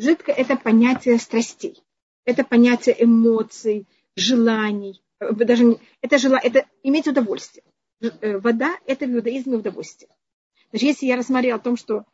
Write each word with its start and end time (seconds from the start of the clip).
Жидкое– 0.00 0.34
это 0.36 0.56
понятие 0.56 1.18
страстей, 1.18 1.84
это 2.24 2.42
понятие 2.42 3.04
эмоций, 3.04 3.86
желаний. 4.16 5.02
Даже 5.20 5.78
это, 6.00 6.16
жела, 6.16 6.40
это 6.42 6.66
иметь 6.82 7.06
удовольствие. 7.06 7.64
Э, 8.00 8.38
вода– 8.38 8.78
это 8.86 9.04
в 9.04 9.10
иудаизме 9.10 9.58
удовольствие. 9.58 10.10
Даже 10.72 10.86
если 10.86 11.04
я 11.04 11.16
рассмотрела 11.16 11.58
о 11.58 11.62
том, 11.62 11.76
что 11.76 12.06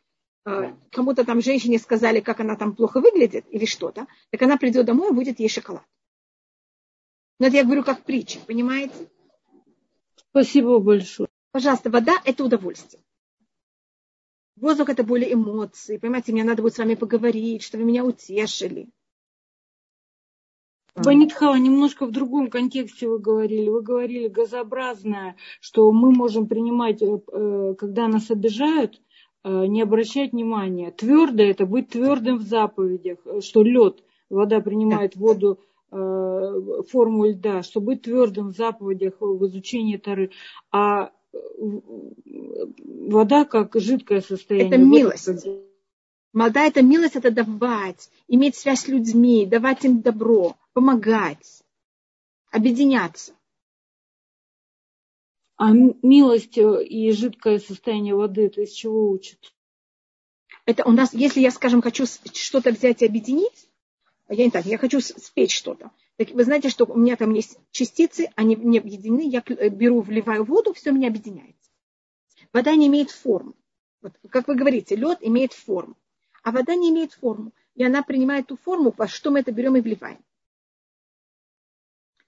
э, 0.46 0.75
кому-то 0.91 1.25
там 1.25 1.41
женщине 1.41 1.79
сказали, 1.79 2.19
как 2.19 2.41
она 2.41 2.57
там 2.57 2.75
плохо 2.75 3.01
выглядит 3.01 3.45
или 3.53 3.67
что-то, 3.67 4.09
так 4.31 4.43
она 4.43 4.57
придет 4.57 4.85
домой 4.85 5.11
и 5.11 5.15
будет 5.15 5.39
ей 5.39 5.49
шоколад. 5.49 5.85
Но 7.39 7.47
это 7.47 7.55
я 7.55 7.63
говорю 7.63 7.85
как 7.85 8.03
притча, 8.03 8.41
понимаете? 8.41 9.09
Спасибо 10.31 10.81
большое. 10.81 11.29
Пожалуйста, 11.53 11.89
вода– 11.91 12.21
это 12.25 12.43
удовольствие. 12.43 13.01
Воздух– 14.57 14.88
это 14.91 15.04
более 15.04 15.35
эмоции. 15.35 15.99
Понимаете, 15.99 16.33
мне 16.33 16.45
надо 16.45 16.62
будет 16.62 16.75
с 16.75 16.79
вами 16.79 16.95
поговорить, 16.95 17.62
чтобы 17.62 17.84
меня 17.84 18.05
утешили. 18.05 18.89
Банитхава, 20.97 21.57
немножко 21.57 22.07
в 22.07 22.11
другом 22.11 22.49
контексте 22.49 23.07
вы 23.07 23.19
говорили. 23.19 23.69
Вы 23.69 23.83
говорили 23.83 24.29
газообразное, 24.29 25.37
что 25.61 25.93
мы 25.93 26.11
можем 26.11 26.47
принимать, 26.47 27.03
э, 27.03 27.19
э, 27.33 27.75
когда 27.77 28.09
нас 28.09 28.30
обижают, 28.30 29.03
э, 29.45 29.66
не 29.66 29.83
обращать 29.83 30.33
внимания. 30.33 30.91
Твердое– 30.91 31.51
это 31.51 31.66
быть 31.66 31.91
твердым 31.91 32.38
в 32.38 32.43
заповедях, 32.43 33.19
что 33.41 33.63
лед, 33.63 34.02
вода 34.30 34.61
принимает 34.61 35.16
воду 35.16 35.61
форму 35.88 37.27
льда, 37.27 37.63
что 37.63 37.80
быть 37.80 38.02
твердым 38.02 38.49
в 38.49 38.57
заповедях 38.57 39.15
в 39.21 39.47
изучении 39.47 39.97
Тары. 39.97 40.33
А 40.73 41.13
вода 42.77 43.45
как 43.45 43.75
жидкое 43.75 44.21
состояние. 44.21 44.69
Это 44.69 44.79
милость. 44.79 45.47
Вода– 46.33 46.65
это 46.67 46.83
милость, 46.83 47.17
это 47.17 47.31
давать, 47.31 48.11
иметь 48.29 48.57
связь 48.57 48.81
с 48.81 48.89
людьми, 48.89 49.47
давать 49.47 49.87
им 49.87 50.03
добро, 50.03 50.57
помогать, 50.75 51.63
объединяться. 52.51 53.33
А 55.57 55.73
милость 55.73 56.59
э, 56.59 56.85
и 56.85 57.10
жидкое 57.13 57.59
состояние 57.59 58.15
воды, 58.15 58.47
это 58.47 58.60
из 58.60 58.73
чего 58.73 59.10
учат? 59.10 59.38
Это 60.66 60.85
у 60.85 60.93
нас, 60.93 61.15
если 61.15 61.41
я, 61.41 61.51
скажем, 61.51 61.80
хочу 61.80 62.05
что-то 62.35 62.73
взять 62.73 63.01
и 63.01 63.07
объединить, 63.07 63.71
я 64.28 64.44
не 64.44 64.50
так, 64.50 64.66
я 64.66 64.77
хочу 64.77 65.00
спеть 65.00 65.53
что-то. 65.53 65.91
Так 66.17 66.31
вы 66.31 66.45
знаете, 66.45 66.70
что 66.70 66.86
у 66.86 66.97
меня 66.97 67.17
там 67.17 67.33
есть 67.33 67.59
частицы, 67.70 68.31
они 68.36 68.56
не 68.56 68.78
объединены, 68.78 69.28
я 69.28 69.42
э, 69.47 69.69
беру, 69.69 70.00
вливаю 70.00 70.45
воду, 70.45 70.72
все 70.72 70.91
меня 70.91 71.09
объединяется. 71.09 71.70
Вода 72.53 72.75
не 72.75 72.86
имеет 72.86 73.11
формы. 73.11 73.53
Вот, 74.00 74.14
как 74.31 74.48
вы 74.48 74.55
говорите, 74.55 74.97
лед 74.97 75.19
имеет 75.20 75.53
форму, 75.53 75.97
а 76.42 76.53
вода 76.53 76.75
не 76.75 76.91
имеет 76.91 77.12
форму. 77.12 77.53
И 77.75 77.84
она 77.84 78.03
принимает 78.03 78.47
ту 78.47 78.56
форму, 78.56 78.92
по 78.92 79.06
что 79.06 79.31
мы 79.31 79.41
это 79.41 79.53
берем 79.53 79.77
и 79.77 79.83
вливаем. 79.83 80.25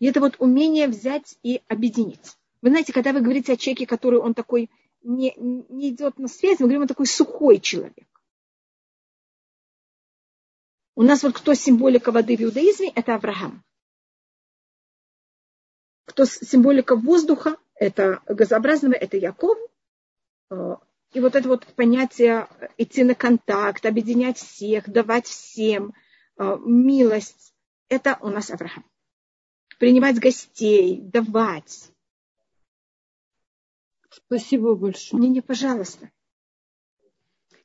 И 0.01 0.07
это 0.07 0.21
вот 0.21 0.37
умение 0.39 0.87
взять 0.87 1.39
и 1.43 1.63
объединить. 1.67 2.37
Вы 2.61 2.71
знаете, 2.71 2.93
когда 2.93 3.13
вы 3.13 3.21
говорите 3.21 3.55
о 3.55 3.57
человеке, 3.57 3.87
который 3.87 4.19
он 4.19 4.35
такой 4.35 4.71
не, 5.03 5.35
не 5.39 5.91
идет 5.91 6.19
на 6.19 6.29
связь, 6.29 6.59
мы 6.59 6.67
говорим, 6.67 6.83
он 6.83 6.89
такой 6.89 7.07
сухой 7.07 7.59
человек. 7.59 8.07
У 10.95 11.03
нас 11.03 11.23
вот 11.23 11.33
кто 11.33 11.55
символика 11.55 12.13
воды 12.13 12.37
в 12.37 12.43
иудаизме, 12.43 12.93
это 12.95 13.15
Авраам 13.15 13.65
кто 16.19 16.25
символика 16.25 16.97
воздуха, 16.97 17.59
это 17.77 18.21
газообразного, 18.27 18.95
это 18.95 19.17
Яков. 19.17 19.57
Э, 20.51 20.75
и 21.13 21.21
вот 21.21 21.37
это 21.37 21.49
вот 21.49 21.65
понятие 21.77 22.49
идти 22.77 23.05
на 23.05 23.15
контакт, 23.15 23.87
объединять 23.87 24.37
всех, 24.37 24.91
давать 24.91 25.29
всем, 25.29 25.95
э, 26.37 26.57
милость, 26.67 27.55
это 27.89 28.19
у 28.21 28.31
нас 28.31 28.51
Авраам. 28.51 28.85
Принимать 29.79 30.19
гостей, 30.19 31.01
давать. 31.01 31.93
Спасибо 34.11 34.75
большое. 34.75 35.23
Не, 35.23 35.29
не, 35.29 35.41
пожалуйста. 35.41 36.11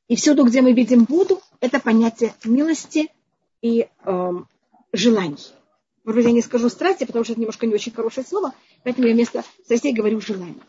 И 0.07 0.15
всюду, 0.15 0.45
где 0.45 0.61
мы 0.61 0.73
видим 0.73 1.05
воду, 1.05 1.41
это 1.59 1.79
понятие 1.79 2.35
милости 2.43 3.11
и 3.63 3.89
э, 4.05 4.31
желаний. 4.91 5.53
Может 6.03 6.25
я 6.25 6.31
не 6.31 6.41
скажу 6.41 6.69
страсти, 6.69 7.05
потому 7.05 7.23
что 7.23 7.33
это 7.33 7.41
немножко 7.41 7.65
не 7.65 7.73
очень 7.73 7.93
хорошее 7.93 8.25
слово, 8.25 8.53
поэтому 8.83 9.07
я 9.07 9.13
вместо 9.13 9.43
страстей 9.63 9.93
говорю 9.93 10.19
желание. 10.19 10.61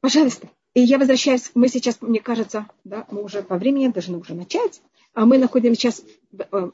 Пожалуйста. 0.00 0.50
И 0.74 0.80
я 0.82 0.98
возвращаюсь, 0.98 1.50
мы 1.54 1.68
сейчас, 1.68 2.02
мне 2.02 2.20
кажется, 2.20 2.68
да, 2.84 3.06
мы 3.10 3.22
уже 3.22 3.42
по 3.42 3.56
времени 3.56 3.88
должны 3.88 4.18
уже 4.18 4.34
начать, 4.34 4.82
а 5.14 5.24
мы 5.24 5.38
находимся 5.38 5.80
сейчас, 5.80 6.04
э, 6.32 6.70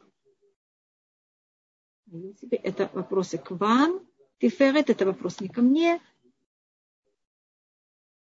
это 2.51 2.91
вопросы 2.95 3.39
к 3.39 3.53
вам, 3.53 4.01
Тиферет, 4.41 4.91
это 4.91 5.07
вопрос 5.07 5.41
не 5.41 5.49
ко 5.49 5.63
мне. 5.63 6.01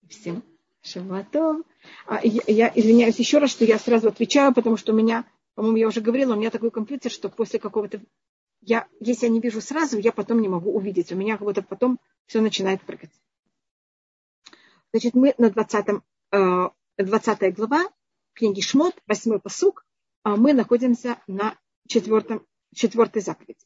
Всем 0.07 0.43
шаватов. 0.81 1.65
А, 2.05 2.21
я, 2.23 2.41
я 2.47 2.71
извиняюсь 2.73 3.19
еще 3.19 3.39
раз, 3.39 3.51
что 3.51 3.65
я 3.65 3.77
сразу 3.77 4.07
отвечаю, 4.07 4.53
потому 4.53 4.77
что 4.77 4.93
у 4.93 4.95
меня 4.95 5.25
по-моему, 5.55 5.77
я 5.77 5.87
уже 5.87 6.01
говорила, 6.01 6.33
у 6.33 6.37
меня 6.37 6.51
такой 6.51 6.69
компьютер, 6.69 7.11
что 7.11 7.29
после 7.29 7.59
какого-то... 7.59 8.01
Я, 8.61 8.87
если 8.99 9.27
я 9.27 9.31
не 9.31 9.39
вижу 9.39 9.61
сразу, 9.61 9.97
я 9.97 10.11
потом 10.11 10.41
не 10.41 10.49
могу 10.49 10.73
увидеть. 10.73 11.11
У 11.11 11.15
меня 11.15 11.37
как 11.37 11.45
будто 11.45 11.61
потом 11.61 11.99
все 12.25 12.41
начинает 12.41 12.81
прыгать. 12.81 13.11
Значит, 14.91 15.13
мы 15.13 15.33
на 15.37 15.49
20, 15.49 16.01
20 16.97 17.41
э, 17.41 17.51
глава 17.51 17.85
книги 18.33 18.61
Шмот, 18.61 18.95
8 19.07 19.39
посук, 19.39 19.85
а 20.23 20.35
мы 20.35 20.53
находимся 20.53 21.21
на 21.27 21.57
четвертом, 21.87 22.45
четвертой 22.73 23.21
заповеди. 23.21 23.65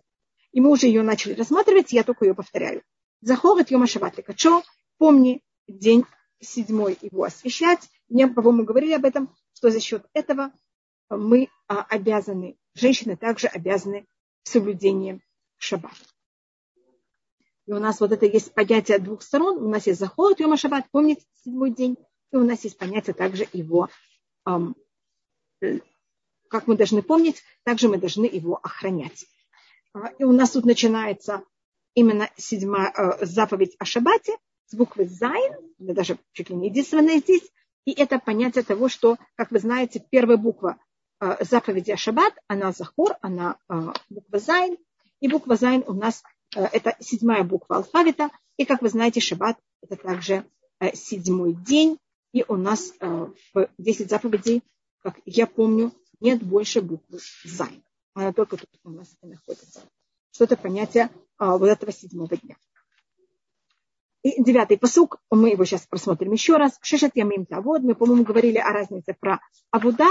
И 0.51 0.61
мы 0.61 0.69
уже 0.69 0.87
ее 0.87 1.01
начали 1.01 1.33
рассматривать, 1.33 1.93
я 1.93 2.03
только 2.03 2.25
ее 2.25 2.35
повторяю. 2.35 2.83
Захорет 3.21 3.71
Йома 3.71 3.87
Шаватлика. 3.87 4.33
Чо? 4.33 4.63
Помни 4.97 5.41
день 5.67 6.05
седьмой 6.39 6.97
его 7.01 7.23
освещать. 7.23 7.89
Мне, 8.09 8.27
по-моему, 8.27 8.63
говорили 8.63 8.93
об 8.93 9.05
этом, 9.05 9.33
что 9.53 9.71
за 9.71 9.79
счет 9.79 10.05
этого 10.13 10.51
мы 11.09 11.49
а, 11.67 11.81
обязаны, 11.83 12.57
женщины 12.73 13.15
также 13.15 13.47
обязаны 13.47 14.05
соблюдением 14.43 15.21
шаббата. 15.57 15.95
И 17.65 17.71
у 17.71 17.79
нас 17.79 17.99
вот 17.99 18.11
это 18.11 18.25
есть 18.25 18.53
понятие 18.53 18.99
двух 18.99 19.21
сторон. 19.21 19.57
У 19.63 19.69
нас 19.69 19.85
есть 19.85 19.99
заход 19.99 20.39
Йома 20.39 20.57
Шаббат, 20.57 20.85
помните, 20.91 21.23
седьмой 21.43 21.71
день. 21.71 21.97
И 22.31 22.35
у 22.35 22.43
нас 22.43 22.63
есть 22.63 22.77
понятие 22.77 23.13
также 23.13 23.47
его, 23.53 23.89
эм, 24.47 24.75
как 26.49 26.65
мы 26.65 26.75
должны 26.75 27.03
помнить, 27.03 27.43
также 27.63 27.87
мы 27.87 27.97
должны 27.97 28.25
его 28.25 28.59
охранять. 28.61 29.25
А, 29.93 30.07
и 30.17 30.23
у 30.23 30.31
нас 30.31 30.51
тут 30.51 30.65
начинается 30.65 31.43
именно 31.93 32.29
седьмая 32.37 32.91
э, 32.91 33.25
заповедь 33.25 33.75
о 33.77 33.85
Шаббате 33.85 34.37
с 34.67 34.75
буквы 34.75 35.05
Зайн, 35.05 35.53
даже 35.77 36.17
чуть 36.33 36.49
ли 36.49 36.55
не 36.55 36.69
единственная 36.69 37.17
здесь. 37.17 37.51
И 37.85 37.91
это 37.91 38.19
понятие 38.19 38.63
того, 38.63 38.89
что, 38.89 39.17
как 39.35 39.51
вы 39.51 39.59
знаете, 39.59 40.03
первая 40.09 40.37
буква 40.37 40.77
Э, 41.21 41.43
заповеди 41.43 41.95
Шаббат, 41.95 42.33
она 42.47 42.71
זכור, 42.71 43.17
она 43.21 43.57
э, 43.67 43.73
буква 44.09 44.39
Зайн. 44.39 44.77
И 45.19 45.27
буква 45.27 45.57
Зайн 45.57 45.83
у 45.85 45.93
нас 45.93 46.23
э, 46.55 46.63
это 46.63 46.95
седьмая 46.99 47.43
буква 47.43 47.77
алфавита. 47.77 48.29
И, 48.57 48.65
как 48.65 48.81
вы 48.81 48.89
знаете, 48.89 49.19
Шаббат 49.19 49.57
это 49.81 49.95
также 49.95 50.45
седьмой 50.93 51.53
день. 51.53 51.97
И 52.31 52.45
у 52.47 52.55
нас 52.57 52.93
в 52.99 53.69
10 53.79 54.09
заповедей, 54.09 54.61
как 55.01 55.19
я 55.25 55.47
помню, 55.47 55.91
нет 56.19 56.43
больше 56.43 56.81
буквы 56.81 57.19
Зайн. 57.43 57.83
Она 58.13 58.33
только 58.33 58.57
тут 58.57 58.69
у 58.83 58.91
нас 58.91 59.07
и 59.21 59.27
находится. 59.27 59.81
Что 60.31 60.43
это 60.43 60.55
понятие 60.55 61.09
вот 61.39 61.67
этого 61.67 61.91
седьмого 61.91 62.37
дня. 62.37 62.55
И 64.21 64.41
девятый 64.43 64.77
посук, 64.77 65.17
мы 65.31 65.49
его 65.49 65.65
сейчас 65.65 65.87
просмотрим 65.87 66.31
еще 66.31 66.57
раз. 66.57 66.77
Шешет 66.81 67.15
ямим 67.15 67.45
тавод. 67.45 67.81
Мы, 67.81 67.95
по-моему, 67.95 68.23
говорили 68.23 68.57
о 68.57 68.71
разнице 68.71 69.15
про 69.19 69.39
Авуда 69.71 70.07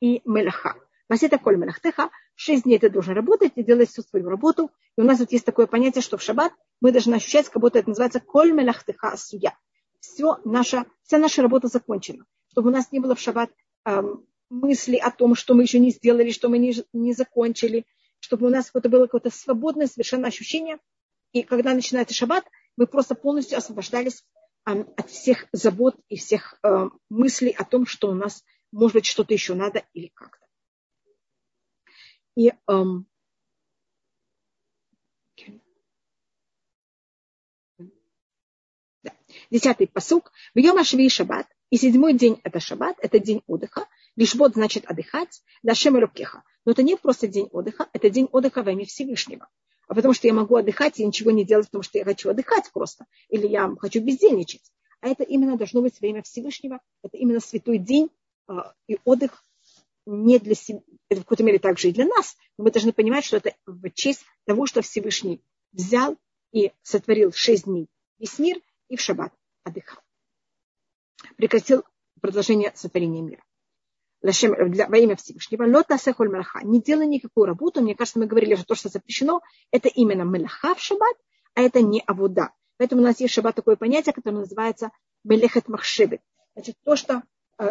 и 0.00 0.22
мелаха. 0.24 0.76
Масета 1.08 1.38
коль 1.38 1.56
мелахтеха, 1.56 2.10
шесть 2.36 2.62
дней 2.64 2.78
ты 2.78 2.88
должен 2.88 3.14
работать 3.14 3.52
и 3.56 3.64
делать 3.64 3.90
всю 3.90 4.02
свою 4.02 4.28
работу. 4.28 4.70
И 4.96 5.00
у 5.00 5.04
нас 5.04 5.18
вот 5.18 5.32
есть 5.32 5.44
такое 5.44 5.66
понятие, 5.66 6.02
что 6.02 6.16
в 6.16 6.22
шаббат 6.22 6.52
мы 6.80 6.92
должны 6.92 7.14
ощущать, 7.14 7.48
как 7.48 7.60
будто 7.60 7.80
это 7.80 7.88
называется 7.88 8.20
коль 8.20 8.52
мелахтеха 8.52 9.16
суя. 9.16 9.58
Все 9.98 10.38
наша, 10.44 10.86
вся 11.02 11.18
наша 11.18 11.42
работа 11.42 11.66
закончена. 11.66 12.24
Чтобы 12.52 12.70
у 12.70 12.72
нас 12.72 12.92
не 12.92 13.00
было 13.00 13.14
в 13.14 13.20
шаббат 13.20 13.50
эм, 13.84 14.24
мысли 14.50 14.96
о 14.96 15.10
том, 15.10 15.34
что 15.34 15.54
мы 15.54 15.62
еще 15.62 15.78
не 15.78 15.90
сделали, 15.90 16.30
что 16.30 16.48
мы 16.48 16.58
не, 16.58 16.74
не 16.92 17.12
закончили, 17.12 17.86
чтобы 18.20 18.46
у 18.46 18.50
нас 18.50 18.70
это 18.72 18.88
было 18.88 19.06
какое-то 19.06 19.30
свободное 19.30 19.88
совершенно 19.88 20.28
ощущение. 20.28 20.78
И 21.32 21.42
когда 21.42 21.74
начинается 21.74 22.14
шаббат, 22.14 22.44
мы 22.76 22.86
просто 22.86 23.14
полностью 23.16 23.58
освобождались 23.58 24.24
эм, 24.66 24.88
от 24.96 25.10
всех 25.10 25.46
забот 25.52 25.96
и 26.08 26.16
всех 26.16 26.54
э, 26.62 26.88
мыслей 27.08 27.50
о 27.50 27.64
том, 27.64 27.84
что 27.84 28.10
у 28.10 28.14
нас 28.14 28.44
может 28.72 28.94
быть, 28.94 29.06
что-то 29.06 29.34
еще 29.34 29.54
надо 29.54 29.84
или 29.92 30.08
как-то. 30.08 30.46
И 32.36 32.52
эм, 32.68 33.06
да. 39.02 39.12
десятый 39.50 39.88
посук. 39.88 40.32
В 40.54 40.58
Йома 40.58 40.84
Шви 40.84 41.08
Шаббат, 41.08 41.46
И 41.70 41.76
седьмой 41.76 42.14
день– 42.14 42.40
это 42.44 42.60
шаббат, 42.60 42.96
это 43.00 43.18
день 43.18 43.42
отдыха. 43.46 43.86
Лишбот 44.16 44.54
значит 44.54 44.84
отдыхать, 44.86 45.42
дашем 45.62 45.96
и 45.96 46.00
рукеха. 46.00 46.42
Но 46.64 46.72
это 46.72 46.82
не 46.82 46.96
просто 46.96 47.26
день 47.26 47.48
отдыха, 47.52 47.88
это 47.92 48.10
день 48.10 48.28
отдыха 48.30 48.62
во 48.62 48.72
имя 48.72 48.84
Всевышнего. 48.86 49.48
А 49.88 49.94
потому 49.94 50.14
что 50.14 50.28
я 50.28 50.34
могу 50.34 50.54
отдыхать 50.54 51.00
и 51.00 51.04
ничего 51.04 51.32
не 51.32 51.44
делать, 51.44 51.66
потому 51.66 51.82
что 51.82 51.98
я 51.98 52.04
хочу 52.04 52.30
отдыхать 52.30 52.70
просто. 52.72 53.06
Или 53.28 53.48
я 53.48 53.68
хочу 53.80 54.00
бездельничать. 54.00 54.70
А 55.00 55.08
это 55.08 55.24
именно 55.24 55.56
должно 55.56 55.82
быть 55.82 56.00
время 56.00 56.22
Всевышнего. 56.22 56.80
Это 57.02 57.16
именно 57.16 57.40
святой 57.40 57.78
день 57.78 58.10
и 58.86 58.98
отдых 59.04 59.44
не 60.06 60.38
для 60.38 60.54
себя, 60.54 60.80
это 61.08 61.20
в 61.20 61.24
какой-то 61.24 61.44
мере 61.44 61.58
также 61.58 61.88
и 61.88 61.92
для 61.92 62.06
нас, 62.06 62.36
но 62.56 62.64
мы 62.64 62.70
должны 62.70 62.92
понимать, 62.92 63.24
что 63.24 63.36
это 63.36 63.54
в 63.66 63.90
честь 63.90 64.24
того, 64.46 64.66
что 64.66 64.82
Всевышний 64.82 65.42
взял 65.72 66.16
и 66.52 66.72
сотворил 66.82 67.32
шесть 67.32 67.64
дней 67.64 67.88
весь 68.18 68.38
мир 68.38 68.60
и 68.88 68.96
в 68.96 69.00
шаббат 69.00 69.32
отдыхал. 69.64 70.02
Прекратил 71.36 71.84
продолжение 72.20 72.72
сотворения 72.74 73.22
мира. 73.22 73.42
Для, 74.22 74.86
во 74.86 74.98
имя 74.98 75.16
Всевышнего. 75.16 75.64
Лота 75.64 75.96
сехоль 75.96 76.28
мелаха. 76.28 76.60
Не 76.62 76.82
делай 76.82 77.06
никакую 77.06 77.46
работу. 77.46 77.80
Мне 77.80 77.94
кажется, 77.94 78.18
мы 78.18 78.26
говорили, 78.26 78.54
что 78.54 78.66
то, 78.66 78.74
что 78.74 78.90
запрещено, 78.90 79.40
это 79.70 79.88
именно 79.88 80.22
мелаха 80.22 80.74
в 80.74 80.80
шаббат, 80.80 81.16
а 81.54 81.62
это 81.62 81.80
не 81.80 82.02
авуда. 82.06 82.52
Поэтому 82.76 83.00
у 83.00 83.04
нас 83.04 83.18
есть 83.20 83.32
шаббат 83.32 83.56
такое 83.56 83.76
понятие, 83.76 84.12
которое 84.12 84.40
называется 84.40 84.90
мелехет 85.24 85.68
махшебет. 85.68 86.20
Значит, 86.54 86.76
то, 86.84 86.96
что 86.96 87.14
э, 87.14 87.22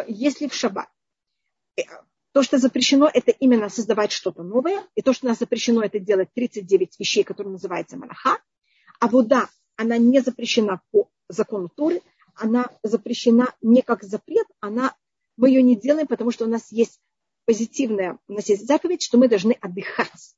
если 0.06 0.48
в 0.48 0.54
шаббат 0.54 0.88
э, 1.76 1.82
то, 2.32 2.42
что 2.42 2.58
запрещено, 2.58 3.10
это 3.12 3.32
именно 3.32 3.68
создавать 3.68 4.12
что-то 4.12 4.42
новое. 4.42 4.86
И 4.94 5.02
то, 5.02 5.12
что 5.12 5.26
у 5.26 5.28
нас 5.28 5.38
запрещено, 5.38 5.82
это 5.82 5.98
делать 5.98 6.28
39 6.34 7.00
вещей, 7.00 7.24
которые 7.24 7.52
называются 7.52 7.96
малаха. 7.96 8.38
А 9.00 9.08
вода, 9.08 9.48
она 9.76 9.98
не 9.98 10.20
запрещена 10.20 10.80
по 10.92 11.10
закону 11.28 11.68
Торы. 11.68 12.02
Она 12.34 12.70
запрещена 12.82 13.54
не 13.60 13.82
как 13.82 14.02
запрет, 14.02 14.46
она, 14.60 14.94
мы 15.36 15.48
ее 15.48 15.62
не 15.62 15.76
делаем, 15.76 16.06
потому 16.06 16.30
что 16.30 16.46
у 16.46 16.48
нас 16.48 16.70
есть 16.72 17.00
позитивная, 17.44 18.18
у 18.28 18.34
нас 18.34 18.48
есть 18.48 18.66
заповедь, 18.66 19.02
что 19.02 19.18
мы 19.18 19.28
должны 19.28 19.52
отдыхать. 19.60 20.36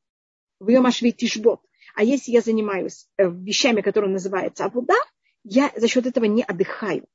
В 0.59 0.69
ее 0.69 1.13
тишбот. 1.13 1.61
А 1.95 2.03
если 2.03 2.33
я 2.33 2.41
занимаюсь 2.41 3.09
э, 3.19 3.29
вещами, 3.29 3.83
которые 3.83 4.11
называются 4.11 4.65
авуда, 4.65 4.95
я 5.45 5.71
за 5.77 5.89
счет 5.89 6.07
этого 6.07 6.25
не 6.25 6.43
отдыхаю. 6.43 7.07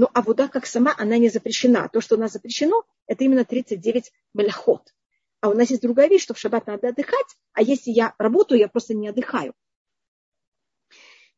Но 0.00 0.10
авуда 0.14 0.48
как 0.48 0.64
сама, 0.64 0.94
она 0.96 1.18
не 1.18 1.28
запрещена. 1.28 1.90
То, 1.92 2.00
что 2.00 2.14
у 2.14 2.18
нас 2.18 2.32
запрещено, 2.32 2.84
это 3.06 3.22
именно 3.24 3.44
39 3.44 4.10
мелахот. 4.32 4.94
А 5.42 5.50
у 5.50 5.52
нас 5.52 5.68
есть 5.68 5.82
другая 5.82 6.08
вещь, 6.08 6.22
что 6.22 6.32
в 6.32 6.38
шаббат 6.38 6.66
надо 6.68 6.88
отдыхать, 6.88 7.36
а 7.52 7.60
если 7.60 7.90
я 7.90 8.14
работаю, 8.16 8.58
я 8.58 8.68
просто 8.68 8.94
не 8.94 9.08
отдыхаю. 9.08 9.52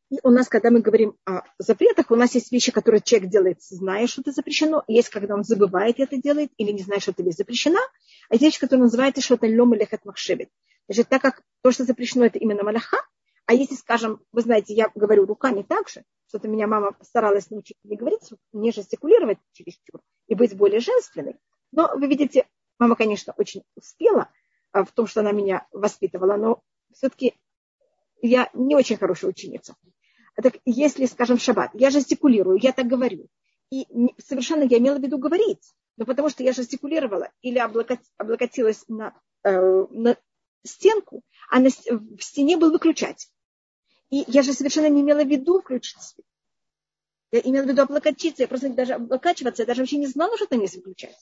И 0.09 0.17
у 0.23 0.29
нас, 0.29 0.47
когда 0.47 0.71
мы 0.71 0.79
говорим 0.79 1.17
о 1.25 1.41
запретах, 1.57 2.09
у 2.09 2.15
нас 2.15 2.35
есть 2.35 2.53
вещи, 2.53 2.71
которые 2.71 3.01
человек 3.01 3.29
делает, 3.29 3.61
зная, 3.61 4.07
что 4.07 4.21
это 4.21 4.31
запрещено. 4.31 4.85
Есть, 4.87 5.09
когда 5.09 5.35
он 5.35 5.43
забывает 5.43 5.99
это 5.99 6.15
делать 6.15 6.51
или 6.55 6.71
не 6.71 6.83
знает, 6.83 7.01
что 7.01 7.11
это 7.11 7.21
вещь 7.21 7.35
запрещена. 7.35 7.81
А 8.29 8.35
есть 8.35 8.43
вещи, 8.43 8.59
которые 8.61 8.83
называются 8.83 9.21
что-то 9.21 9.45
лем 9.45 9.75
или 9.75 9.85
махшевит. 10.05 10.47
Значит, 10.87 11.09
так 11.09 11.21
как 11.21 11.41
то, 11.63 11.71
что 11.73 11.83
запрещено, 11.83 12.23
это 12.27 12.39
именно 12.39 12.63
малаха, 12.63 12.99
а 13.45 13.53
если, 13.53 13.75
скажем, 13.75 14.21
вы 14.31 14.41
знаете, 14.41 14.73
я 14.73 14.89
говорю 14.95 15.25
руками 15.25 15.63
так 15.63 15.89
же, 15.89 16.03
что-то 16.27 16.47
меня 16.47 16.67
мама 16.67 16.95
старалась 17.01 17.49
научить 17.49 17.77
не 17.83 17.97
говорить, 17.97 18.31
не 18.53 18.71
жестикулировать 18.71 19.37
чересчур 19.51 20.01
и 20.27 20.35
быть 20.35 20.55
более 20.55 20.79
женственной. 20.79 21.37
Но 21.71 21.91
вы 21.95 22.07
видите, 22.07 22.47
мама, 22.79 22.95
конечно, 22.95 23.33
очень 23.37 23.63
успела 23.75 24.29
а, 24.71 24.83
в 24.83 24.91
том, 24.91 25.07
что 25.07 25.19
она 25.19 25.31
меня 25.31 25.67
воспитывала, 25.71 26.37
но 26.37 26.63
все-таки 26.93 27.35
я 28.21 28.49
не 28.53 28.75
очень 28.75 28.97
хорошая 28.97 29.31
ученица. 29.31 29.75
Так 30.41 30.57
если, 30.65 31.05
скажем, 31.05 31.37
шаббат, 31.37 31.71
я 31.73 31.89
жестикулирую, 31.89 32.57
я 32.59 32.71
так 32.71 32.87
говорю, 32.87 33.27
и 33.69 33.85
совершенно 34.17 34.63
я 34.63 34.77
имела 34.77 34.97
в 34.97 35.01
виду 35.01 35.17
говорить, 35.17 35.73
но 35.97 36.05
потому 36.05 36.29
что 36.29 36.43
я 36.43 36.53
жестикулировала 36.53 37.29
или 37.41 37.59
облокотилась 38.17 38.85
на, 38.87 39.13
э, 39.43 39.85
на 39.91 40.17
стенку, 40.63 41.23
а 41.49 41.59
на, 41.59 41.69
в 41.69 42.21
стене 42.21 42.57
был 42.57 42.71
выключатель. 42.71 43.29
И 44.13 44.25
я 44.27 44.43
же 44.43 44.53
совершенно 44.53 44.89
не 44.89 45.01
имела 45.01 45.23
в 45.23 45.27
виду 45.27 45.59
включить 45.59 45.99
свет. 45.99 46.27
Я 47.31 47.39
имела 47.39 47.63
в 47.63 47.67
виду 47.67 47.81
облокотиться, 47.81 48.43
я 48.43 48.47
просто 48.47 48.69
даже 48.69 48.93
облокачиваться, 48.93 49.63
я 49.63 49.65
даже 49.65 49.81
вообще 49.81 49.97
не 49.97 50.05
знала, 50.05 50.37
что 50.37 50.45
там 50.45 50.61
есть 50.61 50.75
выключатель. 50.75 51.17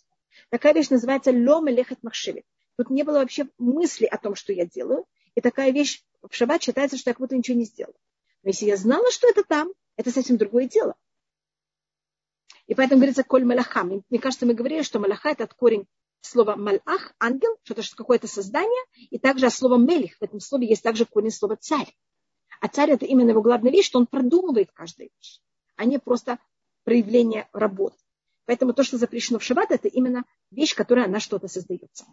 Такая 0.49 0.73
вещь 0.73 0.89
называется 0.89 1.31
лом 1.31 1.69
и 1.69 1.71
лехет 1.71 2.03
махшевит. 2.03 2.43
Тут 2.75 2.89
не 2.89 3.03
было 3.03 3.19
вообще 3.19 3.47
мысли 3.57 4.03
о 4.03 4.17
том, 4.17 4.35
что 4.35 4.51
я 4.51 4.65
делаю. 4.65 5.05
И 5.35 5.39
такая 5.39 5.71
вещь 5.71 6.03
в 6.21 6.35
шаббат 6.35 6.63
считается, 6.63 6.97
что 6.97 7.11
я 7.11 7.13
как 7.13 7.21
будто 7.21 7.37
ничего 7.37 7.57
не 7.57 7.63
сделала. 7.63 7.95
Но 8.43 8.49
если 8.49 8.65
я 8.65 8.75
знала, 8.75 9.09
что 9.09 9.29
это 9.29 9.45
там, 9.45 9.71
это 9.95 10.11
совсем 10.11 10.35
другое 10.35 10.67
дело. 10.67 10.95
И 12.67 12.75
поэтому 12.75 12.99
говорится 12.99 13.23
коль 13.23 13.45
малаха. 13.45 13.85
Мне 13.85 14.19
кажется, 14.19 14.45
мы 14.45 14.53
говорили, 14.53 14.81
что 14.81 14.99
малаха 14.99 15.31
это 15.31 15.45
от 15.45 15.53
корень 15.53 15.87
слова 16.19 16.57
малах, 16.57 17.13
ангел, 17.19 17.55
что 17.63 17.73
это 17.73 17.83
какое-то 17.95 18.27
создание, 18.27 18.83
и 19.09 19.17
также 19.17 19.45
от 19.45 19.53
слова 19.53 19.77
мелих. 19.77 20.17
В 20.17 20.23
этом 20.23 20.41
слове 20.41 20.67
есть 20.67 20.83
также 20.83 21.05
корень 21.05 21.31
слова 21.31 21.55
царь. 21.55 21.95
А 22.61 22.67
царь 22.67 22.91
это 22.91 23.05
именно 23.05 23.31
его 23.31 23.41
главная 23.41 23.71
вещь, 23.71 23.87
что 23.87 23.99
он 23.99 24.05
продумывает 24.05 24.71
каждую 24.71 25.09
вещь, 25.17 25.41
а 25.75 25.85
не 25.85 25.97
просто 25.97 26.37
проявление 26.83 27.49
работы. 27.51 27.97
Поэтому 28.45 28.73
то, 28.73 28.83
что 28.83 28.97
запрещено 28.97 29.39
в 29.39 29.43
шаббат, 29.43 29.71
это 29.71 29.87
именно 29.87 30.23
вещь, 30.51 30.75
которая 30.75 31.07
на 31.07 31.19
что-то 31.19 31.47
создается. 31.47 32.05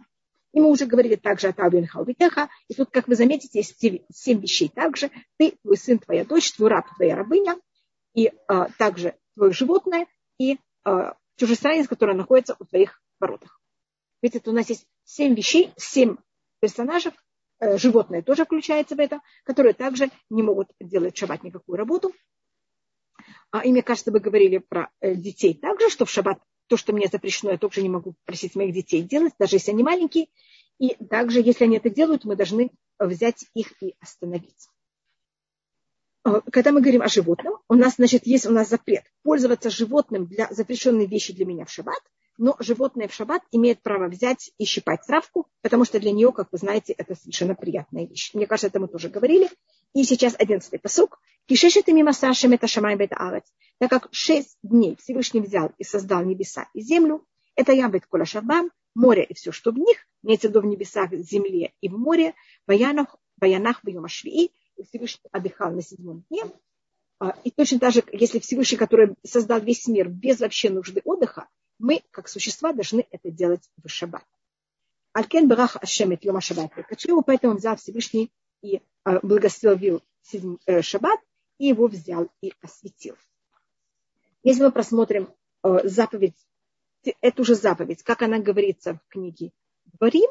И 0.53 0.61
мы 0.61 0.71
уже 0.71 0.87
говорили 0.87 1.17
также 1.17 1.49
о 1.49 1.53
Тавлин 1.53 1.87
Халвитеха. 1.87 2.49
И 2.69 2.75
тут, 2.75 2.91
как 2.91 3.09
вы 3.09 3.15
заметите, 3.15 3.59
есть 3.59 3.79
семь 3.79 4.41
вещей 4.41 4.69
также. 4.69 5.11
Ты, 5.37 5.53
твой 5.63 5.77
сын, 5.77 5.99
твоя 5.99 6.25
дочь, 6.25 6.53
твой 6.53 6.71
раб, 6.71 6.87
твоя 6.97 7.15
рабыня, 7.15 7.57
и 8.15 8.33
а, 8.47 8.69
также 8.79 9.15
твое 9.35 9.53
животное, 9.53 10.07
и 10.39 10.59
а, 10.85 11.17
чужестранец, 11.37 11.87
который 11.89 12.15
находится 12.15 12.57
у 12.59 12.65
твоих 12.65 13.03
воротах. 13.21 13.61
Видите, 14.23 14.49
у 14.49 14.53
нас 14.53 14.69
есть 14.71 14.87
семь 15.05 15.35
вещей, 15.35 15.73
семь 15.77 16.17
персонажей, 16.61 17.13
э, 17.61 17.79
животные 17.79 18.23
тоже 18.23 18.45
включается 18.45 18.97
в 18.97 19.01
это, 19.01 19.21
которые 19.45 19.75
также 19.75 20.11
не 20.31 20.43
могут 20.43 20.69
делать 20.81 21.17
шаббат 21.17 21.43
никакую 21.43 21.77
работу. 21.77 22.13
А, 23.51 23.65
и 23.65 23.71
мне 23.71 23.83
кажется, 23.83 24.13
вы 24.13 24.21
говорили 24.21 24.59
про 24.59 24.91
э, 25.01 25.15
детей 25.15 25.55
также, 25.55 25.91
что 25.91 26.05
в 26.05 26.11
шаббат 26.11 26.39
то, 26.67 26.77
что 26.77 26.93
мне 26.93 27.09
запрещено, 27.09 27.53
я 27.53 27.59
тоже 27.59 27.83
не 27.83 27.89
могу 27.89 28.15
просить 28.25 28.55
моих 28.55 28.75
детей 28.75 29.03
делать, 29.03 29.33
даже 29.39 29.57
если 29.57 29.71
они 29.71 29.83
маленькие. 29.83 30.29
И 30.79 30.95
также, 31.07 31.41
если 31.41 31.65
они 31.65 31.79
это 31.79 31.91
делают, 31.91 32.25
мы 32.25 32.37
должны 32.37 32.71
взять 32.99 33.47
их 33.55 33.83
и 33.83 33.95
остановить. 34.01 34.69
А, 36.25 36.41
когда 36.53 36.73
мы 36.73 36.81
говорим 36.81 37.03
о 37.03 37.09
животном, 37.09 37.55
у 37.69 37.75
нас, 37.75 37.97
значит, 37.97 38.27
есть 38.27 38.47
у 38.47 38.51
нас 38.51 38.69
запрет 38.69 39.05
пользоваться 39.23 39.71
животным 39.71 40.27
для 40.27 40.49
запрещенной 40.51 41.07
вещи 41.07 41.33
для 41.33 41.47
меня 41.47 41.65
в 41.65 41.71
шаббат– 41.71 42.01
но 42.39 42.57
животное 42.61 43.09
в 43.09 43.13
шаббат 43.13 43.43
имеет 43.51 43.83
право 43.83 44.09
взять 44.09 44.53
и 44.59 44.65
щипать 44.65 45.01
травку, 45.07 45.49
потому 45.61 45.85
что 45.85 45.99
для 45.99 46.13
нее, 46.13 46.33
как 46.33 46.49
вы 46.53 46.59
знаете, 46.59 46.93
это 46.93 47.17
совершенно 47.17 47.55
приятная 47.55 48.07
вещь. 48.07 48.33
Мне 48.33 48.47
кажется, 48.47 48.69
это 48.69 48.81
мы 48.81 48.89
тоже 48.89 49.09
говорили. 49.09 49.51
И 49.95 50.05
сейчас 50.05 50.35
одиннадцатый 50.39 50.79
посук. 50.79 51.21
Кишешет 51.47 51.89
мимо 51.89 52.13
Сашем 52.13 52.53
это 52.53 52.69
шамай 52.69 52.97
бет 52.97 53.11
Так 53.11 53.91
как 53.91 54.09
шесть 54.13 54.57
дней 54.63 54.97
Всевышний 54.97 55.41
взял 55.41 55.73
и 55.79 55.85
создал 55.85 56.25
небеса 56.25 56.69
и 56.75 56.81
землю, 56.81 57.27
это 57.57 57.73
я 57.73 57.89
бет 57.89 58.07
кола 58.07 58.25
шабам, 58.25 58.71
море 58.95 59.25
и 59.25 59.35
все, 59.35 59.51
что 59.51 59.73
в 59.73 59.79
них, 59.79 59.99
имеется 60.23 60.49
в 60.49 60.51
виду 60.51 60.61
в 60.61 60.67
небесах, 60.67 61.13
земле 61.13 61.73
и 61.81 61.89
в 61.89 61.99
море, 61.99 62.35
в 62.67 62.71
Аянах, 62.71 63.17
в 63.41 63.45
Аянах, 63.45 63.83
в 63.83 63.89
Йомашвии, 63.89 64.53
и 64.77 64.83
Всевышний 64.85 65.29
отдыхал 65.33 65.73
на 65.73 65.83
седьмом 65.83 66.25
дне. 66.29 66.43
А, 67.19 67.35
и 67.43 67.51
точно 67.51 67.81
так 67.81 67.93
же, 67.93 68.05
если 68.13 68.39
Всевышний, 68.39 68.79
который 68.79 69.15
создал 69.25 69.61
весь 69.61 69.89
мир 69.89 70.09
без 70.09 70.39
вообще 70.39 70.71
нужды 70.71 71.03
отдыха, 71.05 71.49
мы, 71.79 72.03
как 72.11 72.29
существа, 72.29 72.73
должны 72.73 73.07
это 73.11 73.31
делать 73.31 73.71
в 73.83 73.89
шаббат. 73.89 74.25
Алькен 75.13 75.49
барах 75.49 75.77
ашемет 75.77 76.25
йома 76.25 76.41
шаббат. 76.41 76.73
Почему 76.89 77.23
поэтому 77.23 77.55
взял 77.55 77.77
Всевышний 77.77 78.31
и 78.63 78.77
э, 78.77 79.19
благословил 79.23 80.03
э, 80.67 80.83
шаббат, 80.83 81.21
и 81.59 81.69
его 81.69 81.87
взял 81.87 82.29
и 82.41 82.53
осветил. 82.63 83.17
Если 84.43 84.63
мы 84.63 84.73
просмотрим 84.73 85.33
э, 85.63 85.89
заповедь, 85.89 86.37
эту 87.21 87.45
же 87.45 87.55
заповедь, 87.55 88.03
как 88.03 88.23
она 88.23 88.39
говорится 88.39 88.95
в 88.95 89.09
книге 89.09 89.53
Дворим, 89.87 90.31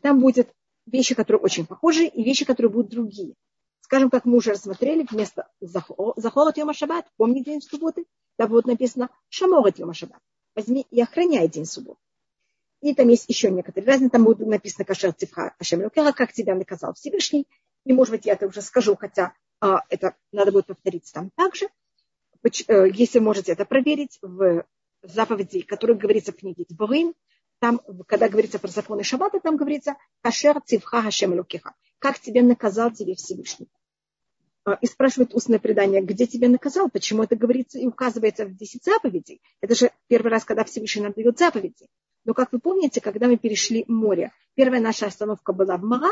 там 0.00 0.20
будет 0.20 0.52
вещи, 0.86 1.14
которые 1.14 1.40
очень 1.40 1.66
похожи, 1.66 2.06
и 2.06 2.24
вещи, 2.24 2.44
которые 2.44 2.70
будут 2.70 2.90
другие. 2.90 3.34
Скажем, 3.80 4.10
как 4.10 4.24
мы 4.24 4.38
уже 4.38 4.52
рассмотрели, 4.52 5.06
вместо 5.08 5.48
захолот 5.60 6.56
йома 6.56 6.74
шаббат, 6.74 7.06
помните 7.16 7.52
день 7.52 7.62
субботы, 7.62 8.04
там 8.36 8.48
будет 8.48 8.66
написано 8.66 9.10
шаморот 9.28 9.78
йома 9.78 9.94
шаббат 9.94 10.20
возьми 10.56 10.86
и 10.90 11.00
охраняй 11.00 11.48
день 11.48 11.66
субботы. 11.66 12.00
И 12.80 12.94
там 12.94 13.08
есть 13.08 13.28
еще 13.28 13.50
некоторые 13.50 13.86
разные, 13.86 14.10
там 14.10 14.24
будет 14.24 14.46
написано 14.46 14.84
кашер 14.84 15.12
цифха 15.12 15.54
Ашем 15.58 15.88
как 15.90 16.32
тебя 16.32 16.54
наказал 16.54 16.94
Всевышний. 16.94 17.46
И, 17.84 17.92
может 17.92 18.12
быть, 18.12 18.26
я 18.26 18.32
это 18.32 18.46
уже 18.46 18.62
скажу, 18.62 18.96
хотя 18.96 19.32
а, 19.60 19.82
это 19.88 20.16
надо 20.32 20.52
будет 20.52 20.66
повториться 20.66 21.14
там 21.14 21.30
также. 21.36 21.68
Э, 22.68 22.86
если 22.92 23.18
можете 23.18 23.52
это 23.52 23.64
проверить 23.64 24.18
в 24.22 24.64
заповеди, 25.02 25.62
которые 25.62 25.96
говорится 25.96 26.32
в 26.32 26.36
книге 26.36 26.64
Дворим, 26.68 27.14
там, 27.58 27.80
когда 28.06 28.28
говорится 28.28 28.58
про 28.58 28.68
законы 28.68 29.02
Шаббата, 29.02 29.40
там 29.40 29.56
говорится 29.56 29.96
кашер 30.20 30.60
цифха 30.60 31.02
Хашем 31.02 31.34
Лукеха. 31.34 31.74
Как 31.98 32.18
тебя 32.18 32.42
наказал 32.42 32.90
тебе 32.90 33.14
Всевышний. 33.14 33.68
А, 34.66 34.78
и 34.80 34.86
спрашивает 34.86 35.32
устное 35.32 35.60
предание, 35.60 36.02
где 36.02 36.26
тебя 36.26 36.48
наказал, 36.48 36.90
почему 36.90 37.22
это 37.22 37.36
говорится 37.36 37.78
и 37.78 37.86
указывается 37.86 38.44
в 38.46 38.56
10 38.56 38.82
заповедей. 38.82 39.40
Это 39.60 39.76
же 39.76 39.92
первый 40.08 40.28
раз, 40.32 40.44
когда 40.44 40.64
Всевышний 40.64 41.02
нам 41.02 41.12
дает 41.12 41.38
заповеди. 41.38 41.86
Но, 42.24 42.34
как 42.34 42.52
вы 42.52 42.58
помните, 42.58 43.00
когда 43.00 43.28
мы 43.28 43.36
перешли 43.36 43.84
море, 43.86 44.32
первая 44.56 44.80
наша 44.80 45.06
остановка 45.06 45.52
была 45.52 45.76
в 45.76 45.84
Мара, 45.84 46.10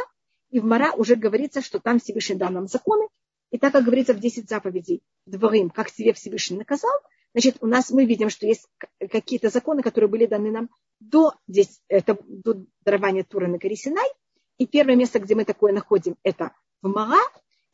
и 0.50 0.60
в 0.60 0.64
Мара 0.64 0.92
уже 0.92 1.16
говорится, 1.16 1.62
что 1.62 1.80
там 1.80 1.98
Всевышний 1.98 2.36
дал 2.36 2.50
нам 2.50 2.68
законы. 2.68 3.08
И 3.50 3.58
так 3.58 3.72
как 3.72 3.84
говорится 3.84 4.14
в 4.14 4.20
10 4.20 4.48
заповедей, 4.48 5.02
дворым, 5.26 5.68
как 5.70 5.90
тебе 5.90 6.12
Всевышний 6.12 6.56
наказал, 6.56 6.92
значит, 7.34 7.56
у 7.60 7.66
нас 7.66 7.90
мы 7.90 8.04
видим, 8.04 8.30
что 8.30 8.46
есть 8.46 8.68
какие-то 9.10 9.50
законы, 9.50 9.82
которые 9.82 10.08
были 10.08 10.26
даны 10.26 10.52
нам 10.52 10.70
до, 11.00 11.34
здесь, 11.48 11.80
это, 11.88 12.16
до 12.28 12.64
дарования 12.84 13.24
Тура 13.24 13.48
на 13.48 13.58
горе 13.58 13.74
Синай. 13.74 14.08
И 14.58 14.66
первое 14.68 14.94
место, 14.94 15.18
где 15.18 15.34
мы 15.34 15.44
такое 15.44 15.72
находим, 15.72 16.14
это 16.22 16.52
в 16.82 16.88
Мара. 16.88 17.20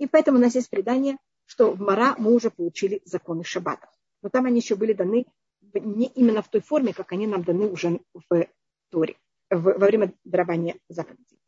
И 0.01 0.07
поэтому 0.07 0.39
у 0.39 0.41
нас 0.41 0.55
есть 0.55 0.71
предание, 0.71 1.19
что 1.45 1.73
в 1.73 1.81
Мара 1.81 2.17
мы 2.19 2.35
уже 2.35 2.51
получили 2.51 3.03
законы 3.05 3.45
Шаббата. 3.45 3.89
Но 4.23 4.31
там 4.31 4.47
они 4.47 4.61
еще 4.61 4.75
были 4.75 4.95
даны 4.95 5.27
не 5.75 6.07
именно 6.07 6.43
в 6.43 6.49
той 6.49 6.63
форме, 6.63 6.95
как 6.95 7.13
они 7.13 7.27
нам 7.27 7.45
даны 7.45 7.69
уже 7.69 8.01
в 8.15 8.47
Торе, 8.89 9.17
во 9.51 9.87
время 9.87 10.15
дарования 10.25 10.77
заповедей. 10.89 11.39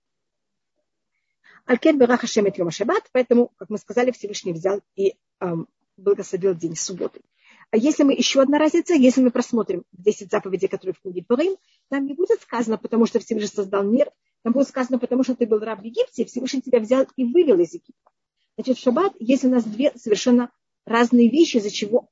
Алькен 1.65 1.99
Бераха 1.99 2.27
Шемет 2.27 2.59
Йома 2.59 2.71
Шаббат, 2.71 3.09
поэтому, 3.13 3.53
как 3.57 3.71
мы 3.71 3.79
сказали, 3.79 4.11
Всевышний 4.11 4.53
взял 4.53 4.83
и 4.97 5.15
эм, 5.41 5.67
благословил 5.97 6.55
день 6.55 6.77
субботы. 6.77 7.23
А 7.71 7.79
если 7.79 8.03
мы 8.03 8.13
еще 8.13 8.43
одна 8.43 8.59
разница, 8.59 8.93
если 8.93 9.23
мы 9.23 9.31
просмотрим 9.31 9.85
10 9.93 10.31
заповедей, 10.31 10.69
которые 10.69 10.95
в 10.95 11.01
книге 11.01 11.25
Турим, 11.27 11.57
там 11.89 12.05
не 12.05 12.13
будет 12.13 12.43
сказано, 12.43 12.77
потому 12.77 13.07
что 13.07 13.19
Всевышний 13.19 13.49
создал 13.49 13.83
мир, 13.83 14.11
там 14.43 14.53
будет 14.53 14.69
сказано, 14.69 14.99
потому 14.99 15.25
что 15.25 15.35
ты 15.35 15.47
был 15.47 15.61
раб 15.61 15.81
в 15.81 15.85
Египте, 15.85 16.27
Всевышний 16.27 16.61
тебя 16.61 16.81
взял 16.81 17.07
и 17.17 17.25
вывел 17.25 17.59
из 17.61 17.73
Египта. 17.73 18.11
Значит, 18.57 18.79
в 18.79 18.83
шаббат 18.83 19.15
есть 19.19 19.45
у 19.45 19.49
нас 19.49 19.65
две 19.65 19.93
совершенно 19.97 20.51
разные 20.85 21.31
вещи, 21.31 21.57
из-за 21.57 21.71
чего 21.71 22.09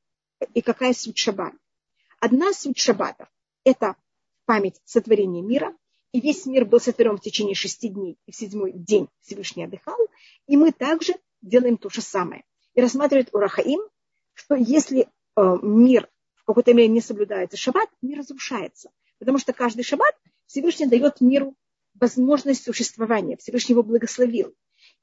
и 0.54 0.62
какая 0.62 0.94
суть 0.94 1.18
шаббата. 1.18 1.56
Одна 2.18 2.52
суть 2.52 2.78
шаббата– 2.78 3.28
это 3.64 3.96
память 4.46 4.80
сотворения 4.84 5.42
мира, 5.42 5.76
и 6.12 6.20
весь 6.20 6.46
мир 6.46 6.64
был 6.64 6.80
сотворен 6.80 7.16
в 7.16 7.20
течение 7.20 7.54
шести 7.54 7.88
дней, 7.88 8.18
и 8.26 8.32
в 8.32 8.36
седьмой 8.36 8.72
день 8.72 9.08
Всевышний 9.20 9.64
отдыхал, 9.64 9.98
и 10.46 10.56
мы 10.56 10.72
также 10.72 11.14
делаем 11.40 11.76
то 11.76 11.88
же 11.88 12.00
самое. 12.00 12.44
И 12.74 12.80
рассматривает 12.80 13.32
Урахаим, 13.32 13.80
что 14.32 14.54
если 14.54 15.08
э, 15.36 15.56
мир 15.62 16.08
в 16.34 16.44
какой-то 16.44 16.74
мере 16.74 16.88
не 16.88 17.00
соблюдается 17.00 17.56
шаббат, 17.56 17.88
мир 18.02 18.18
разрушается. 18.18 18.90
Потому 19.18 19.38
что 19.38 19.52
каждый 19.52 19.82
шаббат 19.82 20.14
Всевышний 20.46 20.86
дает 20.86 21.20
миру 21.20 21.54
возможность 21.94 22.64
существования. 22.64 23.36
Всевышний 23.36 23.74
его 23.74 23.82
благословил. 23.82 24.54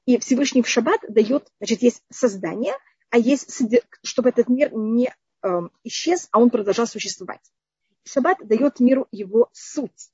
И 0.08 0.18
Всевышний 0.18 0.62
в 0.62 0.66
шаббат 0.66 1.02
дает, 1.06 1.52
значит, 1.60 1.82
есть 1.82 2.02
создание, 2.10 2.72
а 3.10 3.18
есть, 3.18 3.62
чтобы 4.02 4.30
этот 4.30 4.48
мир 4.48 4.72
не 4.72 5.14
э, 5.42 5.48
исчез, 5.84 6.28
а 6.30 6.40
он 6.40 6.48
продолжал 6.48 6.86
существовать. 6.86 7.42
Шаббат 8.04 8.38
дает 8.40 8.80
миру 8.80 9.06
его 9.12 9.50
суть. 9.52 10.10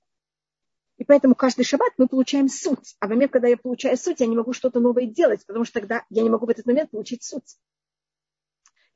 И 0.96 1.04
поэтому 1.04 1.36
каждый 1.36 1.64
шаббат 1.64 1.92
мы 1.96 2.08
получаем 2.08 2.48
суть. 2.48 2.96
А 2.98 3.06
в 3.06 3.10
момент, 3.10 3.30
когда 3.30 3.46
я 3.46 3.56
получаю 3.56 3.96
суть, 3.96 4.18
я 4.18 4.26
не 4.26 4.34
могу 4.34 4.52
что-то 4.52 4.80
новое 4.80 5.06
делать, 5.06 5.46
потому 5.46 5.64
что 5.64 5.74
тогда 5.74 6.04
я 6.10 6.24
не 6.24 6.28
могу 6.28 6.46
в 6.46 6.50
этот 6.50 6.66
момент 6.66 6.90
получить 6.90 7.22
суть. 7.22 7.56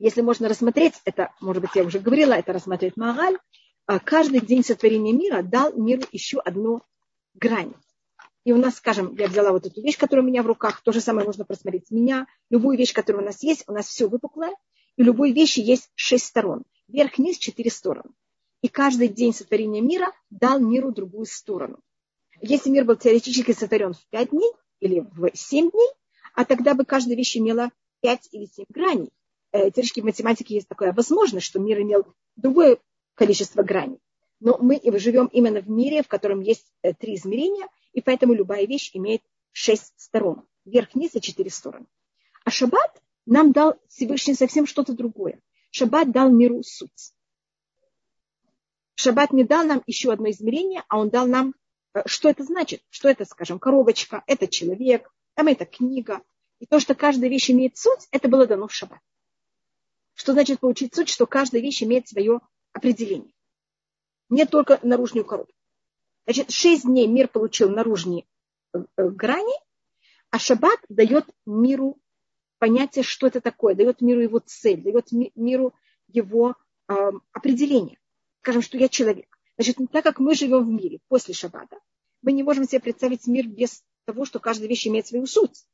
Если 0.00 0.20
можно 0.20 0.48
рассмотреть, 0.48 0.94
это, 1.04 1.32
может 1.40 1.62
быть, 1.62 1.76
я 1.76 1.84
уже 1.84 2.00
говорила, 2.00 2.32
это 2.32 2.52
рассмотреть 2.52 2.96
Магаль, 2.96 3.38
а 3.86 4.00
каждый 4.00 4.40
день 4.40 4.64
сотворения 4.64 5.12
мира 5.12 5.42
дал 5.42 5.72
миру 5.74 6.02
еще 6.10 6.40
одну 6.40 6.82
грань. 7.34 7.72
И 8.48 8.52
у 8.52 8.56
нас, 8.56 8.76
скажем, 8.76 9.14
я 9.18 9.28
взяла 9.28 9.52
вот 9.52 9.66
эту 9.66 9.82
вещь, 9.82 9.98
которая 9.98 10.24
у 10.24 10.26
меня 10.26 10.42
в 10.42 10.46
руках, 10.46 10.80
то 10.80 10.90
же 10.90 11.02
самое 11.02 11.26
нужно 11.26 11.44
просмотреть 11.44 11.90
меня. 11.90 12.26
Любую 12.48 12.78
вещь, 12.78 12.94
которая 12.94 13.22
у 13.22 13.26
нас 13.26 13.42
есть, 13.42 13.64
у 13.66 13.72
нас 13.72 13.88
все 13.88 14.08
выпуклое, 14.08 14.54
и 14.96 15.02
любой 15.02 15.32
вещи 15.32 15.60
есть 15.60 15.90
шесть 15.94 16.24
сторон. 16.24 16.62
Вверх-вниз 16.88 17.36
четыре 17.36 17.70
стороны. 17.70 18.08
И 18.62 18.68
каждый 18.68 19.08
день 19.08 19.34
сотворения 19.34 19.82
мира 19.82 20.14
дал 20.30 20.60
миру 20.60 20.92
другую 20.92 21.26
сторону. 21.26 21.80
Если 22.40 22.70
мир 22.70 22.86
был 22.86 22.96
теоретически 22.96 23.52
сотворен 23.52 23.92
в 23.92 24.06
пять 24.08 24.30
дней 24.30 24.50
или 24.80 25.00
в 25.00 25.28
семь 25.34 25.70
дней, 25.70 25.90
а 26.34 26.46
тогда 26.46 26.72
бы 26.72 26.86
каждая 26.86 27.18
вещь 27.18 27.36
имела 27.36 27.70
пять 28.00 28.30
или 28.32 28.46
семь 28.46 28.64
граней. 28.70 29.10
Э, 29.52 29.70
теоретически 29.70 30.00
в 30.00 30.04
математике 30.04 30.54
есть 30.54 30.68
такая 30.68 30.94
возможность, 30.94 31.44
что 31.44 31.58
мир 31.58 31.82
имел 31.82 32.06
другое 32.36 32.78
количество 33.14 33.62
граней. 33.62 33.98
Но 34.40 34.56
мы 34.56 34.80
живем 34.98 35.26
именно 35.26 35.60
в 35.60 35.68
мире, 35.68 36.02
в 36.02 36.08
котором 36.08 36.40
есть 36.40 36.72
э, 36.80 36.94
три 36.94 37.16
измерения, 37.16 37.68
и 37.92 38.00
поэтому 38.00 38.34
любая 38.34 38.66
вещь 38.66 38.90
имеет 38.94 39.22
шесть 39.52 39.94
сторон. 39.96 40.46
Вверх-вниз 40.64 41.14
и 41.14 41.20
четыре 41.20 41.50
стороны. 41.50 41.86
А 42.44 42.50
шаббат 42.50 43.02
нам 43.26 43.52
дал 43.52 43.78
Всевышний 43.88 44.34
совсем 44.34 44.66
что-то 44.66 44.92
другое. 44.92 45.40
Шаббат 45.70 46.10
дал 46.10 46.30
миру 46.30 46.62
суть. 46.62 47.12
Шаббат 48.94 49.32
не 49.32 49.44
дал 49.44 49.64
нам 49.64 49.82
еще 49.86 50.12
одно 50.12 50.30
измерение, 50.30 50.82
а 50.88 50.98
он 50.98 51.08
дал 51.08 51.26
нам 51.26 51.54
Э, 51.98 52.02
что 52.06 52.28
это 52.28 52.44
значит? 52.44 52.82
Что 52.90 53.08
это, 53.08 53.24
скажем, 53.24 53.58
коробочка, 53.58 54.22
это 54.26 54.46
человек, 54.46 55.10
там 55.34 55.48
это 55.48 55.64
книга. 55.64 56.22
И 56.58 56.66
то, 56.66 56.80
что 56.80 56.94
каждая 56.94 57.30
вещь 57.30 57.50
имеет 57.50 57.76
суть, 57.76 58.08
это 58.10 58.28
было 58.28 58.46
дано 58.46 58.66
в 58.66 58.74
шаббат. 58.74 59.00
Что 60.14 60.32
значит 60.32 60.60
получить 60.60 60.94
суть, 60.94 61.08
что 61.08 61.26
каждая 61.26 61.62
вещь 61.62 61.82
имеет 61.82 62.08
свое 62.08 62.40
определение. 62.72 63.32
Не 64.28 64.44
только 64.44 64.80
наружную 64.82 65.24
коробку. 65.24 65.52
Значит, 66.28 66.50
шесть 66.50 66.84
дней 66.84 67.06
мир 67.06 67.26
получил 67.26 67.70
наружные 67.70 68.26
э, 68.74 68.80
э, 68.98 69.08
грани, 69.08 69.54
а 70.28 70.38
шаббат 70.38 70.78
дает 70.90 71.24
миру 71.46 71.98
понятие, 72.58 73.02
что 73.02 73.26
это 73.26 73.40
такое, 73.40 73.74
дает 73.74 74.02
миру 74.02 74.20
его 74.20 74.38
цель, 74.44 74.82
дает 74.82 75.06
миру 75.10 75.72
его 76.06 76.54
э, 76.86 76.94
определение. 77.32 77.98
Скажем, 78.42 78.60
что 78.60 78.76
я 78.76 78.90
человек. 78.90 79.26
Значит, 79.56 79.78
так 79.90 80.04
как 80.04 80.18
мы 80.18 80.34
живем 80.34 80.66
в 80.66 80.68
мире 80.68 80.98
после 81.08 81.32
шаббата, 81.32 81.78
мы 82.20 82.32
не 82.32 82.42
можем 82.42 82.68
себе 82.68 82.80
представить 82.80 83.26
мир 83.26 83.48
без 83.48 83.82
того, 84.04 84.26
что 84.26 84.38
каждая 84.38 84.68
вещь 84.68 84.86
имеет 84.86 85.06
свою 85.06 85.24
суть. 85.24 85.64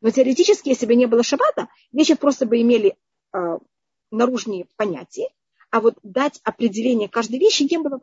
Но 0.00 0.12
теоретически, 0.12 0.68
если 0.68 0.86
бы 0.86 0.94
не 0.94 1.06
было 1.06 1.24
шаббата, 1.24 1.66
вещи 1.90 2.14
просто 2.14 2.46
бы 2.46 2.60
имели 2.60 2.96
э, 3.32 3.58
наружные 4.12 4.68
понятия, 4.76 5.28
а 5.70 5.80
вот 5.80 5.98
дать 6.04 6.40
определение 6.44 7.08
каждой 7.08 7.40
вещи 7.40 7.64
не 7.64 7.78
было. 7.78 8.00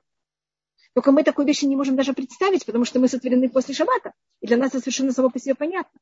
Только 0.93 1.11
мы 1.11 1.23
такой 1.23 1.45
вещи 1.45 1.65
не 1.65 1.75
можем 1.75 1.95
даже 1.95 2.13
представить, 2.13 2.65
потому 2.65 2.85
что 2.85 2.99
мы 2.99 3.07
сотворены 3.07 3.49
после 3.49 3.73
шаббата. 3.73 4.13
И 4.41 4.47
для 4.47 4.57
нас 4.57 4.69
это 4.69 4.79
совершенно 4.79 5.13
само 5.13 5.29
по 5.29 5.39
себе 5.39 5.55
понятно. 5.55 5.99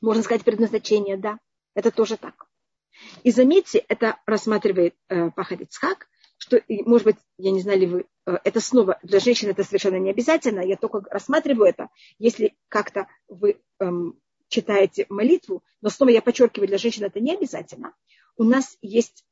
Можно 0.00 0.22
сказать 0.22 0.44
предназначение, 0.44 1.16
да. 1.16 1.38
Это 1.74 1.90
тоже 1.90 2.16
так. 2.16 2.46
И 3.22 3.30
заметьте, 3.30 3.84
это 3.88 4.20
рассматривает 4.26 4.94
э, 5.08 5.30
Пахарицхак, 5.30 6.08
что, 6.36 6.60
может 6.68 7.06
быть, 7.06 7.16
я 7.38 7.50
не 7.50 7.60
знаю 7.60 7.78
ли 7.78 7.86
вы, 7.86 8.06
э, 8.26 8.38
это 8.44 8.60
снова 8.60 8.98
для 9.02 9.20
женщин 9.20 9.48
это 9.48 9.64
совершенно 9.64 9.96
не 9.96 10.10
обязательно, 10.10 10.60
я 10.60 10.76
только 10.76 11.02
рассматриваю 11.10 11.68
это, 11.68 11.88
если 12.18 12.56
как-то 12.68 13.06
вы 13.28 13.60
эм, 13.78 14.20
читаете 14.48 15.06
молитву, 15.08 15.62
но 15.80 15.88
снова 15.88 16.10
я 16.10 16.20
подчеркиваю, 16.20 16.68
для 16.68 16.78
женщин 16.78 17.04
это 17.04 17.20
не 17.20 17.34
обязательно. 17.34 17.94
У 18.36 18.44
нас 18.44 18.76
есть 18.82 19.24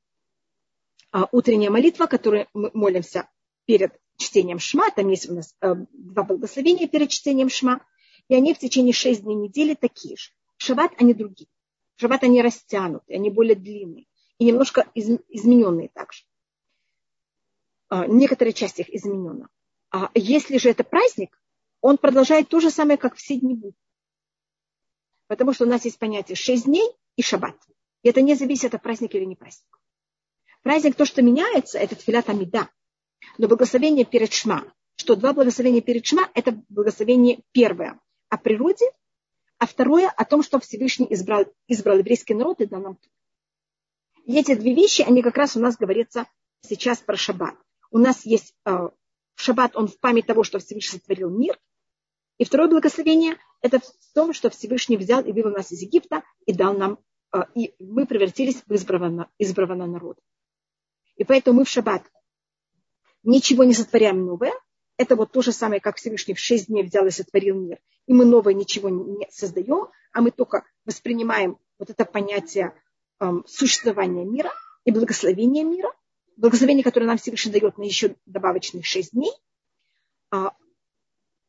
а, 1.10 1.28
утренняя 1.32 1.70
молитва, 1.70 2.06
которую 2.06 2.46
мы 2.54 2.70
молимся 2.74 3.28
перед 3.66 3.92
чтением 4.20 4.58
Шма, 4.58 4.90
там 4.90 5.08
есть 5.08 5.28
у 5.28 5.34
нас 5.34 5.54
э, 5.60 5.74
два 5.92 6.22
благословения 6.22 6.86
перед 6.86 7.10
чтением 7.10 7.48
Шма, 7.48 7.84
и 8.28 8.34
они 8.34 8.54
в 8.54 8.58
течение 8.58 8.92
шесть 8.92 9.22
дней 9.22 9.34
недели 9.34 9.74
такие 9.74 10.16
же. 10.16 10.30
Шаббат 10.56 10.92
они 10.98 11.14
другие. 11.14 11.48
Шаббат 11.96 12.22
они 12.22 12.40
растянуты, 12.42 13.14
они 13.14 13.30
более 13.30 13.56
длинные 13.56 14.06
и 14.40 14.44
немножко 14.44 14.90
из, 14.94 15.20
измененные 15.28 15.90
также. 15.90 16.24
А, 17.88 18.06
некоторая 18.06 18.52
часть 18.52 18.80
их 18.80 18.88
изменена. 18.88 19.48
А 19.90 20.10
если 20.14 20.56
же 20.56 20.70
это 20.70 20.82
праздник, 20.82 21.38
он 21.80 21.98
продолжает 21.98 22.48
то 22.48 22.58
же 22.58 22.70
самое, 22.70 22.96
как 22.96 23.16
все 23.16 23.36
дни 23.36 23.54
будут. 23.54 23.76
Потому 25.26 25.52
что 25.52 25.64
у 25.64 25.68
нас 25.68 25.84
есть 25.84 25.98
понятие 25.98 26.36
6 26.36 26.64
дней 26.64 26.88
и 27.16 27.22
шаббат. 27.22 27.56
И 28.02 28.08
это 28.08 28.22
не 28.22 28.34
зависит 28.34 28.74
от 28.74 28.82
праздника 28.82 29.18
или 29.18 29.26
не 29.26 29.36
праздник. 29.36 29.78
Праздник, 30.62 30.96
то, 30.96 31.04
что 31.04 31.22
меняется, 31.22 31.78
это 31.78 31.94
тфилат 31.94 32.28
амида. 32.28 32.70
Но 33.38 33.48
благословение 33.48 34.04
перед 34.04 34.32
шма, 34.32 34.64
что 34.96 35.16
два 35.16 35.32
благословения 35.32 35.80
перед 35.80 36.06
шма, 36.06 36.28
это 36.34 36.60
благословение 36.68 37.40
первое 37.52 37.98
о 38.28 38.38
природе, 38.38 38.86
а 39.58 39.66
второе 39.66 40.08
о 40.08 40.24
том, 40.24 40.42
что 40.42 40.58
Всевышний 40.60 41.06
избрал, 41.10 41.46
избрал 41.68 41.98
еврейский 41.98 42.34
народ 42.34 42.60
и 42.60 42.66
дал 42.66 42.80
нам. 42.80 42.98
И 44.24 44.38
эти 44.38 44.54
две 44.54 44.74
вещи, 44.74 45.02
они 45.02 45.22
как 45.22 45.36
раз 45.36 45.56
у 45.56 45.60
нас 45.60 45.76
говорятся 45.76 46.26
сейчас 46.62 46.98
про 46.98 47.16
шаббат 47.16 47.56
у 47.90 47.98
нас 47.98 48.24
есть 48.24 48.54
э, 48.64 48.88
шаббат, 49.34 49.76
он 49.76 49.88
в 49.88 49.98
память 49.98 50.26
того, 50.26 50.44
что 50.44 50.58
Всевышний 50.58 50.98
сотворил 50.98 51.30
мир. 51.30 51.58
И 52.38 52.44
второе 52.44 52.68
благословение– 52.68 53.36
это 53.60 53.80
в 53.80 54.14
том, 54.14 54.32
что 54.32 54.48
Всевышний 54.50 54.96
взял 54.96 55.22
и 55.22 55.32
вывел 55.32 55.50
нас 55.50 55.72
из 55.72 55.82
Египта 55.82 56.22
и 56.46 56.52
дал 56.52 56.74
нам, 56.74 56.98
э, 57.32 57.40
и 57.54 57.74
мы 57.78 58.06
превратились 58.06 58.62
в 58.66 58.74
избранного, 58.74 59.30
избранного 59.38 59.88
народа. 59.88 60.20
И 61.16 61.24
поэтому 61.24 61.58
мы 61.58 61.64
в 61.64 61.68
шаббат 61.68 62.02
ничего 63.22 63.64
не 63.64 63.74
сотворяем 63.74 64.24
новое. 64.24 64.52
это 64.96 65.16
вот 65.16 65.32
то 65.32 65.40
же 65.40 65.52
самое, 65.52 65.80
как 65.80 65.96
Всевышний 65.96 66.34
в 66.34 66.38
шесть 66.38 66.66
дней 66.66 66.82
взял 66.82 67.06
и 67.06 67.10
сотворил 67.10 67.58
мир. 67.58 67.78
И 68.06 68.12
мы 68.12 68.24
новое 68.24 68.52
ничего 68.52 68.90
не 68.90 69.26
создаем, 69.30 69.88
а 70.12 70.20
мы 70.20 70.30
только 70.30 70.64
воспринимаем 70.84 71.58
вот 71.78 71.88
это 71.88 72.04
понятие 72.04 72.74
эм, 73.18 73.44
существования 73.46 74.24
мира 74.24 74.50
и 74.84 74.90
благословения 74.90 75.64
мира. 75.64 75.90
Благословение, 76.36 76.84
которое 76.84 77.06
нам 77.06 77.18
Всевышний 77.18 77.52
дает 77.52 77.78
на 77.78 77.82
еще 77.82 78.16
добавочных 78.26 78.84
шесть 78.84 79.12
дней. 79.12 79.32
А, 80.30 80.52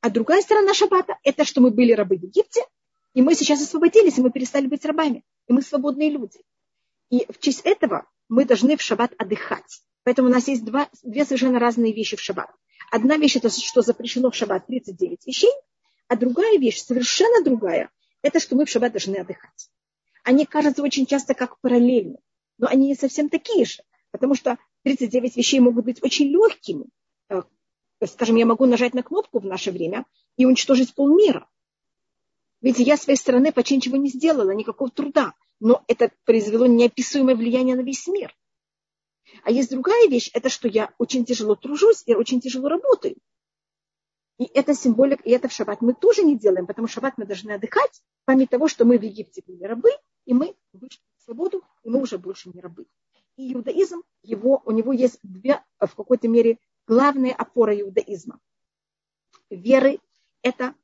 а 0.01 0.09
другая 0.09 0.41
сторона 0.41 0.73
шаббата– 0.73 1.17
это 1.23 1.45
что 1.45 1.61
мы 1.61 1.71
были 1.71 1.91
рабы 1.93 2.17
в 2.17 2.23
Египте, 2.23 2.61
и 3.13 3.21
мы 3.21 3.35
сейчас 3.35 3.61
освободились, 3.61 4.17
и 4.17 4.21
мы 4.21 4.31
перестали 4.31 4.67
быть 4.67 4.85
рабами, 4.85 5.25
и 5.47 5.53
мы 5.53 5.61
свободные 5.61 6.09
люди. 6.09 6.41
И 7.09 7.25
в 7.31 7.39
честь 7.39 7.61
этого 7.65 8.07
мы 8.29 8.45
должны 8.45 8.77
в 8.77 8.81
шаббат 8.81 9.13
отдыхать. 9.17 9.81
Поэтому 10.03 10.29
у 10.29 10.31
нас 10.31 10.48
есть 10.48 10.63
два, 10.63 10.89
две 11.03 11.25
совершенно 11.25 11.60
разные 11.60 11.93
вещи 11.93 12.15
в 12.15 12.22
шаббат. 12.22 12.50
Одна 12.91 13.17
вещь– 13.17 13.36
это 13.38 13.50
что 13.50 13.81
запрещено 13.81 14.31
в 14.31 14.36
шаббат 14.36 14.67
39 14.67 15.27
вещей, 15.27 15.51
а 16.08 16.15
другая 16.15 16.58
вещь, 16.58 16.81
совершенно 16.81 17.43
другая, 17.43 17.89
это 18.22 18.39
что 18.39 18.55
мы 18.55 18.65
в 18.65 18.70
шаббат 18.70 18.91
должны 18.91 19.17
отдыхать. 19.17 19.70
Они 20.24 20.46
кажутся 20.46 20.84
очень 20.84 21.05
часто 21.05 21.34
как 21.34 21.60
параллельны, 21.62 22.17
но 22.58 22.67
они 22.67 22.88
не 22.88 22.96
совсем 22.96 23.29
такие 23.29 23.65
же, 23.65 23.84
потому 24.12 24.36
что 24.36 24.58
39 24.84 25.36
вещей 25.38 25.60
могут 25.60 25.86
быть 25.86 26.03
очень 26.03 26.27
легкими. 26.27 26.86
Э, 27.29 27.43
скажем, 28.05 28.36
я 28.36 28.46
могу 28.46 28.65
нажать 28.65 28.93
на 28.93 29.03
кнопку 29.03 29.39
в 29.39 29.46
наше 29.46 29.72
время 29.72 30.05
и 30.38 30.46
уничтожить 30.46 30.93
полмира. 30.93 31.48
Ведь 32.62 32.77
я 32.79 32.98
с 32.98 33.03
своей 33.03 33.17
стороны 33.17 33.51
почти 33.51 33.75
ничего 33.75 33.98
не 33.98 34.10
сделала, 34.10 34.51
никакого 34.51 34.91
труда. 34.91 35.34
Но 35.60 35.84
это 35.88 36.12
произвело 36.25 36.65
неописуемое 36.65 37.36
влияние 37.36 37.75
на 37.75 37.81
весь 37.81 38.08
мир. 38.08 38.36
А 39.43 39.51
есть 39.51 39.71
другая 39.71 40.07
вещь, 40.07 40.29
это 40.33 40.50
что 40.50 40.67
я 40.67 40.93
очень 40.98 41.25
тяжело 41.25 41.55
тружусь 41.55 42.03
и 42.05 42.15
очень 42.15 42.41
тяжело 42.41 42.69
работаю. 42.69 43.15
И 44.38 44.45
это 44.53 44.74
символик, 44.74 45.25
и 45.25 45.31
это 45.31 45.48
в 45.48 45.51
шаббат 45.51 45.81
мы 45.81 45.93
тоже 45.93 46.24
не 46.24 46.38
делаем, 46.38 46.65
потому 46.65 46.88
что 46.88 46.95
шаббат 46.95 47.17
мы 47.17 47.25
должны 47.25 47.51
отдыхать, 47.51 48.01
память 48.25 48.50
того, 48.50 48.67
что 48.67 48.86
мы 48.86 48.98
в 48.98 49.03
Египте 49.03 49.43
были 49.45 49.63
рабы, 49.63 49.91
и 50.25 50.33
мы 50.33 50.55
вышли 50.74 51.00
в 51.17 51.24
свободу, 51.24 51.63
и 51.83 51.89
мы 51.89 52.01
уже 52.01 52.17
больше 52.17 52.50
не 52.50 52.60
рабы. 52.60 52.88
И 53.36 53.53
иудаизм, 53.53 54.01
его, 54.24 54.62
у 54.65 54.71
него 54.71 54.93
есть 54.93 55.19
две, 55.21 55.63
в 55.79 55.95
какой-то 55.95 56.27
мере, 56.27 56.57
главные 56.88 57.33
опоры 57.33 57.79
иудаизма. 57.81 58.39
Веры– 59.50 60.00
это 60.41 60.75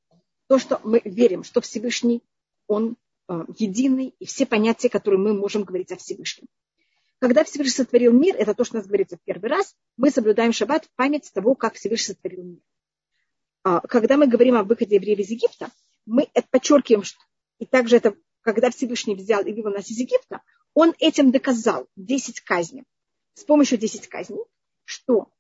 то, 0.48 0.60
что 0.60 0.80
мы 0.84 1.02
верим, 1.04 1.44
что 1.44 1.62
Всевышний, 1.62 2.24
Он 2.68 2.96
э, 3.28 3.46
единый, 3.58 4.14
и 4.20 4.26
все 4.26 4.46
понятия, 4.46 4.90
которые 4.90 5.20
мы 5.20 5.34
можем 5.34 5.64
говорить 5.64 5.92
о 5.92 5.98
Всевышнем. 5.98 6.48
Когда 7.20 7.44
Всевышний 7.44 7.72
сотворил 7.72 8.14
мир, 8.14 8.36
это 8.36 8.54
то, 8.54 8.64
что 8.64 8.76
у 8.76 8.80
нас 8.80 8.88
говорится 8.88 9.18
в 9.18 9.22
первый 9.22 9.50
раз, 9.50 9.76
мы 9.96 10.12
соблюдаем 10.12 10.54
шаббат 10.54 10.86
в 10.86 10.96
память 10.96 11.32
того, 11.34 11.56
как 11.56 11.76
Всевышний 11.76 12.14
сотворил 12.14 12.44
мир. 12.44 12.60
А, 13.64 13.82
когда 13.82 14.18
мы 14.18 14.28
говорим 14.28 14.56
о 14.56 14.64
выходе 14.64 14.96
евреев 14.96 15.20
из 15.20 15.30
Египта, 15.30 15.72
мы 16.06 16.28
подчеркиваем, 16.52 17.04
что 17.04 17.20
и 17.60 17.66
также 17.66 17.98
это, 17.98 18.16
когда 18.42 18.70
Всевышний 18.70 19.16
взял 19.16 19.44
и 19.44 19.52
вывел 19.52 19.72
нас 19.72 19.90
из 19.90 19.98
Египта, 19.98 20.42
он 20.76 20.94
этим 21.00 21.32
доказал 21.32 21.88
10 21.96 22.42
казней, 22.42 22.84
с 23.34 23.44
помощью 23.44 23.80
10 23.80 24.08
казней, 24.08 24.44
что 24.86 25.32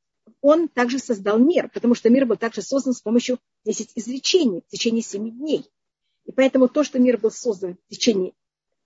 он 0.41 0.67
также 0.67 0.97
создал 0.97 1.37
мир, 1.37 1.69
потому 1.69 1.93
что 1.93 2.09
мир 2.09 2.25
был 2.25 2.37
также 2.37 2.63
создан 2.63 2.93
с 2.93 3.01
помощью 3.01 3.39
10 3.65 3.91
изречений 3.95 4.61
в 4.61 4.71
течение 4.71 5.03
7 5.03 5.29
дней. 5.29 5.69
И 6.25 6.31
поэтому 6.31 6.67
то, 6.67 6.83
что 6.83 6.99
мир 6.99 7.17
был 7.17 7.31
создан 7.31 7.77
в 7.87 7.93
течение 7.93 8.33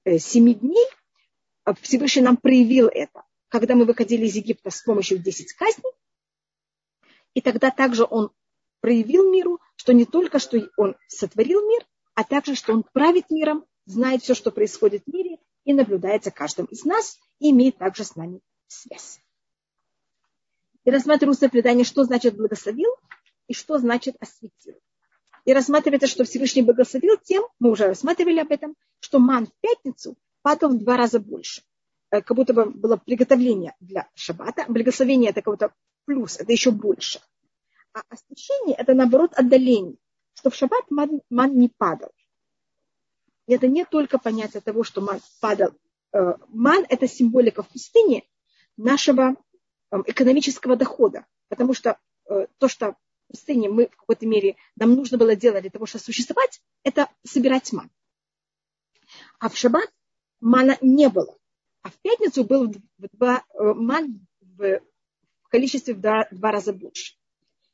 7 0.05 0.49
э, 0.49 0.53
дней, 0.55 0.85
Всевышний 1.81 2.21
нам 2.21 2.37
проявил 2.37 2.87
это, 2.87 3.23
когда 3.49 3.75
мы 3.75 3.85
выходили 3.85 4.25
из 4.25 4.35
Египта 4.35 4.69
с 4.69 4.81
помощью 4.81 5.19
10 5.19 5.53
казней. 5.53 5.91
И 7.33 7.41
тогда 7.41 7.71
также 7.71 8.05
он 8.09 8.31
проявил 8.81 9.31
миру, 9.31 9.59
что 9.75 9.93
не 9.93 10.05
только 10.05 10.39
что 10.39 10.59
он 10.77 10.95
сотворил 11.07 11.67
мир, 11.67 11.85
а 12.13 12.23
также 12.23 12.55
что 12.55 12.73
он 12.73 12.83
правит 12.83 13.29
миром, 13.29 13.65
знает 13.85 14.23
все, 14.23 14.33
что 14.33 14.51
происходит 14.51 15.03
в 15.05 15.13
мире, 15.13 15.37
и 15.63 15.73
наблюдает 15.73 16.23
за 16.23 16.31
каждым 16.31 16.65
из 16.65 16.85
нас, 16.85 17.19
и 17.39 17.51
имеет 17.51 17.77
также 17.77 18.03
с 18.03 18.15
нами 18.15 18.41
связь 18.67 19.19
и 20.83 20.91
рассматриваю 20.91 21.35
предание, 21.49 21.85
что 21.85 22.03
значит 22.03 22.35
благословил 22.35 22.89
и 23.47 23.53
что 23.53 23.77
значит 23.77 24.15
осветил. 24.19 24.75
И 25.45 25.53
рассматривается, 25.53 26.07
что 26.07 26.23
Всевышний 26.23 26.61
благословил 26.61 27.17
тем, 27.17 27.43
мы 27.59 27.71
уже 27.71 27.87
рассматривали 27.87 28.39
об 28.39 28.51
этом, 28.51 28.75
что 28.99 29.19
ман 29.19 29.47
в 29.47 29.53
пятницу 29.61 30.15
падал 30.41 30.69
в 30.71 30.79
два 30.79 30.97
раза 30.97 31.19
больше. 31.19 31.61
Э, 32.11 32.21
как 32.21 32.35
будто 32.35 32.53
бы 32.53 32.65
было 32.65 32.97
приготовление 32.97 33.75
для 33.79 34.09
шаббата. 34.13 34.65
Благословение 34.67 35.31
это 35.31 35.41
какой-то 35.41 35.73
плюс, 36.05 36.37
это 36.39 36.51
еще 36.51 36.71
больше. 36.71 37.19
А 37.93 38.01
освящение 38.09 38.75
это 38.75 38.93
наоборот 38.93 39.33
отдаление, 39.35 39.97
что 40.33 40.49
в 40.49 40.55
шаббат 40.55 40.89
ман, 40.89 41.21
ман 41.29 41.57
не 41.57 41.69
падал. 41.69 42.11
И 43.47 43.53
это 43.53 43.67
не 43.67 43.85
только 43.85 44.17
понятие 44.17 44.61
того, 44.61 44.83
что 44.83 45.01
ман 45.01 45.19
падал. 45.39 45.71
Э, 46.13 46.35
ман 46.49 46.85
это 46.89 47.07
символика 47.07 47.63
в 47.63 47.69
пустыне 47.69 48.23
нашего 48.77 49.35
экономического 50.05 50.75
дохода. 50.75 51.25
Потому 51.49 51.73
что 51.73 51.97
э, 52.29 52.47
то, 52.57 52.67
что 52.67 52.93
в 53.27 53.31
пустыне 53.31 53.69
мы 53.69 53.87
в 53.87 53.95
какой-то 53.95 54.25
мере 54.25 54.55
нам 54.75 54.95
нужно 54.95 55.17
было 55.17 55.35
делать 55.35 55.61
для 55.61 55.71
того, 55.71 55.85
чтобы 55.85 56.03
существовать, 56.03 56.61
это 56.83 57.09
собирать 57.25 57.71
ман. 57.73 57.89
А 59.39 59.49
в 59.49 59.57
шаббат 59.57 59.91
мана 60.41 60.77
не 60.81 61.09
было. 61.09 61.37
А 61.83 61.89
в 61.89 61.97
пятницу 62.01 62.43
был 62.43 62.73
два, 63.13 63.43
э, 63.53 63.73
ман 63.73 64.27
в 64.41 64.81
количестве 65.49 65.93
в 65.93 66.01
два, 66.01 66.27
в 66.29 66.35
два 66.35 66.51
раза 66.51 66.73
больше. 66.73 67.15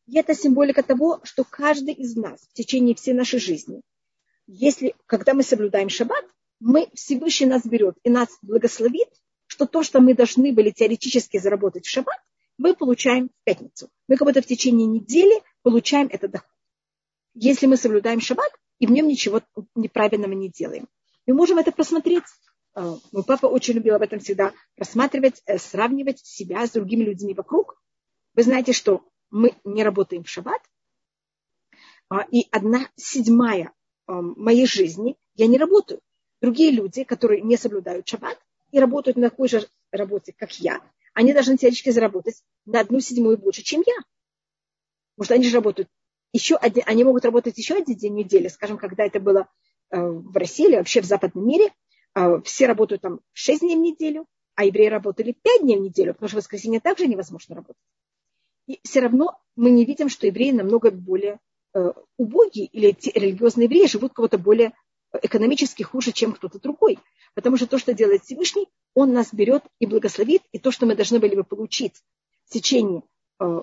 И 0.06 0.18
это 0.18 0.34
символика 0.36 0.84
того, 0.84 1.20
что 1.24 1.44
каждый 1.44 1.94
из 1.94 2.16
нас 2.16 2.42
в 2.42 2.54
течение 2.54 2.96
всей 2.96 3.14
нашей 3.14 3.40
жизни, 3.40 3.82
если, 4.46 4.96
когда 5.06 5.34
мы 5.34 5.44
соблюдаем 5.44 5.90
шаббат, 5.90 6.26
мы 6.60 6.90
Всевышний 6.94 7.48
нас 7.48 7.66
берет 7.66 7.98
и 8.04 8.10
нас 8.10 8.30
благословит 8.42 9.10
что 9.48 9.66
то, 9.66 9.82
что 9.82 10.00
мы 10.02 10.14
должны 10.14 10.54
были 10.54 10.72
теоретически 10.72 11.40
заработать 11.40 11.86
в 11.86 11.90
шаббат, 11.90 12.20
мы 12.58 12.76
получаем 12.76 13.30
в 13.30 13.44
пятницу. 13.44 13.90
Мы 14.08 14.18
как 14.18 14.28
будто 14.28 14.42
в 14.42 14.46
течение 14.46 14.86
недели 14.86 15.42
получаем 15.64 16.08
этот 16.12 16.32
доход. 16.32 16.50
Если 17.34 17.66
мы 17.66 17.78
соблюдаем 17.78 18.20
шаббат, 18.20 18.52
и 18.80 18.86
в 18.86 18.92
нем 18.92 19.08
ничего 19.08 19.42
неправильного 19.74 20.34
не 20.34 20.50
делаем. 20.50 20.88
Мы 21.26 21.34
можем 21.34 21.58
это 21.58 21.72
посмотреть. 21.72 22.24
А, 22.78 23.00
мой 23.12 23.24
папа 23.24 23.48
очень 23.48 23.74
любил 23.74 23.96
об 23.96 24.04
этом 24.04 24.20
всегда 24.20 24.54
рассматривать, 24.78 25.42
э, 25.48 25.58
сравнивать 25.58 26.20
себя 26.20 26.68
с 26.68 26.72
другими 26.72 27.04
людьми 27.04 27.34
вокруг. 27.34 27.82
Вы 28.36 28.44
знаете, 28.44 28.72
что 28.72 29.04
мы 29.32 29.56
не 29.64 29.84
работаем 29.84 30.24
в 30.24 30.30
шаббат, 30.30 30.62
а, 32.08 32.22
и 32.30 32.48
одна 32.52 32.88
седьмая 32.96 33.74
а, 34.06 34.22
моей 34.22 34.68
жизни 34.68 35.18
я 35.34 35.48
не 35.48 35.58
работаю. 35.58 36.02
Другие 36.40 36.70
люди, 36.70 37.04
которые 37.04 37.42
не 37.42 37.58
соблюдают 37.58 38.08
шаббат, 38.08 38.40
и 38.72 38.80
работают 38.80 39.18
на 39.18 39.32
такой 39.32 39.48
же 39.48 39.68
работе, 39.90 40.36
как 40.38 40.52
я, 40.60 40.80
они 41.16 41.34
должны 41.34 41.58
теоретически 41.58 41.90
заработать 41.90 42.44
на 42.66 42.82
одну 42.82 43.00
седьмую 43.00 43.40
больше, 43.40 43.64
чем 43.64 43.82
я. 43.88 43.96
Может, 45.18 45.32
они 45.32 45.46
же 45.46 45.56
работают 45.56 45.90
еще 46.32 46.56
один, 46.58 46.84
они 46.86 47.04
могут 47.04 47.26
работать 47.26 47.58
еще 47.58 47.74
один 47.74 47.98
день 47.98 48.14
недели, 48.14 48.50
скажем, 48.50 48.78
когда 48.78 49.04
это 49.04 49.20
было 49.20 49.50
э, 49.90 50.00
в 50.00 50.38
России 50.38 50.68
или 50.68 50.76
вообще 50.76 51.02
в 51.02 51.06
западном 51.06 51.48
мире, 51.48 51.74
все 52.44 52.68
работают 52.68 53.02
там 53.02 53.20
6 53.34 53.62
дней 53.62 53.76
в 53.76 53.80
неделю, 53.80 54.26
а 54.56 54.66
евреи 54.66 54.88
работали 54.88 55.34
5 55.34 55.62
дней 55.62 55.78
в 55.78 55.82
неделю, 55.82 56.14
потому 56.14 56.30
что 56.30 56.38
в 56.38 56.40
воскресенье 56.40 56.80
также 56.80 57.08
невозможно 57.08 57.56
работать. 57.56 57.82
И 58.66 58.80
все 58.84 59.02
равно 59.02 59.40
мы 59.56 59.70
не 59.72 59.86
видим, 59.86 60.10
что 60.10 60.28
евреи 60.28 60.52
намного 60.52 60.92
более 60.92 61.40
э, 61.74 61.92
убогие 62.18 62.66
или 62.66 62.90
эти 62.90 63.10
религиозные 63.18 63.66
евреи 63.66 63.88
живут 63.88 64.14
кого-то 64.14 64.38
более 64.38 64.74
экономически 65.14 65.84
хуже, 65.84 66.12
чем 66.12 66.34
кто-то 66.34 66.60
другой. 66.60 67.00
Потому 67.34 67.58
что 67.58 67.68
то, 67.68 67.78
что 67.78 67.94
делает 67.94 68.24
Всевышний, 68.24 68.68
он 68.94 69.14
нас 69.14 69.34
берет 69.34 69.64
и 69.80 69.86
благословит, 69.86 70.42
и 70.52 70.60
то, 70.60 70.72
что 70.72 70.86
мы 70.86 70.96
должны 70.96 71.20
были 71.20 71.36
бы 71.36 71.44
получить 71.44 72.04
в 72.46 72.54
течение 72.54 73.04
э, 73.40 73.62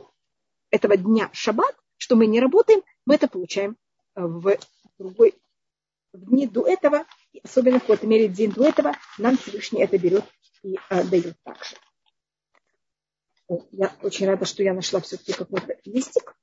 этого 0.71 0.97
дня 0.97 1.29
шаббат, 1.33 1.77
что 1.97 2.17
мы 2.17 2.27
не 2.27 2.40
работаем, 2.40 2.83
мы 3.05 3.17
это 3.17 3.29
получаем 3.29 3.77
э, 4.14 4.23
в 4.23 4.57
другой 4.99 5.35
в 6.12 6.31
дни 6.31 6.47
до 6.47 6.67
этого, 6.67 7.05
и 7.35 7.40
особенно 7.42 7.79
в 7.79 7.83
какой-то 7.83 8.07
мере 8.07 8.29
день 8.29 8.53
до 8.53 8.64
этого, 8.64 8.97
нам 9.18 9.37
Всевышний 9.37 9.83
это 9.83 9.99
берет 9.99 10.25
и 10.62 10.77
э, 10.88 11.05
дает 11.05 11.37
также. 11.42 11.77
Я 13.73 13.94
очень 14.03 14.27
рада, 14.27 14.44
что 14.44 14.62
я 14.62 14.73
нашла 14.73 15.01
все-таки 15.01 15.33
какой-то 15.33 15.77
листик. 15.85 16.37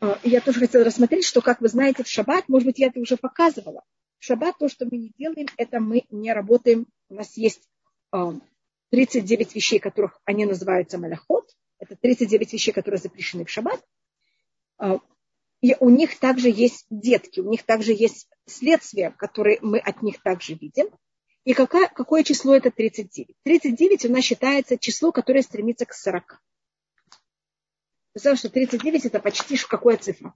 А, 0.00 0.18
я 0.24 0.40
тоже 0.40 0.60
хотела 0.60 0.84
рассмотреть, 0.84 1.26
что, 1.26 1.42
как 1.42 1.60
вы 1.60 1.68
знаете, 1.68 2.02
в 2.02 2.08
шаббат, 2.08 2.48
может 2.48 2.66
быть, 2.66 2.78
я 2.78 2.88
это 2.88 2.98
уже 2.98 3.18
показывала. 3.18 3.84
В 4.18 4.24
шаббат 4.24 4.56
то, 4.58 4.68
что 4.68 4.86
мы 4.90 4.96
не 4.96 5.12
делаем, 5.16 5.46
это 5.58 5.78
мы 5.78 6.04
не 6.10 6.32
работаем. 6.32 6.86
У 7.10 7.14
нас 7.14 7.36
есть 7.36 7.68
39 8.10 9.48
а, 9.48 9.54
вещей, 9.54 9.78
которых 9.78 10.18
они 10.24 10.46
называются 10.46 10.98
маляхот. 10.98 11.54
Это 11.78 11.96
39 11.96 12.54
вещей, 12.54 12.72
которые 12.72 12.98
запрещены 12.98 13.44
в 13.44 13.50
шаббат. 13.50 13.84
А, 14.78 15.00
и 15.60 15.76
у 15.80 15.90
них 15.90 16.18
также 16.18 16.48
есть 16.48 16.86
детки, 16.88 17.40
у 17.40 17.50
них 17.50 17.62
также 17.64 17.92
есть 17.92 18.26
следствия, 18.46 19.10
которые 19.10 19.58
мы 19.62 19.78
от 19.78 20.02
них 20.02 20.22
также 20.22 20.54
видим. 20.54 20.86
И 21.44 21.52
какое, 21.52 21.88
какое 21.88 22.22
число 22.22 22.54
это 22.54 22.70
39? 22.70 23.36
39 23.42 24.04
у 24.06 24.12
нас 24.12 24.24
считается 24.24 24.78
число, 24.78 25.12
которое 25.12 25.42
стремится 25.42 25.84
к 25.84 25.92
40. 25.92 26.40
Представляете, 28.12 28.38
что 28.38 28.48
39 28.50 29.06
это 29.06 29.20
почти 29.20 29.56
какая 29.56 29.96
цифра? 29.96 30.32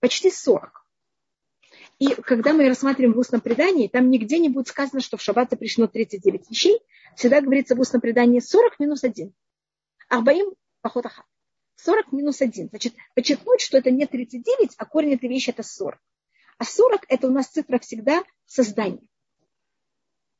Почти 0.00 0.30
40. 0.30 0.86
И 1.98 2.14
когда 2.14 2.52
мы 2.52 2.66
рассматриваем 2.66 3.14
в 3.14 3.18
устном 3.18 3.40
предании, 3.40 3.88
там 3.88 4.10
нигде 4.10 4.38
не 4.38 4.48
будет 4.48 4.68
сказано, 4.68 5.00
что 5.00 5.16
в 5.16 5.22
шаббат 5.22 5.50
запрещено 5.50 5.86
39 5.86 6.50
вещей. 6.50 6.80
Всегда 7.14 7.40
говорится 7.40 7.74
в 7.74 7.80
устном 7.80 8.00
предании 8.00 8.40
40 8.40 8.80
минус 8.80 9.04
1. 9.04 9.32
Арбаим 10.08 10.54
пахотаха. 10.80 11.24
40 11.76 12.12
минус 12.12 12.40
1. 12.40 12.68
Значит, 12.70 12.94
подчеркнуть, 13.14 13.60
что 13.60 13.78
это 13.78 13.90
не 13.90 14.06
39, 14.06 14.74
а 14.76 14.84
корень 14.86 15.14
этой 15.14 15.28
вещи 15.28 15.50
это 15.50 15.62
40. 15.62 15.98
А 16.60 16.64
40 16.66 17.06
это 17.08 17.26
у 17.26 17.30
нас 17.30 17.46
цифра 17.46 17.78
всегда 17.78 18.22
создания. 18.44 19.00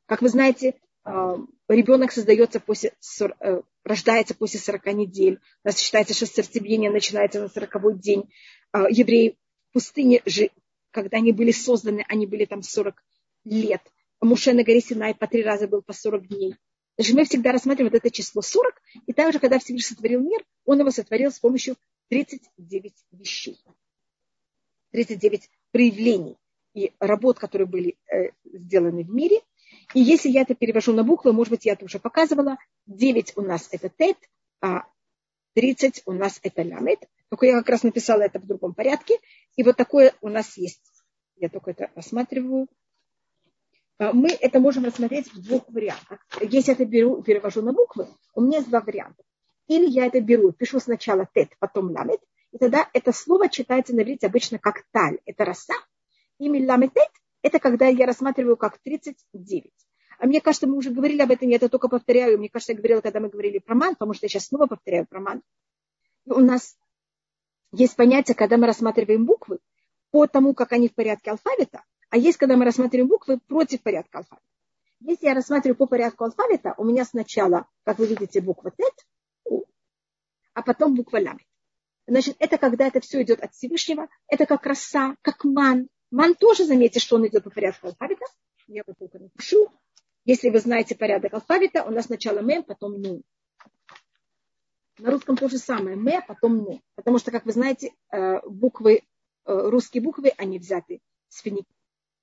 Как 0.05 0.21
вы 0.21 0.29
знаете, 0.29 0.79
а, 1.03 1.39
ребенок 1.67 2.13
создается 2.13 2.61
после, 2.61 2.93
э, 3.41 3.63
рождается 3.85 4.35
после 4.35 4.61
40 4.61 4.93
недель. 4.93 5.41
У 5.65 5.69
нас 5.69 5.79
считается, 5.79 6.13
что 6.13 6.27
сердцебиение 6.27 6.91
начинается 6.91 7.41
на 7.41 7.49
40 7.49 7.99
день. 7.99 8.31
А, 8.71 8.91
евреи 8.91 9.39
в 9.71 9.73
пустыне, 9.73 10.23
когда 10.91 11.17
они 11.17 11.33
были 11.33 11.53
созданы, 11.53 12.05
они 12.07 12.27
были 12.27 12.45
там 12.45 12.63
40 12.63 13.03
лет. 13.45 13.81
Муше 14.21 14.53
на 14.53 14.63
горе 14.63 14.83
Синай 14.83 15.15
по 15.15 15.27
три 15.27 15.43
раза 15.43 15.69
был 15.69 15.81
по 15.81 15.95
40 15.95 16.29
дней. 16.29 16.55
Значит, 16.99 17.17
мы 17.17 17.25
всегда 17.25 17.53
рассматриваем 17.53 17.93
вот 17.95 17.99
это 17.99 18.11
число 18.11 18.43
40, 18.43 18.75
и 19.07 19.15
также, 19.15 19.39
когда 19.39 19.59
Всевышний 19.59 19.95
сотворил 19.95 20.21
мир, 20.21 20.45
он 20.67 20.81
его 20.81 20.91
сотворил 20.91 21.33
с 21.33 21.39
помощью 21.39 21.77
39 22.11 22.93
вещей. 23.13 23.59
39 24.91 25.49
проявлений 25.73 26.37
и 26.75 26.93
работ, 27.01 27.39
которые 27.39 27.67
были 27.67 27.97
э, 28.13 28.31
сделаны 28.45 29.05
в 29.05 29.11
мире. 29.11 29.41
И 29.95 30.01
если 30.01 30.29
я 30.29 30.43
это 30.43 30.55
перевожу 30.55 30.93
на 30.93 31.03
буквы, 31.03 31.33
может 31.33 31.51
быть, 31.51 31.65
я 31.65 31.73
это 31.73 31.85
уже 31.85 31.99
показывала, 31.99 32.59
9 32.87 33.33
у 33.37 33.43
нас 33.43 33.69
это 33.73 33.89
тет, 33.89 34.17
а 34.61 34.85
30 35.55 36.03
у 36.07 36.13
нас 36.13 36.39
это 36.43 36.63
лямет. 36.63 37.01
Только 37.29 37.47
я 37.47 37.59
как 37.59 37.69
раз 37.69 37.83
написала 37.83 38.23
это 38.23 38.39
в 38.39 38.47
другом 38.47 38.75
порядке. 38.75 39.19
И 39.57 39.63
вот 39.63 39.77
такое 39.77 40.15
у 40.21 40.29
нас 40.29 40.57
есть. 40.57 40.83
Я 41.37 41.49
только 41.49 41.73
это 41.73 41.91
рассматриваю. 41.95 42.69
А, 43.99 44.13
мы 44.13 44.31
это 44.31 44.61
можем 44.61 44.85
рассмотреть 44.85 45.33
в 45.33 45.43
двух 45.43 45.69
вариантах. 45.69 46.25
Если 46.41 46.71
я 46.71 46.75
это 46.75 46.85
беру, 46.85 47.23
перевожу 47.23 47.63
на 47.63 47.73
буквы, 47.73 48.09
у 48.35 48.41
меня 48.41 48.59
есть 48.59 48.71
два 48.71 48.81
варианта. 48.81 49.23
Или 49.69 49.87
я 49.87 50.07
это 50.07 50.21
беру, 50.21 50.53
пишу 50.53 50.81
сначала 50.81 51.29
тет, 51.33 51.51
потом 51.61 51.91
ламет, 51.91 52.21
и 52.53 52.59
тогда 52.59 52.89
это 52.93 53.13
слово 53.13 53.49
читается 53.49 53.95
на 53.95 54.01
иврите 54.01 54.27
обычно 54.27 54.59
как 54.59 54.85
таль, 54.91 55.19
это 55.25 55.45
роса. 55.45 55.75
Имя 56.39 56.67
ламетет– 56.67 57.11
это 57.43 57.59
когда 57.59 57.87
я 57.87 58.07
рассматриваю 58.07 58.57
как 58.57 58.79
39. 58.79 59.73
А 60.19 60.27
мне 60.27 60.41
кажется, 60.41 60.67
мы 60.67 60.77
уже 60.77 60.91
говорили 60.91 61.23
об 61.23 61.31
этом, 61.31 61.49
я 61.49 61.57
это 61.57 61.69
только 61.69 61.89
повторяю. 61.89 62.39
Мне 62.39 62.49
кажется, 62.49 62.73
я 62.73 62.79
говорила, 62.79 63.01
когда 63.01 63.21
мы 63.21 63.29
говорили 63.29 63.59
про 63.59 63.75
ман, 63.75 63.95
потому 63.95 64.15
что 64.15 64.27
я 64.27 64.29
сейчас 64.29 64.47
снова 64.47 64.67
повторяю 64.67 65.07
про 65.07 65.21
ман. 65.21 65.43
И 66.27 66.31
у 66.31 66.41
нас 66.41 66.77
есть 67.73 67.97
понятие, 67.97 68.35
когда 68.35 68.57
мы 68.57 68.67
рассматриваем 68.67 69.25
буквы 69.25 69.59
по 70.11 70.27
тому, 70.27 70.55
как 70.55 70.73
они 70.73 70.89
в 70.89 70.95
порядке 70.95 71.31
алфавита, 71.31 71.85
а 72.11 72.17
есть, 72.17 72.37
когда 72.37 72.57
мы 72.57 72.65
рассматриваем 72.65 73.09
буквы 73.09 73.39
против 73.39 73.83
порядка 73.83 74.19
алфавита. 74.19 74.45
Если 75.01 75.27
я 75.27 75.35
рассматриваю 75.35 75.77
по 75.77 75.87
порядку 75.87 76.25
алфавита, 76.25 76.75
у 76.77 76.85
меня 76.85 77.05
сначала, 77.05 77.67
как 77.85 77.99
вы 77.99 78.07
видите, 78.07 78.41
буква 78.43 78.73
Т, 78.73 78.85
а 80.53 80.63
потом 80.63 80.95
буква 80.95 81.19
Ламит. 81.19 81.47
Значит, 82.11 82.35
это 82.41 82.59
когда 82.59 82.89
это 82.89 82.99
все 82.99 83.23
идет 83.23 83.41
от 83.41 83.55
Всевышнего, 83.55 84.09
это 84.27 84.45
как 84.45 84.67
роса, 84.67 85.15
как 85.23 85.45
ман. 85.45 85.89
Ман 86.11 86.35
тоже, 86.35 86.65
заметьте, 86.65 86.99
что 86.99 87.15
он 87.15 87.29
идет 87.29 87.45
по 87.45 87.51
порядку 87.51 87.87
алфавита. 87.87 88.25
Я 88.67 88.83
вот 88.85 88.99
только 88.99 89.21
напишу. 89.21 89.69
Если 90.25 90.51
вы 90.51 90.59
знаете 90.59 90.97
порядок 90.97 91.35
алфавита, 91.35 91.85
у 91.85 91.91
нас 91.91 92.07
сначала 92.07 92.41
мем, 92.41 92.65
потом 92.65 93.01
ну. 93.01 93.23
На 94.99 95.13
русском 95.13 95.37
то 95.37 95.49
же 95.49 95.59
самое. 95.59 95.95
Ме, 95.95 96.21
потом 96.27 96.57
ну. 96.57 96.81
Потому 96.97 97.19
что, 97.19 97.31
как 97.31 97.47
вы 97.47 97.53
знаете, 97.53 97.93
э, 98.11 98.41
буквы, 98.45 98.97
э, 98.97 99.03
русские 99.45 100.03
буквы, 100.03 100.33
они 100.37 100.59
взяты 100.59 100.99
с 101.29 101.41
фини, 101.43 101.63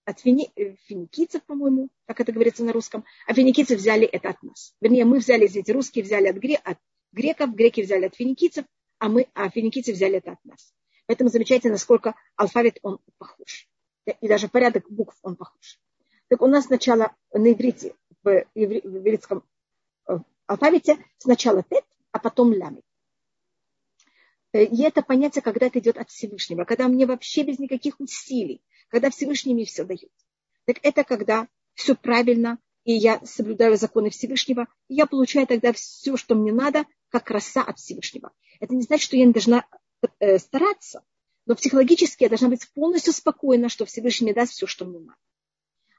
от 0.04 0.20
фини, 0.20 0.52
э, 0.58 0.76
финикийцев, 0.84 1.46
по-моему, 1.46 1.88
как 2.08 2.20
это 2.20 2.34
говорится 2.34 2.66
на 2.66 2.74
русском, 2.74 3.06
а 3.26 3.34
финикийцы 3.34 3.78
взяли 3.78 4.06
это 4.06 4.32
от 4.32 4.44
нас. 4.44 4.76
Вернее, 4.82 5.06
мы 5.06 5.20
взяли, 5.20 5.46
извините, 5.46 5.72
русские 5.72 6.04
взяли 6.04 6.28
от, 6.28 6.36
гре, 6.36 6.56
от 6.56 6.78
греков, 7.14 7.56
греки 7.56 7.82
взяли 7.82 8.04
от 8.04 8.16
финикийцев, 8.16 8.66
а 9.00 9.10
мы, 9.10 9.28
а 9.34 9.50
финикийцы 9.50 9.94
взяли 9.94 10.18
это 10.18 10.34
от 10.34 10.46
нас. 10.46 10.74
Поэтому 11.06 11.30
замечательно, 11.30 11.74
насколько 11.74 12.16
алфавит 12.36 12.80
он 12.82 13.00
похож. 13.18 13.68
И 14.06 14.28
даже 14.28 14.48
порядок 14.48 14.86
букв 14.90 15.18
он 15.22 15.36
похож. 15.36 15.80
Так 16.28 16.42
у 16.42 16.48
нас 16.48 16.66
сначала 16.66 17.16
на 17.34 17.52
иврите, 17.52 17.96
в, 18.24 18.46
ивритском 18.54 19.44
э, 20.08 20.18
алфавите, 20.46 20.98
сначала 21.18 21.64
тет, 21.64 21.86
а 22.12 22.20
потом 22.20 22.52
лямит. 22.52 22.84
Э, 24.52 24.64
и 24.64 24.84
это 24.84 25.02
понятие, 25.02 25.42
когда 25.42 25.68
это 25.68 25.80
идет 25.80 25.98
от 25.98 26.10
Всевышнего, 26.10 26.66
когда 26.66 26.88
мне 26.88 27.06
вообще 27.06 27.44
без 27.44 27.60
никаких 27.60 28.00
усилий, 28.00 28.62
когда 28.90 29.10
Всевышний 29.10 29.54
мне 29.54 29.66
все 29.66 29.84
дает. 29.84 30.12
Так 30.66 30.80
это 30.84 31.04
когда 31.04 31.48
все 31.74 31.96
правильно, 31.96 32.60
и 32.84 32.94
я 32.94 33.22
соблюдаю 33.26 33.78
законы 33.78 34.10
Всевышнего, 34.10 34.68
и 34.88 34.96
я 34.96 35.06
получаю 35.06 35.48
тогда 35.48 35.72
все, 35.74 36.18
что 36.18 36.36
мне 36.36 36.52
надо, 36.52 36.86
как 37.10 37.30
роса 37.32 37.62
от 37.62 37.80
Всевышнего. 37.80 38.32
Это 38.60 38.74
не 38.76 38.82
значит, 38.82 39.06
что 39.06 39.18
я 39.18 39.26
не 39.26 39.34
должна 39.34 39.66
э, 40.20 40.38
стараться, 40.40 41.04
но 41.46 41.56
психологически 41.56 42.24
я 42.24 42.30
должна 42.30 42.50
быть 42.50 42.68
полностью 42.74 43.14
спокойна, 43.14 43.70
что 43.70 43.86
Всевышний 43.86 44.26
мне 44.26 44.34
даст 44.34 44.52
все, 44.52 44.68
что 44.68 44.86
мне 44.86 45.00
надо. 45.00 45.18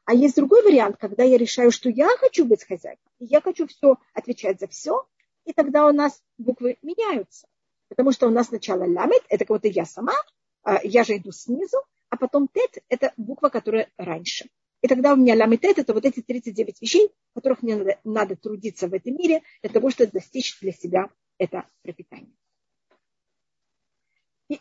А 0.04 0.14
есть 0.14 0.36
другой 0.36 0.62
вариант, 0.62 0.96
когда 0.98 1.22
я 1.22 1.36
решаю, 1.36 1.70
что 1.70 1.90
я 1.90 2.08
хочу 2.18 2.44
быть 2.44 2.64
хозяйкой, 2.64 3.10
и 3.18 3.26
я 3.26 3.40
хочу 3.40 3.66
все 3.66 3.96
отвечать 4.14 4.60
за 4.60 4.66
все, 4.66 5.06
и 5.44 5.52
тогда 5.52 5.86
у 5.86 5.92
нас 5.92 6.22
буквы 6.38 6.78
меняются. 6.82 7.46
Потому 7.88 8.12
что 8.12 8.26
у 8.26 8.30
нас 8.30 8.48
сначала 8.48 8.84
ламет, 8.84 9.22
это 9.28 9.44
как 9.44 9.56
будто 9.56 9.68
я 9.68 9.84
сама, 9.84 10.14
а, 10.62 10.80
я 10.82 11.04
же 11.04 11.16
иду 11.16 11.32
снизу, 11.32 11.78
а 12.10 12.16
потом 12.16 12.48
тет– 12.48 12.82
это 12.88 13.12
буква, 13.16 13.48
которая 13.48 13.90
раньше. 13.96 14.48
И 14.80 14.88
тогда 14.88 15.12
у 15.12 15.16
меня 15.16 15.34
ламетет– 15.34 15.78
это 15.78 15.92
вот 15.92 16.04
эти 16.04 16.20
39 16.20 16.80
вещей, 16.80 17.10
которых 17.34 17.62
мне 17.62 17.76
надо, 17.76 17.98
надо 18.04 18.36
трудиться 18.36 18.88
в 18.88 18.94
этом 18.94 19.14
мире 19.14 19.42
для 19.62 19.70
того, 19.70 19.90
чтобы 19.90 20.12
достичь 20.12 20.58
для 20.60 20.72
себя 20.72 21.10
это 21.38 21.66
пропитание. 21.82 22.32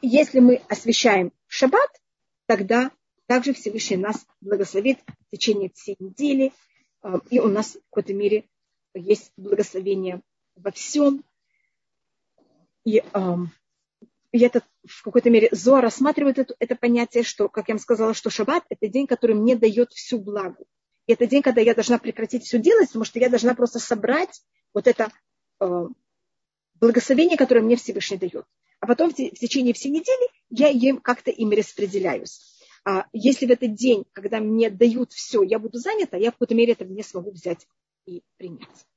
Если 0.10 0.40
мы 0.40 0.62
освещаем 0.70 1.34
шаббат, 1.48 1.90
тогда 2.46 2.92
также 3.26 3.54
Всевышний 3.54 3.98
нас 3.98 4.26
благословит 4.40 5.00
в 5.02 5.36
течение 5.36 5.70
всей 5.70 5.98
недели, 6.00 6.54
а, 7.02 7.20
и 7.30 7.42
у 7.42 7.50
нас 7.50 7.76
в 7.76 7.82
какой-то 7.90 8.14
мере 8.14 8.48
есть 8.94 9.34
благословение 9.36 10.22
во 10.56 10.72
всем. 10.72 11.26
И, 12.86 13.04
и 14.32 14.40
это 14.40 14.62
в 14.86 15.04
какой-то 15.04 15.30
мере 15.30 15.50
Зоа 15.52 15.82
рассматривает 15.82 16.40
это, 16.40 16.56
это 16.58 16.78
понятие, 16.78 17.24
что, 17.24 17.50
как 17.50 17.68
я 17.68 17.74
вам 17.74 17.82
сказала, 17.82 18.14
что 18.14 18.30
шаббат– 18.30 18.64
это 18.70 18.88
день, 18.88 19.08
который 19.08 19.36
мне 19.36 19.58
дает 19.58 19.92
всю 19.92 20.20
благу. 20.20 20.66
И 21.08 21.12
это 21.12 21.28
день, 21.28 21.42
когда 21.42 21.60
я 21.60 21.76
должна 21.76 21.98
прекратить 21.98 22.46
все 22.46 22.60
делать, 22.60 22.88
потому 22.88 23.04
что 23.04 23.20
я 23.20 23.28
должна 23.28 23.56
просто 23.56 23.80
собрать 23.80 24.42
вот 24.74 24.88
это 24.88 25.12
э, 25.60 25.88
благословение, 26.80 27.38
которое 27.38 27.62
мне 27.62 27.76
Всевышний 27.76 28.18
дает. 28.18 28.46
А 28.80 28.88
потом 28.88 29.12
в, 29.12 29.16
течение 29.16 29.74
всей 29.74 29.90
недели 29.90 30.30
я 30.50 30.70
им 30.70 31.00
как-то 31.00 31.32
им 31.32 31.52
распределяюсь 31.52 32.58
а 32.88 33.06
если 33.12 33.46
в 33.46 33.52
этот 33.52 33.74
день, 33.74 34.06
когда 34.14 34.40
мне 34.40 34.70
дают 34.70 35.12
все, 35.12 35.44
я 35.44 35.60
буду 35.60 35.78
занята, 35.78 36.16
я 36.16 36.30
в 36.30 36.36
какой-то 36.36 36.56
мере 36.56 36.72
это 36.72 36.86
не 36.86 37.04
смогу 37.04 37.32
взять 37.32 37.68
и 38.06 38.24
принять. 38.38 38.88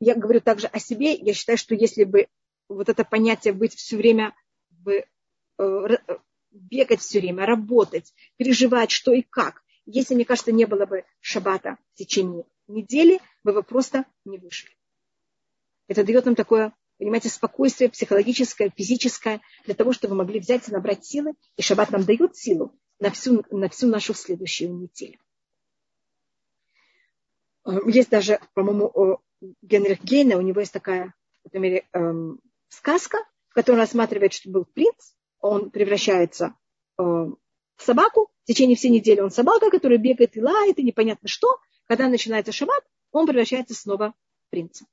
Я 0.00 0.14
говорю 0.14 0.40
также 0.40 0.66
о 0.68 0.78
себе. 0.78 1.14
Я 1.14 1.34
считаю, 1.34 1.58
что 1.58 1.74
если 1.74 2.04
бы 2.04 2.28
вот 2.66 2.88
это 2.88 3.04
понятие 3.04 3.52
быть 3.52 3.74
все 3.74 3.98
время, 3.98 4.34
э, 4.86 5.98
бегать 6.50 7.00
все 7.00 7.20
время, 7.20 7.44
работать, 7.44 8.14
переживать, 8.38 8.90
что 8.90 9.12
и 9.12 9.20
как, 9.20 9.62
если, 9.84 10.14
мне 10.14 10.24
кажется, 10.24 10.50
не 10.50 10.64
было 10.64 10.86
бы 10.86 11.04
шаббата 11.20 11.76
в 11.92 11.98
течение 11.98 12.46
недели, 12.68 13.20
вы 13.42 13.52
бы 13.52 13.62
просто 13.62 14.06
не 14.24 14.38
вышли. 14.38 14.70
Это 15.88 16.04
дает 16.04 16.24
нам 16.24 16.34
такое 16.34 16.72
понимаете, 16.98 17.28
спокойствие 17.28 17.90
психологическое, 17.90 18.70
физическое, 18.74 19.40
для 19.64 19.74
того, 19.74 19.92
чтобы 19.92 20.14
мы 20.14 20.24
могли 20.24 20.40
взять 20.40 20.68
и 20.68 20.72
набрать 20.72 21.04
силы. 21.04 21.34
И 21.56 21.62
шаббат 21.62 21.90
нам 21.90 22.04
дает 22.04 22.36
силу 22.36 22.78
на 23.00 23.10
всю, 23.10 23.44
на 23.50 23.68
всю 23.68 23.88
нашу 23.88 24.14
следующую 24.14 24.74
неделю. 24.74 25.18
Э, 27.66 27.78
есть 27.86 28.10
даже, 28.10 28.40
по-моему, 28.54 29.20
Генрих 29.62 30.02
Гейна, 30.02 30.38
у 30.38 30.40
него 30.40 30.60
есть 30.60 30.72
такая, 30.72 31.14
в 31.44 31.54
мере, 31.58 31.86
эм, 31.92 32.40
сказка, 32.68 33.18
в 33.48 33.54
которой 33.54 33.76
рассматривает, 33.76 34.32
что 34.32 34.50
был 34.50 34.64
принц, 34.64 35.12
он 35.40 35.70
превращается 35.70 36.54
э, 36.98 37.02
в 37.02 37.38
собаку, 37.78 38.30
в 38.44 38.46
течение 38.46 38.76
всей 38.76 38.90
недели 38.90 39.20
он 39.20 39.30
собака, 39.30 39.70
которая 39.70 39.98
бегает 39.98 40.36
и 40.36 40.40
лает, 40.40 40.78
и 40.78 40.82
непонятно 40.82 41.28
что. 41.28 41.58
Когда 41.86 42.08
начинается 42.08 42.52
шаббат, 42.52 42.82
он 43.10 43.26
превращается 43.26 43.74
снова 43.74 44.14
в 44.46 44.50
принца. 44.50 44.86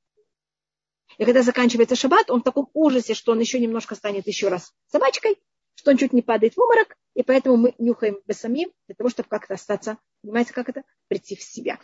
И 1.18 1.26
когда 1.26 1.44
заканчивается 1.44 1.96
шаббат, 1.96 2.30
он 2.30 2.42
в 2.42 2.44
таком 2.44 2.70
ужасе, 2.74 3.14
что 3.14 3.32
он 3.32 3.40
еще 3.40 3.60
немножко 3.60 3.96
станет 3.96 4.28
еще 4.28 4.48
раз 4.48 4.74
собачкой, 4.88 5.38
что 5.76 5.92
он 5.92 5.98
чуть 5.98 6.14
не 6.14 6.22
падает 6.22 6.56
в 6.56 6.62
уморок, 6.62 6.98
и 7.16 7.24
поэтому 7.24 7.58
мы 7.58 7.76
нюхаем 7.78 8.20
бесамим 8.26 8.72
для 8.88 8.96
того, 8.96 9.10
чтобы 9.10 9.30
как-то 9.30 9.56
остаться, 9.56 9.98
понимаете, 10.22 10.54
как 10.54 10.70
это, 10.70 10.84
прийти 11.08 11.36
в 11.36 11.42
себя. 11.42 11.80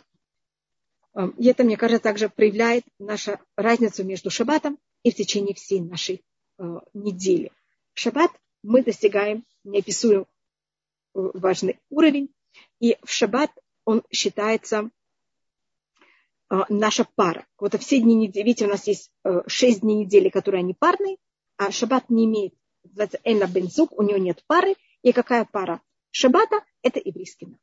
Эм, 1.14 1.30
и 1.30 1.46
это, 1.46 1.64
мне 1.64 1.76
кажется, 1.76 2.02
также 2.02 2.28
проявляет 2.28 2.84
нашу 2.98 3.38
разницу 3.56 4.04
между 4.04 4.30
шаббатом 4.30 4.78
и 5.02 5.10
в 5.10 5.14
течение 5.14 5.54
всей 5.54 5.80
нашей 5.80 6.22
э, 6.58 6.62
недели. 6.94 7.52
В 7.94 8.00
шаббат 8.00 8.30
мы 8.62 8.82
достигаем 8.82 9.44
неописуем 9.64 10.26
важный 11.14 11.78
уровень. 11.90 12.32
И 12.80 12.96
в 13.02 13.10
шаббат 13.10 13.50
он 13.84 14.02
считается 14.10 14.76
э, 14.84 14.88
наша 16.68 17.06
пара. 17.14 17.46
Вот 17.58 17.74
все 17.80 18.00
дни 18.00 18.14
недели, 18.14 18.44
видите, 18.44 18.66
у 18.66 18.68
нас 18.68 18.86
есть 18.86 19.10
э, 19.24 19.42
шесть 19.46 19.80
дней 19.80 20.04
недели, 20.04 20.28
которые 20.28 20.60
они 20.60 20.74
парные, 20.74 21.18
а 21.56 21.70
шаббат 21.70 22.08
не 22.08 22.24
имеет, 22.24 22.54
называется 22.84 23.18
Элла 23.24 23.46
Бензук, 23.46 23.92
у 23.98 24.02
него 24.02 24.18
нет 24.18 24.42
пары. 24.46 24.74
И 25.02 25.12
какая 25.12 25.44
пара 25.44 25.82
шаббата? 26.10 26.64
Это 26.82 27.00
еврейский. 27.04 27.56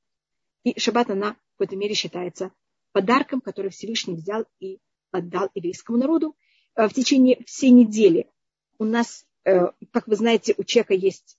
И 0.64 0.80
шаббат, 0.80 1.10
она 1.10 1.34
в 1.34 1.58
какой-то 1.58 1.76
мере 1.76 1.96
считается 1.96 2.52
подарком, 2.92 3.42
который 3.42 3.72
Всевышний 3.72 4.16
взял 4.16 4.46
и 4.60 4.80
отдал 5.12 5.50
еврейскому 5.56 5.98
народу. 5.98 6.36
Э, 6.76 6.88
в 6.88 6.94
течение 6.94 7.44
всей 7.46 7.72
недели 7.72 8.30
у 8.78 8.84
нас, 8.84 9.26
как 9.44 10.08
вы 10.08 10.16
знаете, 10.16 10.54
у 10.58 10.64
человека 10.64 10.96
есть 10.96 11.38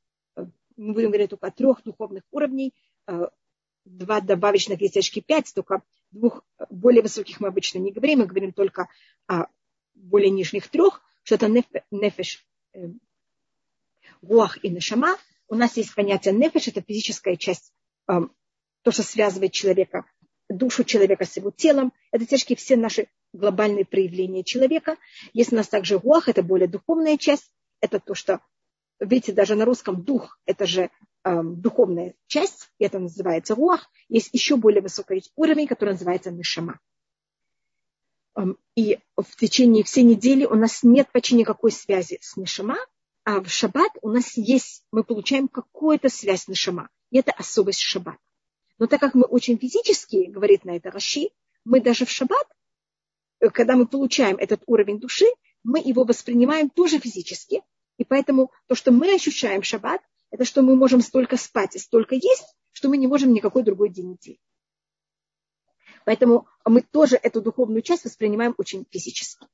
мы 0.77 0.93
будем 0.93 1.09
говорить 1.09 1.31
только 1.31 1.47
о 1.47 1.51
трех 1.51 1.83
духовных 1.83 2.23
уровней, 2.31 2.75
э, 3.07 3.29
два 3.85 4.21
добавочных 4.21 4.81
есть 4.81 4.97
очки 4.97 5.21
пять, 5.21 5.53
только 5.55 5.83
двух 6.11 6.43
более 6.71 7.03
высоких 7.03 7.41
мы 7.41 7.49
обычно 7.49 7.79
не 7.79 7.93
говорим, 7.93 8.21
мы 8.21 8.27
говорим 8.27 8.53
только 8.53 8.89
о 9.27 9.47
более 9.95 10.31
нижних 10.31 10.69
трех, 10.69 11.03
что 11.23 11.37
это 11.37 11.49
нефеш, 11.91 12.47
э, 12.75 12.89
гуах 14.23 14.63
и 14.65 14.69
нешама. 14.69 15.17
У 15.49 15.55
нас 15.55 15.77
есть 15.77 15.95
понятие 15.95 16.35
нефеш, 16.35 16.69
это 16.69 16.83
физическая 16.83 17.37
часть, 17.37 17.73
э, 18.09 18.21
то, 18.83 18.91
что 18.91 19.03
связывает 19.03 19.53
человека, 19.53 20.05
душу 20.49 20.85
человека 20.85 21.25
с 21.25 21.37
его 21.37 21.51
телом. 21.51 21.93
Это 22.13 22.27
тяжкие 22.27 22.57
все 22.57 22.77
наши 22.77 23.09
глобальные 23.33 23.85
проявления 23.85 24.45
человека. 24.45 24.97
Есть 25.33 25.53
у 25.53 25.57
нас 25.57 25.69
также 25.69 25.99
гуах, 25.99 26.29
это 26.29 26.43
более 26.43 26.69
духовная 26.69 27.17
часть, 27.17 27.51
это 27.81 28.01
то, 28.01 28.15
что 28.15 28.41
видите, 29.01 29.33
даже 29.33 29.55
на 29.55 29.65
русском 29.65 30.03
дух– 30.03 30.39
это 30.47 30.67
же 30.67 30.91
духовная 31.43 32.15
часть, 32.27 32.71
это 32.79 32.99
называется 32.99 33.55
руах. 33.55 33.91
Есть 34.09 34.31
еще 34.33 34.57
более 34.57 34.83
высокий 34.83 35.23
уровень, 35.35 35.67
который 35.67 35.91
называется 35.91 36.31
нишама. 36.31 36.79
Эм, 38.37 38.59
и 38.75 38.99
в 39.17 39.37
течение 39.37 39.83
всей 39.83 40.05
недели 40.05 40.45
у 40.45 40.55
нас 40.55 40.83
нет 40.83 41.11
почти 41.11 41.35
никакой 41.35 41.73
связи 41.73 42.19
с 42.21 42.37
нишама, 42.37 42.77
а 43.25 43.41
в 43.41 43.49
шаббат 43.49 43.91
у 44.03 44.11
нас 44.11 44.37
есть, 44.37 44.85
мы 44.93 45.03
получаем 45.03 45.49
какую-то 45.49 46.09
связь 46.09 46.45
с 46.45 46.49
нишама. 46.49 46.89
И 47.11 47.19
это 47.19 47.33
особость 47.33 47.81
шаббата. 47.81 48.19
Но 48.79 48.87
так 48.87 49.01
как 49.01 49.15
мы 49.15 49.25
очень 49.25 49.59
физические, 49.59 50.31
говорит 50.31 50.65
на 50.65 50.77
это 50.77 50.91
Раши, 50.91 51.31
мы 51.65 51.81
даже 51.81 52.05
в 52.05 52.11
шаббат, 52.11 52.47
э, 53.41 53.49
когда 53.51 53.75
мы 53.75 53.87
получаем 53.87 54.37
этот 54.37 54.63
уровень 54.67 55.01
души, 55.01 55.27
мы 55.65 55.81
его 55.81 56.05
воспринимаем 56.05 56.71
тоже 56.71 57.01
физически, 57.01 57.63
и 57.97 58.05
поэтому 58.05 58.53
то, 58.69 58.75
что 58.75 58.93
мы 58.93 59.15
ощущаем 59.15 59.63
шаббат, 59.63 60.03
это 60.37 60.45
что 60.45 60.63
мы 60.63 60.77
можем 60.77 61.01
столько 61.01 61.37
спать 61.37 61.77
и 61.77 61.79
столько 61.79 62.15
есть, 62.15 62.55
что 62.73 62.89
мы 62.91 62.99
не 62.99 63.07
можем 63.07 63.33
никакой 63.33 63.63
другой 63.63 63.89
день 63.89 64.11
недели. 64.11 64.39
Поэтому 66.05 66.47
мы 66.65 66.83
тоже 66.83 67.17
эту 67.17 67.41
духовную 67.41 67.81
часть 67.81 68.05
воспринимаем 68.05 68.55
очень 68.59 68.87
физически. 68.91 69.47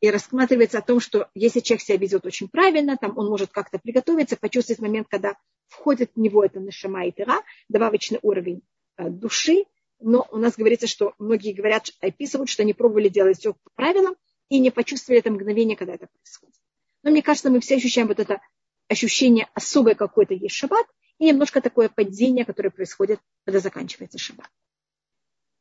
И 0.00 0.10
рассматривается 0.10 0.78
о 0.78 0.82
том, 0.82 0.98
что 0.98 1.30
если 1.34 1.60
человек 1.60 1.84
себя 1.84 1.96
ведет 1.98 2.26
очень 2.26 2.48
правильно, 2.48 2.96
там 2.96 3.16
он 3.16 3.28
может 3.28 3.52
как-то 3.52 3.78
приготовиться, 3.78 4.36
почувствовать 4.36 4.80
момент, 4.80 5.06
когда 5.08 5.36
входит 5.68 6.10
в 6.16 6.20
него 6.20 6.44
это 6.44 6.58
нашама 6.58 7.06
и 7.06 7.12
тера, 7.12 7.36
добавочный 7.68 8.18
уровень 8.22 8.62
э, 8.96 9.08
души. 9.08 9.64
Но 10.00 10.26
у 10.32 10.38
нас 10.38 10.56
говорится, 10.56 10.88
что 10.88 11.14
многие 11.20 11.52
говорят, 11.52 11.92
описывают, 12.00 12.50
что 12.50 12.64
они 12.64 12.74
пробовали 12.74 13.08
делать 13.08 13.38
все 13.38 13.52
по 13.52 13.70
правилам 13.76 14.16
и 14.48 14.58
не 14.58 14.72
почувствовали 14.72 15.20
это 15.20 15.30
мгновение, 15.30 15.76
когда 15.76 15.94
это 15.94 16.08
происходит. 16.08 16.56
Но 17.04 17.12
мне 17.12 17.22
кажется, 17.22 17.50
мы 17.50 17.60
все 17.60 17.76
ощущаем 17.76 18.08
вот 18.08 18.18
это 18.18 18.40
ощущение 18.88 19.48
особое 19.54 19.94
какое-то 19.94 20.34
есть 20.34 20.54
шаббат 20.54 20.86
и 21.18 21.26
немножко 21.26 21.60
такое 21.60 21.88
падение, 21.88 22.44
которое 22.44 22.70
происходит, 22.70 23.20
когда 23.44 23.60
заканчивается 23.60 24.18
шаббат. 24.18 24.50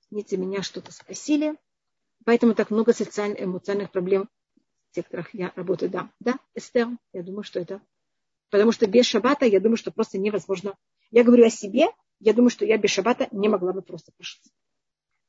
Извините, 0.10 0.38
меня 0.38 0.62
что-то 0.62 0.92
спросили. 0.92 1.56
Поэтому 2.26 2.54
так 2.54 2.70
много 2.70 2.94
социальных, 2.94 3.42
эмоциональных 3.42 3.92
проблем 3.92 4.30
в 4.92 4.96
секторах 4.96 5.34
я 5.34 5.52
работаю. 5.56 5.90
Да, 5.90 6.12
да, 6.20 6.36
Эстер, 6.54 6.90
я 7.14 7.24
думаю, 7.24 7.44
что 7.44 7.60
это... 7.60 7.82
Потому 8.50 8.74
что 8.74 8.86
без 8.86 9.06
шаббата, 9.06 9.46
я 9.46 9.60
думаю, 9.60 9.78
что 9.78 9.92
просто 9.92 10.18
невозможно. 10.18 10.76
Я 11.10 11.24
говорю 11.24 11.46
о 11.46 11.50
себе, 11.50 11.88
я 12.20 12.34
думаю, 12.34 12.50
что 12.50 12.66
я 12.66 12.78
без 12.78 12.92
шаббата 12.92 13.28
не 13.32 13.48
могла 13.48 13.72
бы 13.72 13.82
просто 13.82 14.12
прожить. 14.12 14.44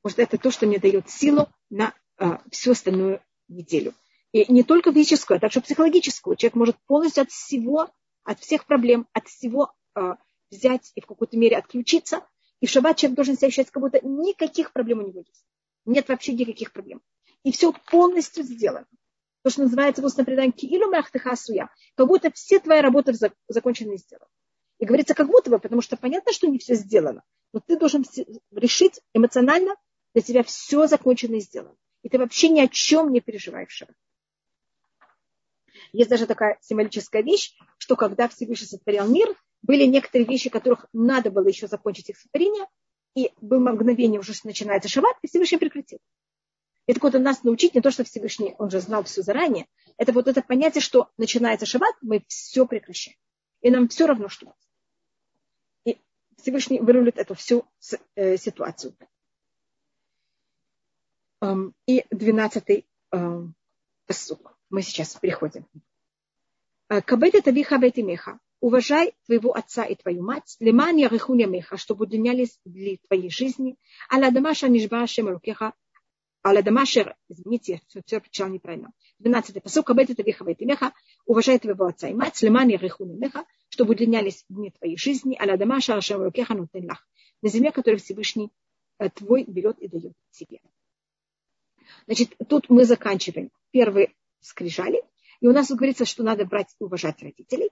Потому 0.03 0.13
что 0.13 0.23
это 0.23 0.39
то, 0.39 0.51
что 0.51 0.67
мне 0.67 0.79
дает 0.79 1.09
силу 1.09 1.49
на 1.71 1.95
а, 2.17 2.43
всю 2.51 2.73
остальную 2.73 3.23
неделю. 3.47 3.95
И 4.33 4.51
не 4.51 4.63
только 4.63 4.93
физическую, 4.93 5.37
а 5.37 5.41
также 5.41 5.61
психологическую. 5.61 6.37
Человек 6.37 6.57
может 6.57 6.77
полностью 6.87 7.23
от 7.23 7.31
всего, 7.31 7.91
от 8.25 8.41
всех 8.41 8.67
проблем, 8.67 9.07
от 9.13 9.29
всего 9.29 9.73
э, 9.95 10.15
взять 10.51 10.91
и 10.95 11.01
в 11.01 11.07
какой-то 11.07 11.37
мере 11.37 11.59
отключиться. 11.59 12.27
И 12.61 12.67
в 12.67 12.71
шаббат 12.71 12.97
человек 12.97 13.17
должен 13.17 13.37
себя 13.37 13.49
ощущать, 13.49 13.71
как 13.71 13.83
будто 13.83 14.01
никаких 14.07 14.73
проблем 14.73 15.01
у 15.01 15.07
него 15.07 15.21
есть. 15.21 15.45
Нет 15.85 16.09
вообще 16.09 16.33
никаких 16.33 16.73
проблем. 16.73 17.03
И 17.43 17.53
все 17.53 17.73
полностью 17.91 18.45
сделано. 18.45 18.87
То, 19.43 19.51
что 19.51 19.63
называется 19.63 20.01
в 20.01 20.05
устном 20.05 20.25
предании 20.25 20.53
«Киилу 20.53 20.89
махтахасуя», 20.91 21.69
как 21.97 22.07
будто 22.07 22.31
все 22.31 22.61
твои 22.61 22.81
работы 22.81 23.13
закончены 23.49 23.95
и 23.95 23.99
сделаны. 23.99 24.31
И 24.79 24.87
говорится 24.87 25.15
как 25.15 25.27
будто 25.27 25.51
бы, 25.51 25.59
потому 25.59 25.83
что 25.83 25.97
понятно, 25.97 26.33
что 26.33 26.47
не 26.47 26.59
все 26.59 26.75
сделано. 26.75 27.23
Но 27.53 27.61
ты 27.61 27.77
должен 27.77 28.05
решить 28.53 29.01
эмоционально, 29.13 29.75
для 30.15 30.23
тебя 30.23 30.43
все 30.43 30.87
закончено 30.87 31.37
и 31.37 31.41
сделано. 31.41 31.77
И 32.03 32.09
ты 32.09 32.19
вообще 32.19 32.49
ни 32.49 32.61
о 32.61 32.69
чем 32.69 33.13
не 33.13 33.21
переживаешь 33.21 33.69
в 33.69 33.73
шаббат. 33.73 33.97
Есть 35.93 36.09
даже 36.09 36.27
такая 36.27 36.59
символическая 36.63 37.23
вещь, 37.23 37.55
что 37.77 37.97
когда 37.97 38.29
Всевышний 38.29 38.67
сотворял 38.67 39.07
мир, 39.07 39.29
были 39.61 39.85
некоторые 39.85 40.27
вещи, 40.27 40.49
которых 40.49 40.87
надо 40.93 41.31
было 41.31 41.47
еще 41.47 41.67
закончить 41.67 42.09
их 42.09 42.19
сотворение, 42.19 42.67
и 43.15 43.31
было 43.41 43.59
мгновение 43.59 44.19
уже 44.19 44.33
начинается 44.45 44.89
шаббат, 44.89 45.17
и 45.23 45.29
Всевышний 45.29 45.59
прекратил. 45.59 45.99
Это 46.87 46.99
вот 47.01 47.13
нас 47.15 47.45
научить 47.45 47.75
не 47.75 47.81
то, 47.81 47.91
что 47.91 48.05
Всевышний, 48.05 48.55
он 48.59 48.71
же 48.71 48.81
знал 48.81 49.05
все 49.05 49.23
заранее, 49.23 49.67
это 49.99 50.13
вот 50.13 50.29
это 50.29 50.43
понятие, 50.43 50.81
что 50.81 51.11
начинается 51.19 51.67
шаббат, 51.67 51.95
мы 52.01 52.25
все 52.27 52.67
прекращаем. 52.67 53.17
И 53.61 53.71
нам 53.71 53.89
все 53.89 54.07
равно, 54.07 54.29
что 54.29 54.55
И 55.85 55.99
Всевышний 56.39 56.81
вырулит 56.81 57.19
эту 57.19 57.35
всю 57.35 57.67
э, 58.17 58.37
ситуацию. 58.39 58.97
Эм, 61.43 61.75
и 61.87 62.05
двенадцатый 62.11 62.87
эм, 63.13 63.55
посук 64.07 64.52
мы 64.73 64.83
сейчас 64.83 65.15
переходим. 65.15 65.67
«Э, 66.89 67.03
Кабет 67.03 67.35
это 67.35 67.51
виха 67.51 67.79
меха. 67.79 68.41
Уважай 68.61 69.15
твоего 69.27 69.55
отца 69.55 69.85
и 69.85 69.95
твою 69.95 70.23
мать, 70.23 70.57
леман 70.61 70.97
ярихуня 70.97 71.47
меха, 71.47 71.77
чтобы 71.77 72.05
удлинялись 72.05 72.59
для 72.65 72.97
твоей 73.09 73.29
жизни, 73.29 73.77
аля 74.11 74.31
дамаша 74.31 74.69
нижба 74.69 75.07
шем 75.07 75.29
рукеха, 75.29 75.75
аля 76.47 76.63
дамашер, 76.63 77.17
извините, 77.29 77.83
все, 77.89 78.03
все 78.07 78.21
прочитал 78.21 78.49
неправильно. 78.49 78.93
12 79.19 79.63
посыл, 79.63 79.83
кабет 79.83 80.11
это 80.11 80.23
виха 80.23 80.45
меха, 80.45 80.93
уважай 81.27 81.59
твоего 81.59 81.87
отца 81.87 82.09
и 82.09 82.15
мать, 82.15 82.41
леман 82.41 82.69
ярихуня 82.69 83.15
меха, 83.15 83.45
чтобы 83.69 83.93
удлинялись 83.95 84.45
дни 84.49 84.71
твоей 84.71 84.97
жизни, 84.97 85.37
аля 85.41 85.57
дамаша 85.57 86.01
шем 86.01 86.23
рукеха 86.23 86.55
нутен 86.55 86.87
лах, 86.89 87.07
на 87.43 87.49
земле, 87.49 87.73
которую 87.73 87.99
Всевышний 87.99 88.51
э, 88.99 89.11
твой 89.11 89.45
берет 89.45 89.79
и 89.81 89.89
дает 89.89 90.15
тебе. 90.31 90.61
Значит, 92.07 92.35
тут 92.49 92.71
мы 92.71 92.85
заканчиваем. 92.85 93.51
Первый 93.73 94.15
скрижали. 94.43 95.03
И 95.41 95.49
у 95.49 95.53
нас 95.53 95.71
говорится, 95.71 96.05
что 96.05 96.23
надо 96.23 96.45
брать 96.45 96.69
и 96.79 96.85
уважать 96.85 97.23
родителей. 97.23 97.71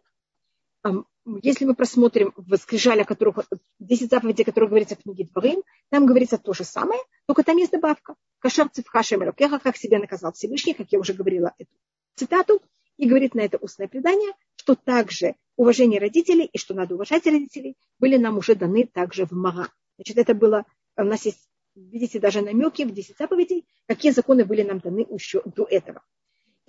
Если 1.42 1.66
мы 1.66 1.74
просмотрим 1.74 2.32
в 2.36 2.56
скрижале, 2.56 3.04
которых, 3.04 3.46
10 3.78 4.10
заповедей, 4.10 4.44
которые 4.44 4.68
говорится 4.68 4.96
в 4.96 5.02
книге 5.02 5.28
Дворим, 5.30 5.62
там 5.90 6.06
говорится 6.06 6.38
то 6.38 6.54
же 6.54 6.64
самое, 6.64 7.00
только 7.26 7.42
там 7.42 7.58
есть 7.58 7.72
добавка. 7.72 8.14
Кашар 8.38 8.68
цифхашем 8.70 9.22
рукеха, 9.22 9.58
как 9.58 9.76
себя 9.76 9.98
наказал 9.98 10.32
Всевышний, 10.32 10.72
как 10.72 10.90
я 10.90 10.98
уже 10.98 11.12
говорила 11.12 11.54
эту 11.58 11.70
цитату, 12.16 12.62
и 12.96 13.06
говорит 13.06 13.34
на 13.34 13.40
это 13.40 13.58
устное 13.58 13.88
предание, 13.88 14.32
что 14.56 14.74
также 14.74 15.34
уважение 15.56 16.00
родителей 16.00 16.46
и 16.46 16.58
что 16.58 16.74
надо 16.74 16.94
уважать 16.94 17.26
родителей 17.26 17.76
были 17.98 18.16
нам 18.16 18.38
уже 18.38 18.54
даны 18.54 18.86
также 18.86 19.26
в 19.26 19.32
Мага. 19.32 19.70
Значит, 19.96 20.16
это 20.16 20.34
было, 20.34 20.64
у 20.96 21.04
нас 21.04 21.24
есть, 21.26 21.48
видите, 21.74 22.18
даже 22.18 22.40
намеки 22.40 22.82
в 22.82 22.92
10 22.92 23.16
заповедей, 23.18 23.66
какие 23.86 24.12
законы 24.12 24.44
были 24.44 24.62
нам 24.62 24.80
даны 24.80 25.06
еще 25.10 25.42
до 25.44 25.64
этого 25.64 26.02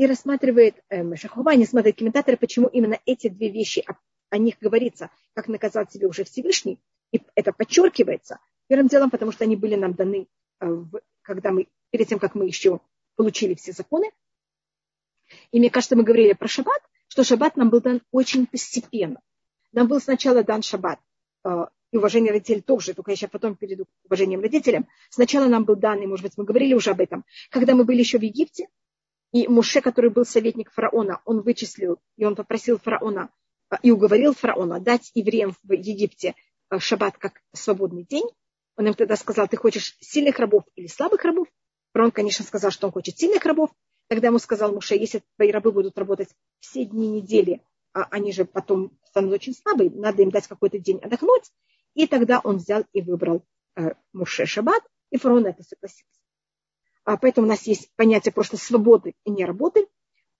и 0.01 0.07
рассматривает 0.07 0.81
э, 0.89 1.15
Шахова, 1.15 1.51
не 1.51 1.67
смотрят 1.67 1.95
комментаторы, 1.95 2.35
почему 2.35 2.67
именно 2.67 2.97
эти 3.05 3.29
две 3.29 3.51
вещи, 3.51 3.83
о, 3.87 3.93
о 4.31 4.39
них 4.39 4.55
говорится, 4.59 5.11
как 5.35 5.47
наказать 5.47 5.91
себе 5.91 6.07
уже 6.07 6.23
Всевышний, 6.23 6.79
и 7.11 7.21
это 7.35 7.53
подчеркивается 7.53 8.39
первым 8.65 8.87
делом, 8.87 9.11
потому 9.11 9.31
что 9.31 9.43
они 9.43 9.55
были 9.55 9.75
нам 9.75 9.93
даны, 9.93 10.27
э, 10.59 10.83
когда 11.21 11.51
мы, 11.51 11.67
перед 11.91 12.07
тем, 12.07 12.17
как 12.17 12.33
мы 12.33 12.47
еще 12.47 12.79
получили 13.15 13.53
все 13.53 13.73
законы. 13.73 14.09
И 15.51 15.59
мне 15.59 15.69
кажется, 15.69 15.95
мы 15.95 16.01
говорили 16.01 16.33
про 16.33 16.47
шаббат, 16.47 16.81
что 17.07 17.23
шаббат 17.23 17.55
нам 17.55 17.69
был 17.69 17.81
дан 17.81 18.01
очень 18.11 18.47
постепенно. 18.47 19.21
Нам 19.71 19.87
был 19.87 20.01
сначала 20.01 20.43
дан 20.43 20.63
шаббат, 20.63 20.99
э, 21.43 21.65
и 21.91 21.97
уважение 21.97 22.31
родителей 22.31 22.61
тоже, 22.61 22.95
только 22.95 23.11
я 23.11 23.17
сейчас 23.17 23.29
потом 23.29 23.55
перейду 23.55 23.85
к 23.85 23.89
уважением 24.05 24.41
родителям. 24.41 24.87
Сначала 25.11 25.45
нам 25.45 25.63
был 25.63 25.75
дан, 25.75 26.01
и, 26.01 26.07
может 26.07 26.23
быть, 26.23 26.33
мы 26.37 26.43
говорили 26.43 26.73
уже 26.73 26.89
об 26.89 27.01
этом, 27.01 27.23
когда 27.51 27.75
мы 27.75 27.83
были 27.83 27.99
еще 27.99 28.17
в 28.17 28.23
Египте, 28.23 28.67
И 29.31 29.47
Муше, 29.47 29.81
который 29.81 30.09
был 30.09 30.25
советник 30.25 30.71
фараона, 30.71 31.21
он 31.25 31.41
вычислил, 31.41 31.99
и 32.17 32.25
он 32.25 32.35
попросил 32.35 32.77
фараона, 32.77 33.29
э, 33.69 33.75
и 33.81 33.91
уговорил 33.91 34.33
фараона 34.33 34.79
дать 34.79 35.11
евреям 35.13 35.55
в 35.63 35.71
Египте 35.71 36.35
э, 36.69 36.79
шаббат 36.79 37.17
как 37.17 37.41
свободный 37.53 38.03
день. 38.03 38.25
Он 38.77 38.87
им 38.87 38.93
тогда 38.93 39.15
сказал, 39.15 39.47
ты 39.47 39.57
хочешь 39.57 39.95
сильных 39.99 40.39
рабов 40.39 40.63
или 40.75 40.87
слабых 40.87 41.23
рабов? 41.23 41.47
Фараон, 41.93 42.11
конечно, 42.11 42.43
сказал, 42.45 42.71
что 42.71 42.87
он 42.87 42.93
хочет 42.93 43.17
сильных 43.17 43.45
рабов. 43.45 43.69
Тогда 44.07 44.27
ему 44.27 44.39
сказал 44.39 44.73
Муше, 44.73 44.95
если 44.95 45.23
твои 45.37 45.51
рабы 45.51 45.71
будут 45.71 45.97
работать 45.97 46.29
все 46.59 46.83
дни 46.83 47.07
недели, 47.07 47.61
а 47.93 48.03
они 48.11 48.31
же 48.31 48.45
потом 48.45 48.97
станут 49.05 49.33
очень 49.33 49.53
слабые, 49.53 49.89
надо 49.89 50.21
им 50.21 50.31
дать 50.31 50.47
какой-то 50.47 50.79
день 50.79 50.99
отдохнуть. 50.99 51.51
И 51.93 52.07
тогда 52.07 52.39
он 52.43 52.57
взял 52.57 52.85
и 52.93 53.01
выбрал 53.01 53.45
э, 53.75 53.93
Муше 54.13 54.45
Шаббат, 54.45 54.83
и 55.09 55.17
фараон 55.17 55.45
это 55.45 55.63
согласился. 55.63 56.20
А 57.03 57.17
поэтому 57.17 57.47
у 57.47 57.49
нас 57.49 57.63
есть 57.63 57.89
понятие 57.95 58.31
просто 58.31 58.57
свободы 58.57 59.15
и 59.25 59.31
не 59.31 59.45
работы. 59.45 59.87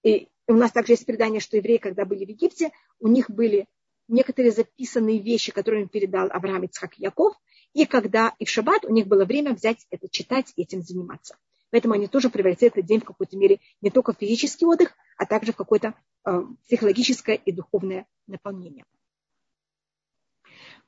И 0.03 0.29
у 0.47 0.53
нас 0.53 0.71
также 0.71 0.93
есть 0.93 1.05
предание, 1.05 1.39
что 1.39 1.57
евреи, 1.57 1.77
когда 1.77 2.05
были 2.05 2.25
в 2.25 2.29
Египте, 2.29 2.71
у 2.99 3.07
них 3.07 3.29
были 3.29 3.67
некоторые 4.07 4.51
записанные 4.51 5.19
вещи, 5.19 5.51
которые 5.51 5.83
им 5.83 5.89
передал 5.89 6.27
Авраам 6.31 6.63
Ицхак 6.63 6.95
Яков, 6.97 7.35
и 7.73 7.85
когда 7.85 8.35
и 8.37 8.45
в 8.45 8.49
шаббат 8.49 8.83
у 8.85 8.91
них 8.91 9.07
было 9.07 9.25
время 9.25 9.53
взять 9.53 9.87
это, 9.89 10.09
читать 10.09 10.51
и 10.55 10.63
этим 10.63 10.81
заниматься. 10.81 11.37
Поэтому 11.69 11.93
они 11.93 12.07
тоже 12.07 12.29
превратили 12.29 12.69
этот 12.69 12.85
день 12.85 12.99
в 12.99 13.05
какой-то 13.05 13.37
мере 13.37 13.59
не 13.79 13.89
только 13.89 14.13
физический 14.13 14.65
отдых, 14.65 14.93
а 15.17 15.25
также 15.25 15.53
в 15.53 15.55
какое-то 15.55 15.95
э, 16.25 16.41
психологическое 16.65 17.35
и 17.35 17.51
духовное 17.53 18.05
наполнение. 18.27 18.83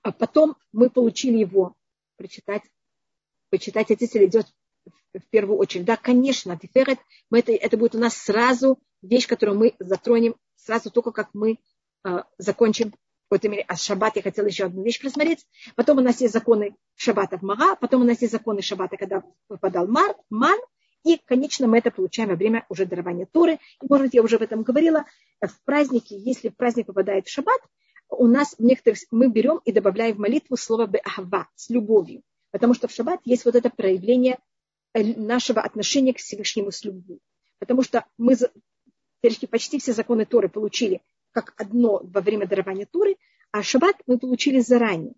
А 0.01 0.11
потом 0.11 0.57
мы 0.73 0.89
получили 0.89 1.37
его 1.37 1.75
прочитать, 2.17 2.63
почитать 3.49 3.91
эти 3.91 4.05
цели 4.05 4.25
идет 4.25 4.47
в 5.13 5.29
первую 5.29 5.57
очередь. 5.57 5.85
Да, 5.85 5.97
конечно, 5.97 6.57
тиферет, 6.57 6.99
мы 7.29 7.39
это, 7.39 7.51
это 7.51 7.77
будет 7.77 7.95
у 7.95 7.99
нас 7.99 8.15
сразу 8.15 8.79
вещь, 9.01 9.27
которую 9.27 9.57
мы 9.57 9.75
затронем 9.79 10.35
сразу 10.55 10.89
только 10.89 11.11
как 11.11 11.29
мы 11.33 11.59
э, 12.05 12.23
закончим 12.37 12.93
какой-то 13.33 13.49
мере. 13.49 13.65
А 13.67 13.75
шаббат 13.75 14.15
я 14.15 14.21
хотела 14.21 14.45
еще 14.45 14.65
одну 14.65 14.83
вещь 14.83 15.01
просмотреть. 15.01 15.45
Потом 15.75 15.97
у 15.97 16.01
нас 16.01 16.21
есть 16.21 16.33
законы 16.33 16.75
шаббата 16.95 17.39
в 17.39 17.41
Мага, 17.41 17.75
потом 17.75 18.01
у 18.01 18.05
нас 18.05 18.21
есть 18.21 18.31
законы 18.31 18.61
шаббата, 18.61 18.95
когда 18.95 19.23
выпадал 19.49 19.87
мар, 19.87 20.15
ман, 20.29 20.57
и, 21.03 21.19
конечно, 21.25 21.67
мы 21.67 21.79
это 21.79 21.91
получаем 21.91 22.29
во 22.29 22.35
время 22.35 22.65
уже 22.69 22.85
дарования 22.85 23.25
Торы. 23.25 23.59
И, 23.81 23.87
может 23.89 24.05
быть, 24.05 24.13
я 24.13 24.21
уже 24.21 24.35
об 24.37 24.43
этом 24.43 24.63
говорила. 24.63 25.05
В 25.41 25.65
празднике, 25.65 26.15
если 26.17 26.49
праздник 26.49 26.85
попадает 26.85 27.27
в 27.27 27.31
шаббат, 27.31 27.59
у 28.07 28.27
нас 28.27 28.55
в 28.57 28.63
некоторых 28.63 28.99
мы 29.11 29.29
берем 29.29 29.59
и 29.65 29.71
добавляем 29.71 30.15
в 30.15 30.19
молитву 30.19 30.55
слово 30.55 30.85
беахва, 30.85 31.49
с 31.55 31.69
любовью. 31.69 32.21
Потому 32.51 32.73
что 32.73 32.87
в 32.87 32.91
шаббат 32.91 33.19
есть 33.25 33.43
вот 33.45 33.55
это 33.55 33.69
проявление 33.69 34.35
э, 34.35 34.37
нашего 34.93 35.61
отношения 35.61 36.13
к 36.13 36.17
Всевышнему 36.17 36.71
с 36.71 36.83
любовью. 36.83 37.19
Потому 37.59 37.81
что 37.81 38.05
мы 38.17 38.35
почти 39.49 39.79
все 39.79 39.93
законы 39.93 40.25
Торы 40.25 40.49
получили 40.49 41.01
как 41.31 41.53
одно 41.57 42.01
во 42.03 42.21
время 42.21 42.47
дарования 42.47 42.85
Торы, 42.85 43.15
а 43.51 43.63
шаббат 43.63 43.95
мы 44.05 44.19
получили 44.19 44.59
заранее. 44.59 45.15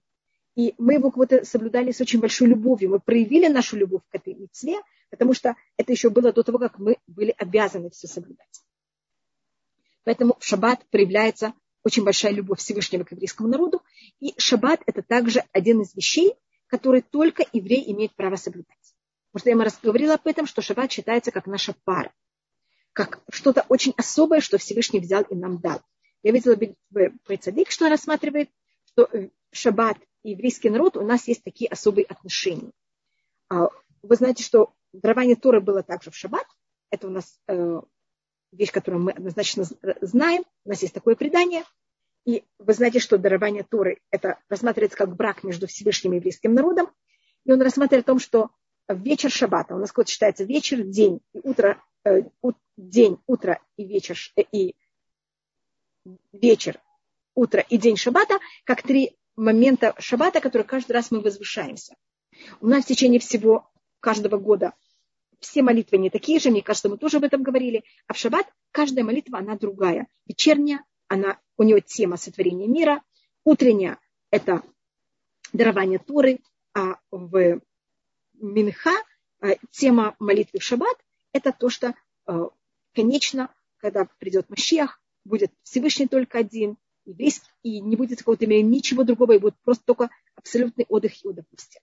И 0.56 0.74
мы 0.78 0.94
его 0.94 1.12
вот 1.14 1.32
соблюдали 1.44 1.92
с 1.92 2.00
очень 2.00 2.22
большой 2.22 2.48
любовью. 2.48 2.92
Мы 2.92 3.00
проявили 3.00 3.48
нашу 3.48 3.76
любовь 3.76 4.04
к 4.10 4.16
этой 4.16 4.34
митцве, 4.34 4.80
потому 5.10 5.34
что 5.34 5.56
это 5.76 5.92
еще 5.92 6.10
было 6.10 6.32
до 6.32 6.44
того, 6.44 6.58
как 6.58 6.80
мы 6.80 6.98
были 7.08 7.34
обязаны 7.38 7.90
все 7.90 8.08
соблюдать. 8.08 8.64
Поэтому 10.06 10.38
в 10.40 10.46
шаббат 10.46 10.86
проявляется 10.90 11.54
очень 11.84 12.04
большая 12.04 12.32
любовь 12.32 12.60
Всевышнего 12.60 13.04
к 13.04 13.12
еврейскому 13.12 13.50
народу. 13.50 13.82
И 14.20 14.34
шаббат– 14.38 14.82
это 14.86 15.02
также 15.02 15.44
один 15.52 15.82
из 15.82 15.94
вещей, 15.96 16.34
которые 16.68 17.02
только 17.02 17.44
еврей 17.52 17.92
имеет 17.92 18.16
право 18.16 18.38
соблюдать. 18.38 18.85
Потому 19.36 19.41
что 19.41 19.50
я 19.50 19.58
вам 19.58 19.80
говорила 19.84 20.13
об 20.13 20.28
этом, 20.28 20.45
что 20.48 20.62
шаббат 20.62 20.93
считается 20.93 21.30
как 21.30 21.45
наша 21.45 21.76
пара, 21.84 22.13
как 22.93 23.19
что-то 23.30 23.65
очень 23.67 23.93
особое, 23.98 24.39
что 24.39 24.58
Всевышний 24.58 25.02
взял 25.02 25.24
и 25.24 25.36
нам 25.36 25.58
дал. 25.58 25.82
Я 26.24 26.32
видела 26.32 26.56
Прецадик, 27.26 27.69
что 27.69 27.89
рассматривает, 27.89 28.50
что 28.86 29.10
шаббат 29.52 29.98
и 30.24 30.32
еврейский 30.32 30.69
народ, 30.69 30.95
у 30.95 31.02
нас 31.02 31.28
есть 31.28 31.43
такие 31.43 31.69
особые 31.69 32.06
отношения. 32.06 32.71
А, 33.50 33.67
вы 34.04 34.15
знаете, 34.15 34.41
что 34.41 34.74
дарование 34.93 35.36
Торы 35.36 35.60
было 35.60 35.84
также 35.84 36.12
в 36.12 36.15
шаббат. 36.15 36.48
Это 36.89 37.08
у 37.08 37.12
нас 37.12 37.38
э, 37.50 37.82
вещь, 38.54 38.71
которую 38.71 39.04
мы 39.04 39.12
однозначно 39.12 39.65
знаем. 40.00 40.45
У 40.63 40.69
нас 40.69 40.82
есть 40.82 40.93
такое 40.93 41.15
предание. 41.15 41.65
И 42.24 42.45
вы 42.58 42.74
знаете, 42.74 43.00
что 43.00 43.17
дарование 43.17 43.63
Торы 43.63 44.00
это 44.12 44.39
рассматривается 44.48 44.98
как 44.98 45.13
брак 45.13 45.43
между 45.43 45.67
Всевышним 45.67 46.13
и 46.13 46.15
еврейским 46.15 46.54
народом. 46.54 46.89
И 47.43 47.52
он 47.52 47.62
рассматривает 47.62 48.06
о 48.06 48.12
том, 48.13 48.19
что 48.19 48.50
вечер 48.88 49.32
шаббата, 49.32 49.76
у 49.76 49.80
нас 49.80 49.91
вот 49.95 50.08
считается 50.08 50.43
вечер, 50.43 50.84
день 50.84 51.19
и 51.34 51.39
утро, 51.43 51.82
э, 52.04 52.21
день, 52.78 53.17
утро 53.28 53.60
и 53.78 53.86
вечер, 53.86 54.17
э, 54.36 54.43
и 54.52 54.76
вечер, 56.34 56.80
утро 57.34 57.62
и 57.62 57.78
день 57.78 57.98
шаббата, 57.98 58.39
как 58.63 58.84
три 58.84 59.17
момента 59.36 59.95
шаббата, 60.00 60.39
который 60.39 60.63
каждый 60.63 60.93
раз 60.93 61.12
мы 61.12 61.21
возвышаемся. 61.21 61.95
У 62.62 62.67
нас 62.67 62.86
в 62.86 62.88
течение 62.88 63.19
всего 63.19 63.69
каждого 64.00 64.38
года 64.38 64.74
все 65.39 65.62
молитвы 65.62 65.98
не 65.98 66.10
такие 66.10 66.39
же, 66.39 66.52
мне 66.52 66.62
кажется, 66.62 66.89
мы 66.89 66.98
тоже 66.98 67.17
об 67.17 67.24
этом 67.24 67.43
говорили, 67.43 67.84
а 68.08 68.13
в 68.13 68.17
шаббат 68.17 68.48
каждая 68.71 69.04
молитва, 69.04 69.39
она 69.39 69.56
другая. 69.56 70.08
Вечерняя, 70.26 70.84
она, 71.08 71.39
у 71.58 71.63
нее 71.63 71.82
тема 71.82 72.17
сотворения 72.17 72.67
мира, 72.67 73.02
утренняя– 73.43 74.00
это 74.32 74.63
дарование 75.54 76.00
Торы, 76.00 76.39
а 76.74 77.00
в 77.12 77.62
Минха 78.39 78.93
э, 79.41 79.56
тема 79.71 80.15
молитвы 80.19 80.60
в 80.60 80.63
шаббат– 80.63 80.98
это 81.32 81.52
то, 81.52 81.69
что, 81.69 81.93
э, 82.28 82.50
конечно, 82.93 83.50
когда 83.78 84.08
придет 84.19 84.50
Машех, 84.50 85.02
будет 85.24 85.52
Всевышний 85.63 86.08
только 86.08 86.39
один, 86.39 86.78
еврейский, 87.06 87.50
и 87.63 87.82
не 87.82 87.95
будет 87.95 88.19
какого-то 88.19 88.45
ничего 88.45 89.04
другого, 89.04 89.34
и 89.34 89.39
будет 89.39 89.56
просто 89.63 89.84
только 89.86 90.10
абсолютный 90.36 90.86
отдых 90.88 91.24
и 91.24 91.28
удовольствие. 91.28 91.82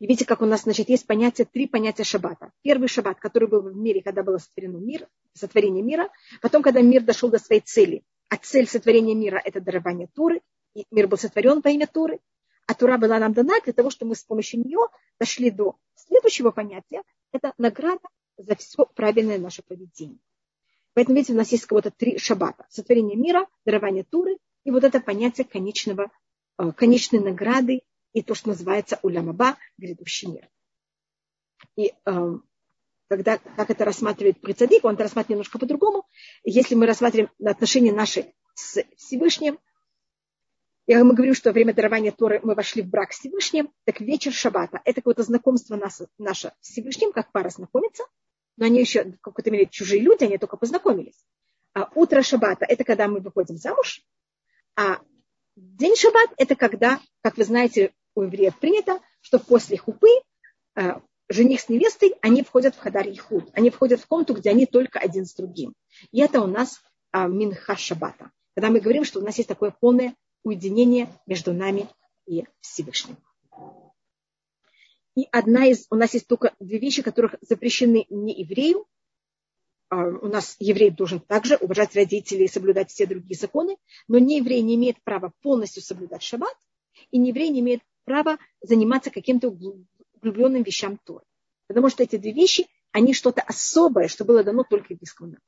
И 0.00 0.06
видите, 0.06 0.24
как 0.24 0.42
у 0.42 0.46
нас, 0.46 0.62
значит, 0.62 0.88
есть 0.88 1.06
понятие, 1.06 1.46
три 1.50 1.66
понятия 1.66 2.04
шаббата. 2.04 2.52
Первый 2.62 2.88
шаббат, 2.88 3.20
который 3.20 3.48
был 3.48 3.62
в 3.62 3.76
мире, 3.76 4.02
когда 4.02 4.22
было 4.22 4.38
сотворено 4.38 4.78
мир, 4.78 5.08
сотворение 5.34 5.82
мира. 5.82 6.10
Потом, 6.42 6.62
когда 6.62 6.80
мир 6.80 7.02
дошел 7.02 7.30
до 7.30 7.38
своей 7.38 7.60
цели. 7.60 8.02
А 8.28 8.36
цель 8.36 8.66
сотворения 8.66 9.14
мира– 9.14 9.40
это 9.44 9.60
дарование 9.60 10.08
Туры. 10.14 10.40
И 10.74 10.84
мир 10.90 11.06
был 11.06 11.16
сотворен 11.16 11.60
во 11.62 11.70
имя 11.70 11.86
Туры. 11.86 12.18
А 12.66 12.74
Тура 12.74 12.98
была 12.98 13.18
нам 13.18 13.32
дана 13.32 13.60
для 13.60 13.72
того, 13.72 13.90
чтобы 13.90 14.10
мы 14.10 14.14
с 14.14 14.24
помощью 14.24 14.60
нее 14.60 14.80
дошли 15.18 15.50
до 15.50 15.76
следующего 15.94 16.50
понятия. 16.50 17.02
Это 17.32 17.52
награда 17.58 18.08
за 18.36 18.56
все 18.56 18.86
правильное 18.94 19.38
наше 19.38 19.62
поведение. 19.62 20.18
Поэтому, 20.94 21.16
видите, 21.16 21.34
у 21.34 21.36
нас 21.36 21.50
есть 21.52 21.66
кого-то 21.66 21.90
три 21.90 22.18
шаббата. 22.18 22.66
Сотворение 22.70 23.16
мира, 23.16 23.46
дарование 23.64 24.04
Туры 24.04 24.38
и 24.64 24.70
вот 24.70 24.84
это 24.84 25.00
понятие 25.00 25.44
конечного, 25.44 26.10
э, 26.58 26.72
конечной 26.72 27.20
награды 27.20 27.82
и 28.12 28.22
то, 28.22 28.34
что 28.34 28.48
называется 28.48 28.98
улямаба, 29.02 29.58
грядущий 29.76 30.28
мир. 30.28 30.48
И 31.76 31.92
э, 32.06 32.38
когда, 33.08 33.38
как 33.38 33.70
это 33.70 33.84
рассматривает 33.84 34.40
Прицадик, 34.40 34.84
он 34.84 34.94
это 34.94 35.02
рассматривает 35.02 35.30
немножко 35.30 35.58
по-другому. 35.58 36.06
Если 36.44 36.74
мы 36.74 36.86
рассматриваем 36.86 37.30
отношения 37.44 37.92
наши 37.92 38.32
с 38.54 38.82
Всевышним, 38.96 39.58
и 40.86 40.94
мы 40.94 41.14
говорим, 41.14 41.34
что 41.34 41.50
во 41.50 41.54
время 41.54 41.74
дарования 41.74 42.12
Торы 42.12 42.40
мы 42.42 42.54
вошли 42.54 42.82
в 42.82 42.88
брак 42.88 43.12
с 43.12 43.18
Всевышним, 43.18 43.70
так 43.84 44.00
вечер 44.00 44.32
шаббата– 44.32 44.80
это 44.84 45.00
какое-то 45.00 45.22
знакомство 45.22 45.76
нас, 45.76 46.02
наше 46.18 46.52
с 46.60 46.70
Всевышним, 46.70 47.12
как 47.12 47.32
пара 47.32 47.48
знакомится– 47.48 48.04
но 48.56 48.66
они 48.66 48.80
еще 48.80 49.04
в 49.04 49.20
какой-то 49.20 49.50
мере 49.50 49.66
чужие 49.66 50.00
люди, 50.00 50.24
они 50.24 50.38
только 50.38 50.56
познакомились. 50.56 51.24
А 51.74 51.90
утро 51.94 52.22
шаббата– 52.22 52.64
это 52.68 52.84
когда 52.84 53.08
мы 53.08 53.20
выходим 53.20 53.56
замуж, 53.56 54.02
а 54.76 55.00
день 55.56 55.96
шаббат– 55.96 56.30
это 56.36 56.54
когда, 56.54 57.00
как 57.22 57.36
вы 57.36 57.44
знаете, 57.44 57.92
у 58.14 58.22
евреев 58.22 58.58
принято, 58.58 59.00
что 59.20 59.40
после 59.40 59.76
хупы 59.76 60.08
э, 60.76 61.00
жених 61.28 61.60
с 61.60 61.68
невестой, 61.68 62.14
они 62.22 62.42
входят 62.42 62.76
в 62.76 62.78
хадар 62.78 63.08
Ихуд. 63.08 63.50
Они 63.54 63.70
входят 63.70 64.00
в 64.00 64.06
комнату, 64.06 64.34
где 64.34 64.50
они 64.50 64.66
только 64.66 65.00
один 65.00 65.26
с 65.26 65.34
другим. 65.34 65.74
И 66.12 66.20
это 66.20 66.40
у 66.40 66.46
нас 66.46 66.80
а, 67.10 67.26
минха 67.26 67.76
шаббата. 67.76 68.30
Когда 68.54 68.70
мы 68.70 68.78
говорим, 68.78 69.04
что 69.04 69.18
у 69.18 69.24
нас 69.24 69.36
есть 69.36 69.48
такое 69.48 69.72
полное 69.72 70.14
уединение 70.44 71.08
между 71.26 71.52
нами 71.52 71.88
и 72.26 72.44
Всевышним. 72.60 73.16
И 75.16 75.28
одна 75.30 75.66
из, 75.66 75.86
у 75.90 75.96
нас 75.96 76.14
есть 76.14 76.26
только 76.26 76.54
две 76.60 76.78
вещи, 76.78 77.02
которых 77.02 77.36
запрещены 77.40 78.06
не 78.10 78.34
еврею. 78.40 78.86
А, 79.88 80.06
у 80.06 80.26
нас 80.26 80.56
еврей 80.58 80.90
должен 80.90 81.20
также 81.20 81.56
уважать 81.56 81.94
родителей 81.94 82.46
и 82.46 82.48
соблюдать 82.48 82.90
все 82.90 83.06
другие 83.06 83.38
законы, 83.38 83.76
но 84.08 84.18
не 84.18 84.38
еврей 84.38 84.60
не 84.62 84.74
имеет 84.74 85.02
права 85.04 85.32
полностью 85.40 85.82
соблюдать 85.82 86.22
шаббат, 86.22 86.56
и 87.10 87.18
не 87.18 87.28
еврей 87.28 87.50
не 87.50 87.60
имеет 87.60 87.82
права 88.04 88.38
заниматься 88.60 89.10
каким-то 89.10 89.48
углубленным 89.48 90.62
вещам 90.62 90.98
Торы. 91.04 91.24
Потому 91.68 91.90
что 91.90 92.02
эти 92.02 92.16
две 92.16 92.32
вещи, 92.32 92.66
они 92.90 93.14
что-то 93.14 93.42
особое, 93.42 94.08
что 94.08 94.24
было 94.24 94.42
дано 94.42 94.64
только 94.64 94.94
еврейскому 94.94 95.30
народу. 95.30 95.46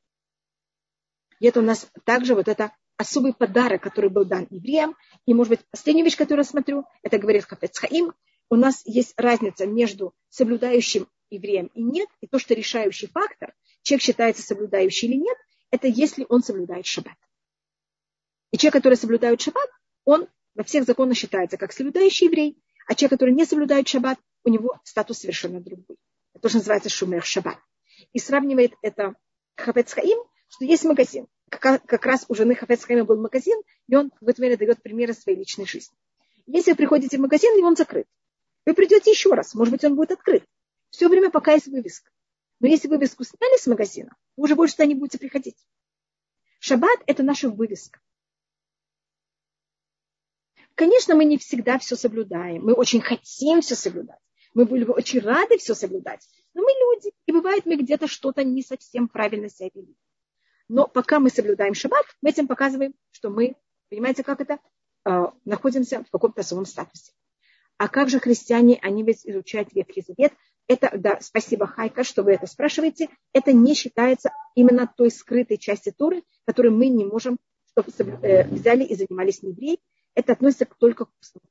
И 1.41 1.47
это 1.47 1.61
у 1.61 1.63
нас 1.63 1.91
также 2.05 2.35
вот 2.35 2.49
это 2.49 2.73
особый 2.97 3.35
подарок, 3.35 3.83
который 3.83 4.11
был 4.11 4.25
дан 4.25 4.47
евреям. 4.51 4.97
И, 5.27 5.35
может 5.35 5.51
быть, 5.51 5.61
последняя 5.71 6.05
вещь, 6.05 6.17
которую 6.17 6.45
я 6.45 6.51
смотрю, 6.51 6.85
это 7.03 7.19
говорит 7.19 7.45
Хафец 7.45 7.79
Хаим, 7.79 8.13
у 8.49 8.57
нас 8.57 8.83
есть 8.85 9.15
разница 9.17 9.67
между 9.67 10.15
соблюдающим 10.29 11.09
евреем 11.31 11.67
и 11.75 11.83
нет, 11.83 12.09
и 12.21 12.27
то, 12.27 12.39
что 12.39 12.55
решающий 12.55 13.09
фактор, 13.09 13.55
человек 13.83 14.03
считается 14.03 14.43
соблюдающий 14.43 15.09
или 15.09 15.17
нет, 15.17 15.37
это 15.71 15.89
если 15.89 16.25
он 16.29 16.43
соблюдает 16.43 16.87
шаббат. 16.87 17.17
И 18.53 18.59
человек, 18.59 18.75
который 18.75 18.95
соблюдает 18.95 19.41
шаббат, 19.41 19.69
он 20.05 20.29
во 20.55 20.63
всех 20.63 20.85
законах 20.85 21.17
считается 21.17 21.57
как 21.57 21.73
соблюдающий 21.73 22.27
еврей, 22.27 22.63
а 22.87 22.95
человек, 22.95 23.19
который 23.19 23.35
не 23.35 23.45
соблюдает 23.45 23.89
шаббат, 23.89 24.19
у 24.45 24.49
него 24.49 24.79
статус 24.85 25.19
совершенно 25.19 25.61
другой. 25.61 25.97
Это 26.33 26.43
тоже 26.43 26.59
называется 26.59 26.89
шумер 26.89 27.25
шаббат. 27.25 27.59
И 28.13 28.19
сравнивает 28.19 28.75
это 28.83 29.15
Хафец 29.57 29.93
Хаим, 29.93 30.19
что 30.49 30.65
есть 30.65 30.85
магазин. 30.85 31.27
Как, 31.49 31.85
как 31.87 32.05
раз 32.07 32.25
у 32.29 32.35
жены 32.35 32.55
Хафец 32.55 32.85
Хаима 32.85 33.05
был 33.05 33.21
магазин, 33.21 33.61
и 33.89 33.95
он 33.95 34.11
в 34.21 34.29
это 34.29 34.41
время 34.41 34.57
дает 34.57 34.83
примеры 34.83 35.15
своей 35.15 35.39
личной 35.39 35.67
жизни. 35.67 35.97
Если 36.47 36.73
вы 36.73 36.77
приходите 36.77 37.19
в 37.19 37.21
магазин, 37.21 37.57
и 37.59 37.63
он 37.63 37.77
закрыт, 37.77 38.07
вы 38.65 38.75
придете 38.75 39.11
еще 39.11 39.31
раз, 39.31 39.55
может 39.55 39.73
быть, 39.73 39.85
он 39.85 39.95
будет 39.95 40.13
открыт. 40.13 40.45
Все 40.91 41.09
время 41.09 41.31
пока 41.31 41.53
есть 41.53 41.67
вывеска. 41.67 42.11
Но 42.59 42.69
если 42.69 42.89
вывеску 42.89 43.25
сняли 43.25 43.59
с 43.59 43.67
магазина, 43.67 44.17
вы 44.37 44.45
уже 44.45 44.55
больше 44.55 44.77
туда 44.77 44.87
не 44.87 44.95
будете 44.95 45.19
приходить. 45.19 45.57
Шаббат– 46.59 46.99
это 47.07 47.23
наша 47.23 47.49
вывеска. 47.49 48.01
Конечно, 50.75 51.15
мы 51.15 51.25
не 51.25 51.39
всегда 51.39 51.79
все 51.79 51.97
соблюдаем. 51.97 52.65
Мы 52.65 52.75
очень 52.75 53.01
хотим 53.01 53.61
все 53.61 53.75
соблюдать. 53.75 54.21
Мы 54.53 54.65
были 54.65 54.85
бы 54.85 54.93
очень 54.95 55.21
рады 55.21 55.59
все 55.59 55.75
соблюдать. 55.75 56.27
Но 56.55 56.63
мы 56.63 56.71
люди. 56.71 57.13
И 57.27 57.33
бывает, 57.33 57.67
мы 57.67 57.77
где-то 57.77 58.07
что-то 58.07 58.43
не 58.45 58.63
совсем 58.63 59.09
правильно 59.09 59.49
себя 59.49 59.71
вели. 59.75 59.97
Но 60.69 60.87
пока 60.87 61.21
мы 61.21 61.31
соблюдаем 61.31 61.75
шаббат, 61.75 62.05
мы 62.23 62.31
этим 62.31 62.49
показываем, 62.49 62.95
что 63.11 63.31
мы, 63.31 63.57
понимаете, 63.89 64.25
как 64.25 64.41
это, 64.41 64.59
э, 65.05 65.27
находимся 65.45 66.05
в 66.05 66.11
каком-то 66.11 66.43
своем 66.43 66.67
статусе. 66.67 67.13
А 67.79 67.89
как 67.89 68.09
же 68.09 68.21
христиане, 68.21 68.79
они 68.83 69.03
ведь 69.03 69.27
изучают 69.27 69.73
Ветхий 69.73 70.03
Завет. 70.03 70.33
Это, 70.67 70.91
да, 70.97 71.19
спасибо, 71.21 71.67
Хайка, 71.67 72.05
что 72.05 72.23
вы 72.23 72.33
это 72.33 72.47
спрашиваете. 72.47 73.09
Это 73.33 73.53
не 73.53 73.75
считается 73.75 74.33
именно 74.55 74.93
той 74.97 75.11
скрытой 75.11 75.59
части 75.59 75.93
Туры, 75.97 76.25
которую 76.47 76.75
мы 76.75 76.89
не 76.89 77.05
можем, 77.05 77.39
чтобы 77.71 77.91
э, 78.23 78.49
взяли 78.49 78.83
и 78.83 78.95
занимались 78.97 79.43
не 79.43 79.51
евреи 79.51 79.79
это 80.17 80.33
относится 80.33 80.67
только 80.79 81.05
к 81.05 81.11
устному 81.21 81.47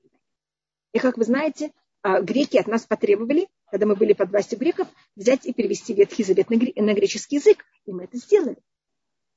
И 0.91 0.99
как 0.99 1.18
вы 1.18 1.24
знаете, 1.24 1.72
а, 2.01 2.20
греки 2.22 2.57
от 2.57 2.68
нас 2.68 2.86
потребовали, 2.86 3.47
когда 3.72 3.86
мы 3.86 3.95
были 3.95 4.13
под 4.13 4.32
властью 4.32 4.59
греков, 4.59 4.88
взять 5.16 5.45
и 5.45 5.53
перевести 5.53 5.93
Ветхий 5.93 6.24
Завет 6.24 6.49
на 6.49 6.93
греческий 6.93 7.38
язык. 7.38 7.63
И 7.86 7.93
мы 7.93 8.03
это 8.03 8.18
сделали. 8.18 8.57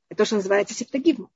Это 0.08 0.18
то, 0.18 0.24
что 0.24 0.36
называется 0.36 0.74
септагизмом. 0.74 1.30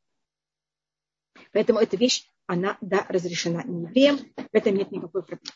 Поэтому 1.52 1.78
эта 1.78 1.96
вещь, 1.96 2.26
она, 2.46 2.78
да, 2.80 3.06
разрешена 3.08 3.62
не 3.64 3.82
евреям. 3.82 4.18
В 4.36 4.54
этом 4.54 4.74
нет 4.74 4.90
никакой 4.90 5.22
проблемы. 5.22 5.54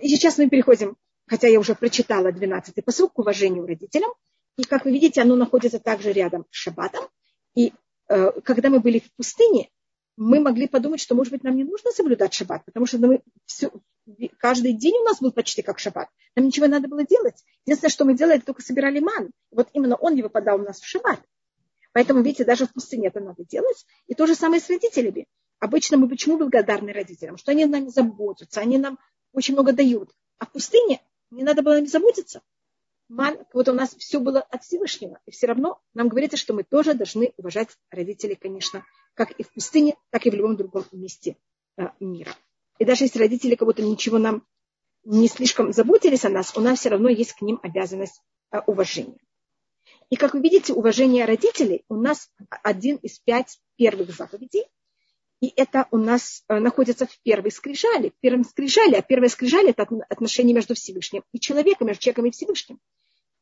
И 0.00 0.08
сейчас 0.08 0.38
мы 0.38 0.48
переходим, 0.48 0.96
хотя 1.26 1.48
я 1.48 1.58
уже 1.58 1.74
прочитала 1.74 2.30
12-й 2.30 2.82
посыл 2.82 3.08
к 3.08 3.18
уважению 3.18 3.66
родителям. 3.66 4.10
И, 4.56 4.64
как 4.64 4.84
вы 4.84 4.92
видите, 4.92 5.22
оно 5.22 5.36
находится 5.36 5.78
также 5.78 6.12
рядом 6.12 6.46
с 6.50 6.56
шаббатом. 6.56 7.08
И 7.54 7.72
э, 8.08 8.40
когда 8.42 8.70
мы 8.70 8.80
были 8.80 8.98
в 8.98 9.12
пустыне, 9.14 9.70
мы 10.16 10.40
могли 10.40 10.66
подумать, 10.66 11.00
что, 11.00 11.14
может 11.14 11.32
быть, 11.32 11.44
нам 11.44 11.56
не 11.56 11.62
нужно 11.62 11.92
соблюдать 11.92 12.34
шаббат, 12.34 12.64
потому 12.64 12.86
что 12.86 12.98
мы 12.98 13.22
все, 13.46 13.70
каждый 14.38 14.72
день 14.72 14.94
у 14.94 15.04
нас 15.04 15.20
был 15.20 15.30
почти 15.30 15.62
как 15.62 15.78
шаббат. 15.78 16.08
Нам 16.34 16.46
ничего 16.46 16.66
не 16.66 16.72
надо 16.72 16.88
было 16.88 17.04
делать. 17.04 17.44
Единственное, 17.64 17.90
что 17.90 18.04
мы 18.04 18.14
делали, 18.14 18.40
только 18.40 18.60
собирали 18.60 18.98
ман. 18.98 19.30
Вот 19.52 19.68
именно 19.74 19.94
он 19.94 20.16
не 20.16 20.22
выпадал 20.22 20.60
у 20.60 20.64
нас 20.64 20.80
в 20.80 20.86
шаббат. 20.86 21.20
Поэтому, 21.92 22.22
видите, 22.22 22.44
даже 22.44 22.66
в 22.66 22.72
пустыне 22.72 23.08
это 23.08 23.20
надо 23.20 23.44
делать. 23.44 23.86
И 24.06 24.14
то 24.14 24.26
же 24.26 24.34
самое 24.34 24.60
с 24.60 24.68
родителями. 24.68 25.26
Обычно 25.58 25.96
мы 25.96 26.08
почему 26.08 26.38
благодарны 26.38 26.92
родителям? 26.92 27.36
Что 27.36 27.52
они 27.52 27.64
нами 27.64 27.88
заботятся, 27.88 28.60
они 28.60 28.78
нам 28.78 28.98
очень 29.32 29.54
много 29.54 29.72
дают. 29.72 30.12
А 30.38 30.46
в 30.46 30.52
пустыне 30.52 31.00
не 31.30 31.42
надо 31.42 31.62
было 31.62 31.78
им 31.78 31.86
заботиться. 31.86 32.42
Вот 33.08 33.68
у 33.68 33.72
нас 33.72 33.94
все 33.94 34.20
было 34.20 34.40
от 34.40 34.62
Всевышнего. 34.64 35.18
И 35.26 35.30
все 35.30 35.46
равно 35.46 35.80
нам 35.94 36.08
говорится, 36.08 36.36
что 36.36 36.52
мы 36.52 36.62
тоже 36.62 36.94
должны 36.94 37.32
уважать 37.36 37.70
родителей, 37.90 38.36
конечно, 38.36 38.84
как 39.14 39.32
и 39.32 39.42
в 39.42 39.52
пустыне, 39.52 39.96
так 40.10 40.26
и 40.26 40.30
в 40.30 40.34
любом 40.34 40.56
другом 40.56 40.84
месте 40.92 41.36
э, 41.78 41.84
мира. 42.00 42.34
И 42.78 42.84
даже 42.84 43.04
если 43.04 43.18
родители 43.18 43.56
будто 43.58 43.82
ничего 43.82 44.18
нам 44.18 44.46
не 45.04 45.26
слишком 45.28 45.72
заботились 45.72 46.24
о 46.24 46.28
нас, 46.28 46.56
у 46.56 46.60
нас 46.60 46.80
все 46.80 46.90
равно 46.90 47.08
есть 47.08 47.32
к 47.32 47.40
ним 47.40 47.58
обязанность 47.62 48.20
э, 48.52 48.58
уважения. 48.66 49.18
И 50.10 50.16
как 50.16 50.34
вы 50.34 50.40
видите, 50.40 50.72
уважение 50.72 51.24
родителей 51.26 51.84
у 51.88 51.96
нас 51.96 52.30
один 52.62 52.96
из 52.96 53.18
пять 53.18 53.58
первых 53.76 54.10
заповедей. 54.10 54.64
И 55.40 55.52
это 55.54 55.86
у 55.90 55.98
нас 55.98 56.42
э, 56.48 56.58
находится 56.58 57.06
в 57.06 57.20
первой 57.22 57.52
скрижали. 57.52 58.10
В 58.10 58.20
первом 58.20 58.44
скрижали, 58.44 58.94
а 58.94 59.02
первая 59.02 59.28
скрижали– 59.28 59.70
это 59.70 59.86
отношение 60.08 60.54
между 60.54 60.74
Всевышним 60.74 61.22
и 61.32 61.38
человеком, 61.38 61.86
между 61.86 62.02
человеком 62.02 62.26
и 62.26 62.30
Всевышним. 62.30 62.80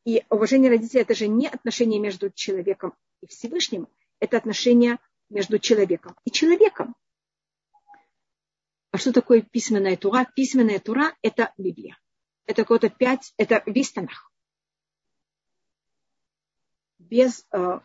И 0.05 0.23
уважение 0.29 0.69
родителей– 0.69 1.01
это 1.03 1.15
же 1.15 1.27
не 1.27 1.47
отношение 1.47 1.99
между 1.99 2.29
человеком 2.29 2.93
и 3.21 3.27
Всевышним, 3.27 3.87
это 4.19 4.37
отношение 4.37 4.99
между 5.29 5.57
человеком 5.57 6.15
и 6.23 6.31
человеком. 6.31 6.95
А 8.91 8.97
что 8.97 9.11
такое 9.11 9.41
письменная 9.41 9.97
тура? 9.97 10.27
Письменная 10.35 10.79
тура– 10.79 11.15
это 11.21 11.51
Библия. 11.57 11.97
Это 12.45 12.61
какое-то 12.61 12.89
пять, 12.89 13.33
это 13.37 13.63
весь 13.65 13.91
Танах. 13.91 14.31
Без 17.09 17.45
э, 17.51 17.79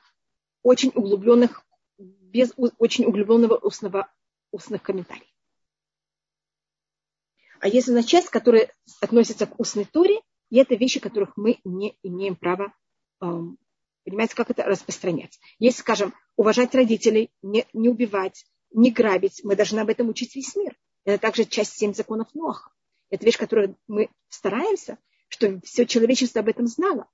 очень 0.62 0.93
углубленных, 0.95 1.64
без 1.99 2.53
очень 2.57 3.05
углубленного 3.05 3.57
устного, 3.57 4.12
устных 4.51 4.83
комментариев. 4.83 5.27
А 7.61 7.68
есть 7.68 7.89
у 7.89 7.93
нас 7.93 8.05
часть, 8.05 8.29
которая 8.29 8.73
относится 9.01 9.47
к 9.47 9.59
устной 9.61 9.85
туре, 9.85 10.20
и 10.51 10.59
это 10.59 10.75
вещи, 10.75 11.01
которых 11.01 11.37
мы 11.37 11.61
не 11.64 11.97
имеем 12.03 12.37
права 12.37 12.75
эм, 13.20 13.59
Понимаете, 14.05 14.35
как 14.35 14.51
это 14.51 14.64
распространять? 14.64 15.39
Если, 15.59 15.81
скажем, 15.81 16.14
уважать 16.37 16.75
родителей, 16.75 17.31
не, 17.43 17.66
не 17.73 17.89
убивать, 17.89 18.45
не 18.73 18.91
грабить, 18.91 19.41
мы 19.45 19.55
должны 19.55 19.81
об 19.81 19.91
этом 19.91 20.09
учить 20.09 20.35
весь 20.35 20.57
мир. 20.57 20.77
Это 21.05 21.20
также 21.20 21.45
часть 21.45 21.77
семь 21.77 21.95
законов 21.95 22.35
Ноха. 22.35 22.70
Это 23.11 23.25
вещь, 23.25 23.39
которую 23.39 23.77
мы 23.87 24.11
стараемся, 24.29 24.99
что 25.29 25.61
все 25.61 25.87
человечество 25.87 26.41
об 26.41 26.49
этом 26.49 26.66
знало. 26.66 27.09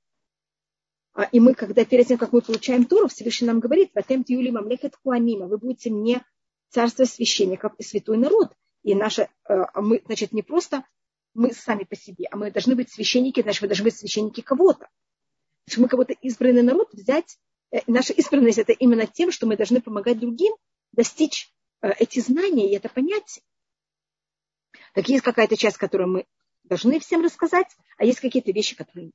А, 1.19 1.25
и 1.25 1.41
мы, 1.41 1.55
когда 1.55 1.85
перед 1.85 2.07
тем, 2.07 2.17
как 2.17 2.33
мы 2.33 2.41
получаем 2.41 2.85
Туру, 2.85 3.09
Всевышний 3.09 3.49
нам 3.49 3.59
говорит, 3.59 3.91
«Ватем 3.95 4.23
тюли 4.23 4.51
мамлехет 4.51 4.95
хуамима», 4.95 5.47
вы 5.47 5.59
будете 5.59 5.91
мне 5.91 6.25
царство 6.69 7.05
священников 7.05 7.73
и 7.79 7.83
святой 7.83 8.19
народ. 8.19 8.53
И 8.85 8.95
наше, 8.95 9.29
а 9.45 9.81
мы, 9.83 10.01
значит, 10.07 10.33
не 10.33 10.43
просто 10.43 10.85
мы 11.35 11.53
сами 11.53 11.83
по 11.83 11.97
себе, 11.97 12.27
а 12.31 12.37
мы 12.37 12.53
должны 12.53 12.77
быть 12.77 12.93
священники, 12.93 13.43
значит, 13.43 13.63
мы 13.63 13.69
должны 13.69 13.85
быть 13.85 13.97
священники 13.97 14.43
кого-то 14.43 14.89
что 15.69 15.83
мы 15.83 15.89
кого-то 15.89 16.15
избранный 16.15 16.63
народ 16.63 16.93
взять. 16.93 17.39
Э, 17.71 17.79
наша 17.87 18.13
избранность 18.15 18.59
это 18.59 18.73
именно 18.73 19.07
тем, 19.07 19.31
что 19.31 19.47
мы 19.47 19.57
должны 19.57 19.81
помогать 19.81 20.19
другим 20.19 20.55
достичь 20.93 21.53
э, 21.83 21.91
эти 21.99 22.21
знания 22.21 22.71
и 22.71 22.77
это 22.77 22.89
понятие. 22.89 23.45
Так 24.95 25.09
есть 25.09 25.23
какая-то 25.23 25.57
часть, 25.57 25.77
которую 25.77 26.09
мы 26.09 26.27
должны 26.65 26.99
всем 27.01 27.23
рассказать, 27.23 27.69
а 27.97 28.05
есть 28.05 28.21
какие-то 28.21 28.53
вещи, 28.53 28.77
которые 28.77 29.07
нет. 29.07 29.15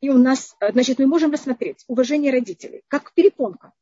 И 0.00 0.10
у 0.10 0.18
нас, 0.18 0.56
э, 0.60 0.72
значит, 0.72 0.98
мы 0.98 1.06
можем 1.06 1.32
рассмотреть 1.32 1.84
уважение 1.86 2.30
родителей, 2.30 2.82
как 2.88 3.12
перепонка. 3.14 3.72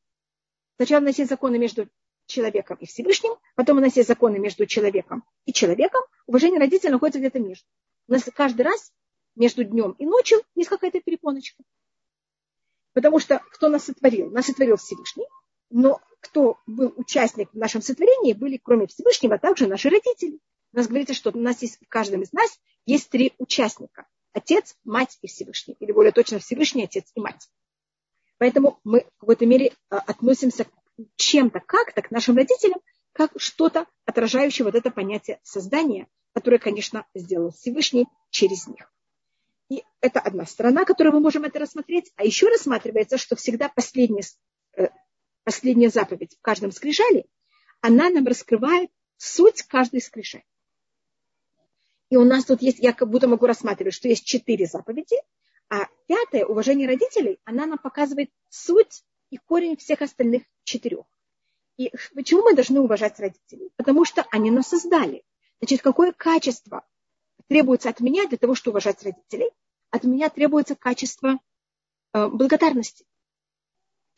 Сначала 0.76 1.01
у 1.01 1.05
нас 1.05 1.18
есть 1.18 1.30
законы 1.30 1.59
между 1.59 1.88
человеком 2.26 2.78
и 2.80 2.86
Всевышним, 2.86 3.32
потом 3.57 3.78
у 3.78 3.80
нас 3.80 3.97
есть 3.97 4.09
законы 4.09 4.38
между 4.38 4.66
человеком 4.66 5.24
и 5.47 5.53
человеком. 5.53 6.03
Уважение 6.26 6.61
родителей 6.61 6.93
находится 6.93 7.18
где-то 7.18 7.41
между. 7.41 7.66
У 8.09 8.12
нас 8.12 8.24
каждый 8.34 8.62
раз 8.62 8.93
между 9.34 9.64
днем 9.64 9.93
и 9.99 10.07
ночью 10.07 10.41
есть 10.55 10.70
какая-то 10.70 11.01
перепоночка. 11.01 11.62
Потому 12.93 13.18
что 13.18 13.41
кто 13.51 13.68
нас 13.68 13.84
сотворил? 13.84 14.30
Нас 14.30 14.47
сотворил 14.47 14.76
Всевышний, 14.76 15.26
но 15.70 16.01
кто 16.20 16.59
был 16.66 16.93
участник 16.97 17.51
в 17.53 17.57
нашем 17.57 17.82
сотворении, 17.82 18.32
были 18.32 18.59
кроме 18.62 18.86
Всевышнего 18.86 19.38
также 19.38 19.66
наши 19.66 19.88
родители. 19.88 20.38
У 20.72 20.76
нас 20.76 20.86
говорится, 20.86 21.14
что 21.14 21.30
у 21.30 21.38
нас 21.38 21.62
есть 21.62 21.78
в 21.80 21.88
каждом 21.88 22.22
из 22.22 22.32
нас 22.32 22.61
есть 22.86 23.11
три 23.11 23.34
участника. 23.38 24.07
Отец, 24.33 24.76
мать 24.85 25.18
и 25.22 25.26
Всевышний. 25.26 25.76
Или 25.81 25.93
более 25.93 26.12
точно 26.12 26.39
Всевышний, 26.39 26.85
отец 26.85 27.11
и 27.14 27.20
мать. 27.20 27.49
Поэтому 28.39 28.81
мы 28.85 29.01
в 29.01 29.20
какой-то 29.20 29.47
мере 29.47 29.72
а, 29.91 29.99
относимся 29.99 30.66
чем-то 31.16 31.61
как-то 31.61 32.03
к 32.03 32.11
нашим 32.11 32.37
родителям, 32.37 32.81
как 33.12 33.33
что-то 33.37 33.87
отражающее 34.05 34.64
вот 34.64 34.74
это 34.74 34.91
понятие 34.91 35.41
создания, 35.43 36.07
которое, 36.33 36.59
конечно, 36.59 37.07
сделал 37.14 37.51
Всевышний 37.51 38.07
через 38.31 38.66
них. 38.66 38.93
И 39.68 39.85
это 40.01 40.20
одна 40.20 40.47
сторона, 40.47 40.85
которую 40.85 41.14
мы 41.14 41.20
можем 41.20 41.45
это 41.45 41.59
рассмотреть. 41.59 42.12
А 42.16 42.24
еще 42.24 42.49
рассматривается, 42.49 43.18
что 43.18 43.37
всегда 43.37 43.68
последняя, 43.68 44.24
э, 44.76 44.89
последняя 45.45 45.91
заповедь 45.91 46.37
в 46.37 46.41
каждом 46.41 46.72
скрижале, 46.72 47.26
она 47.81 48.11
нам 48.11 48.26
раскрывает 48.26 48.91
суть 49.16 49.62
каждой 49.62 50.01
скрижали. 50.01 50.45
И 52.11 52.16
у 52.16 52.24
нас 52.24 52.44
тут 52.44 52.61
есть, 52.61 52.80
я 52.80 52.92
как 52.92 53.08
будто 53.08 53.28
могу 53.28 53.46
рассматривать, 53.46 53.94
что 53.94 54.08
есть 54.08 54.24
четыре 54.24 54.66
заповеди, 54.66 55.16
а 55.68 55.86
пятое, 56.06 56.44
уважение 56.44 56.88
родителей, 56.88 57.38
она 57.44 57.66
нам 57.66 57.78
показывает 57.78 58.30
суть 58.48 59.04
и 59.30 59.38
корень 59.38 59.76
всех 59.76 60.02
остальных 60.02 60.42
четырех. 60.64 61.04
И 61.76 61.92
почему 62.14 62.42
мы 62.42 62.54
должны 62.54 62.80
уважать 62.80 63.18
родителей? 63.20 63.70
Потому 63.76 64.04
что 64.04 64.26
они 64.32 64.50
нас 64.50 64.68
создали. 64.68 65.22
Значит, 65.61 65.82
какое 65.82 66.12
качество 66.12 66.84
требуется 67.46 67.88
от 67.88 68.00
меня 68.00 68.26
для 68.26 68.38
того, 68.38 68.54
чтобы 68.54 68.74
уважать 68.74 69.02
родителей, 69.04 69.50
от 69.90 70.04
меня 70.04 70.28
требуется 70.28 70.74
качество 70.74 71.38
э, 72.12 72.26
благодарности. 72.26 73.06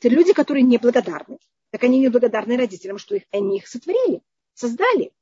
Это 0.00 0.08
люди, 0.08 0.32
которые 0.32 0.62
неблагодарны, 0.62 1.38
так 1.70 1.84
они 1.84 2.00
неблагодарны 2.00 2.56
родителям, 2.56 2.98
что 2.98 3.16
их, 3.16 3.24
они 3.30 3.58
их 3.58 3.68
сотворили, 3.68 4.22
создали. 4.54 5.12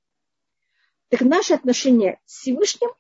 Так 1.11 1.23
наше 1.23 1.55
отношение 1.55 2.21
с 2.25 2.39
Всевышним, 2.39 2.91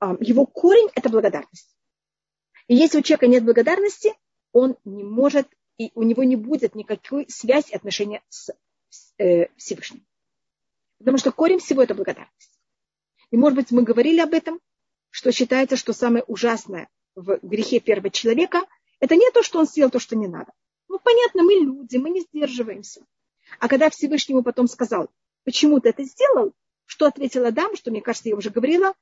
э, 0.00 0.16
его 0.20 0.44
корень– 0.44 0.90
это 0.94 1.08
благодарность. 1.08 1.74
И 2.66 2.76
если 2.76 2.98
у 2.98 3.02
человека 3.02 3.26
нет 3.26 3.44
благодарности, 3.44 4.12
он 4.52 4.76
не 4.84 5.02
может, 5.02 5.48
и 5.78 5.90
у 5.94 6.02
него 6.02 6.24
не 6.24 6.36
будет 6.36 6.74
никакой 6.74 7.26
связи 7.30 7.74
отношения 7.74 8.22
с 8.28 8.50
э, 9.16 9.46
Всевышним. 9.56 10.06
Потому 10.98 11.16
что 11.16 11.32
корень 11.32 11.58
всего– 11.58 11.82
это 11.84 11.94
благодарность. 11.94 12.60
И, 13.30 13.38
может 13.38 13.56
быть, 13.56 13.70
мы 13.70 13.82
говорили 13.82 14.20
об 14.20 14.34
этом, 14.34 14.60
что 15.08 15.32
считается, 15.32 15.76
что 15.76 15.94
самое 15.94 16.24
ужасное 16.24 16.90
в 17.14 17.38
грехе 17.42 17.80
первого 17.80 18.10
человека– 18.10 18.66
это 19.00 19.16
не 19.16 19.30
то, 19.30 19.42
что 19.42 19.58
он 19.58 19.66
сделал 19.66 19.90
то, 19.90 19.98
что 19.98 20.16
не 20.16 20.28
надо. 20.28 20.52
Ну, 20.88 20.98
понятно, 20.98 21.42
мы 21.44 21.54
люди, 21.54 21.96
мы 21.96 22.10
не 22.10 22.20
сдерживаемся. 22.20 23.06
А 23.58 23.68
когда 23.68 23.88
Всевышний 23.88 24.34
ему 24.34 24.42
потом 24.42 24.66
сказал, 24.68 25.08
почему 25.44 25.80
ты 25.80 25.90
это 25.90 26.04
сделал, 26.04 26.52
что 26.88 27.06
ответила 27.06 27.52
дама, 27.52 27.76
что, 27.76 27.90
мне 27.90 28.00
кажется, 28.00 28.30
я 28.30 28.36
уже 28.36 28.50
говорила, 28.50 28.94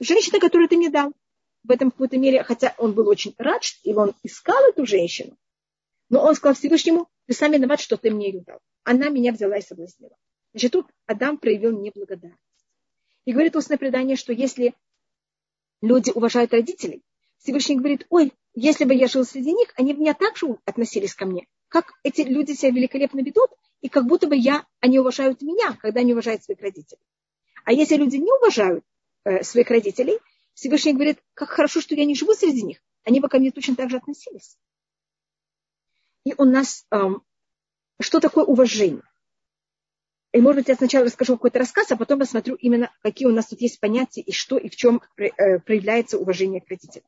женщина, 0.00 0.40
которую 0.40 0.68
ты 0.68 0.76
мне 0.76 0.88
дал. 0.88 1.12
В 1.62 1.70
этом 1.70 1.90
какой-то 1.90 2.16
мере, 2.16 2.42
хотя 2.42 2.74
он 2.78 2.94
был 2.94 3.06
очень 3.08 3.34
рад, 3.36 3.62
и 3.82 3.92
он 3.92 4.14
искал 4.22 4.58
эту 4.70 4.86
женщину, 4.86 5.36
но 6.08 6.24
он 6.24 6.34
сказал 6.34 6.54
Всевышнему, 6.54 7.08
ты 7.26 7.34
сам 7.34 7.52
виноват, 7.52 7.80
что 7.80 7.98
ты 7.98 8.10
мне 8.10 8.30
ее 8.30 8.40
дал. 8.40 8.60
Она 8.84 9.10
меня 9.10 9.32
взяла 9.32 9.58
и 9.58 9.62
соблазнила. 9.62 10.16
Значит, 10.52 10.72
тут 10.72 10.86
Адам 11.04 11.36
проявил 11.36 11.78
неблагодарность. 11.78 12.40
И 13.26 13.32
говорит 13.32 13.56
устное 13.56 13.76
предание, 13.76 14.16
что 14.16 14.32
если 14.32 14.74
люди 15.82 16.10
уважают 16.10 16.52
родителей, 16.52 17.02
Всевышний 17.38 17.76
говорит, 17.76 18.06
ой, 18.08 18.32
если 18.54 18.84
бы 18.84 18.94
я 18.94 19.06
жил 19.06 19.26
среди 19.26 19.52
них, 19.52 19.70
они 19.76 19.92
бы 19.92 20.00
меня 20.00 20.14
так 20.14 20.38
же 20.38 20.58
относились 20.64 21.14
ко 21.14 21.26
мне. 21.26 21.46
Как 21.68 21.92
эти 22.02 22.22
люди 22.22 22.52
себя 22.52 22.70
великолепно 22.70 23.20
ведут, 23.20 23.50
и 23.82 23.90
как 23.90 24.06
будто 24.06 24.26
бы 24.26 24.36
я, 24.36 24.64
они 24.80 24.98
уважают 24.98 25.42
меня, 25.42 25.76
когда 25.80 26.00
они 26.00 26.14
уважают 26.14 26.42
своих 26.42 26.60
родителей. 26.62 27.02
А 27.68 27.72
если 27.74 27.96
люди 27.96 28.16
не 28.16 28.32
уважают 28.32 28.82
э, 29.24 29.42
своих 29.42 29.68
родителей, 29.68 30.18
Всевышний 30.54 30.94
говорит, 30.94 31.22
как 31.34 31.50
хорошо, 31.50 31.82
что 31.82 31.94
я 31.94 32.06
не 32.06 32.14
живу 32.14 32.32
среди 32.32 32.62
них. 32.62 32.78
Они 33.04 33.20
бы 33.20 33.28
ко 33.28 33.38
мне 33.38 33.50
точно 33.50 33.76
так 33.76 33.90
же 33.90 33.98
относились. 33.98 34.56
И 36.24 36.32
у 36.38 36.46
нас, 36.46 36.86
эм, 36.90 37.22
что 38.00 38.20
такое 38.20 38.44
уважение? 38.44 39.02
И, 40.32 40.40
может 40.40 40.60
быть, 40.60 40.68
я 40.68 40.76
сначала 40.76 41.04
расскажу 41.04 41.34
какой-то 41.34 41.58
рассказ, 41.58 41.92
а 41.92 41.98
потом 41.98 42.20
посмотрю 42.20 42.54
именно, 42.54 42.90
какие 43.02 43.28
у 43.28 43.32
нас 43.32 43.48
тут 43.48 43.60
есть 43.60 43.80
понятия 43.80 44.22
и 44.22 44.32
что 44.32 44.56
и 44.56 44.70
в 44.70 44.76
чем 44.76 45.02
э, 45.18 45.58
проявляется 45.58 46.16
уважение 46.16 46.62
к 46.62 46.70
родителям. 46.70 47.06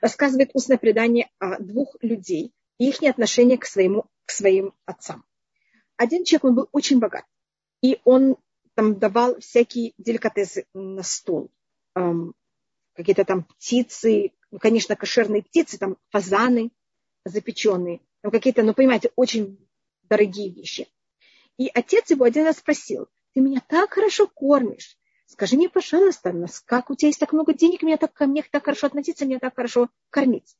Рассказывает 0.00 0.52
устное 0.54 0.78
предание 0.78 1.28
о 1.38 1.58
двух 1.58 1.96
людей 2.00 2.54
и 2.78 2.88
их 2.88 3.02
отношение 3.02 3.58
к, 3.58 3.66
своему, 3.66 4.06
к 4.24 4.30
своим 4.30 4.72
отцам. 4.86 5.22
Один 5.98 6.24
человек, 6.24 6.44
он 6.44 6.54
был 6.54 6.68
очень 6.72 6.98
богат, 6.98 7.26
и 7.82 8.00
он 8.04 8.38
там 8.76 8.98
давал 8.98 9.40
всякие 9.40 9.94
деликатесы 9.96 10.66
на 10.74 11.02
стол. 11.02 11.50
Какие-то 12.94 13.24
там 13.24 13.44
птицы, 13.44 14.32
ну, 14.50 14.58
конечно, 14.58 14.94
кошерные 14.96 15.42
птицы, 15.42 15.78
там 15.78 15.96
фазаны 16.10 16.70
запеченные, 17.24 18.00
там 18.20 18.30
какие-то, 18.30 18.62
ну, 18.62 18.74
понимаете, 18.74 19.10
очень 19.16 19.58
дорогие 20.04 20.50
вещи. 20.50 20.88
И 21.56 21.70
отец 21.72 22.10
его 22.10 22.24
один 22.24 22.44
раз 22.44 22.58
спросил, 22.58 23.08
ты 23.32 23.40
меня 23.40 23.62
так 23.66 23.94
хорошо 23.94 24.26
кормишь, 24.28 24.96
скажи 25.24 25.56
мне, 25.56 25.68
пожалуйста, 25.68 26.32
как 26.66 26.90
у 26.90 26.94
тебя 26.94 27.08
есть 27.08 27.18
так 27.18 27.32
много 27.32 27.54
денег, 27.54 27.82
меня 27.82 27.96
так, 27.96 28.12
ко 28.12 28.26
мне 28.26 28.44
так 28.50 28.64
хорошо 28.64 28.88
относиться, 28.88 29.24
меня 29.24 29.38
так 29.38 29.56
хорошо 29.56 29.88
кормить. 30.10 30.56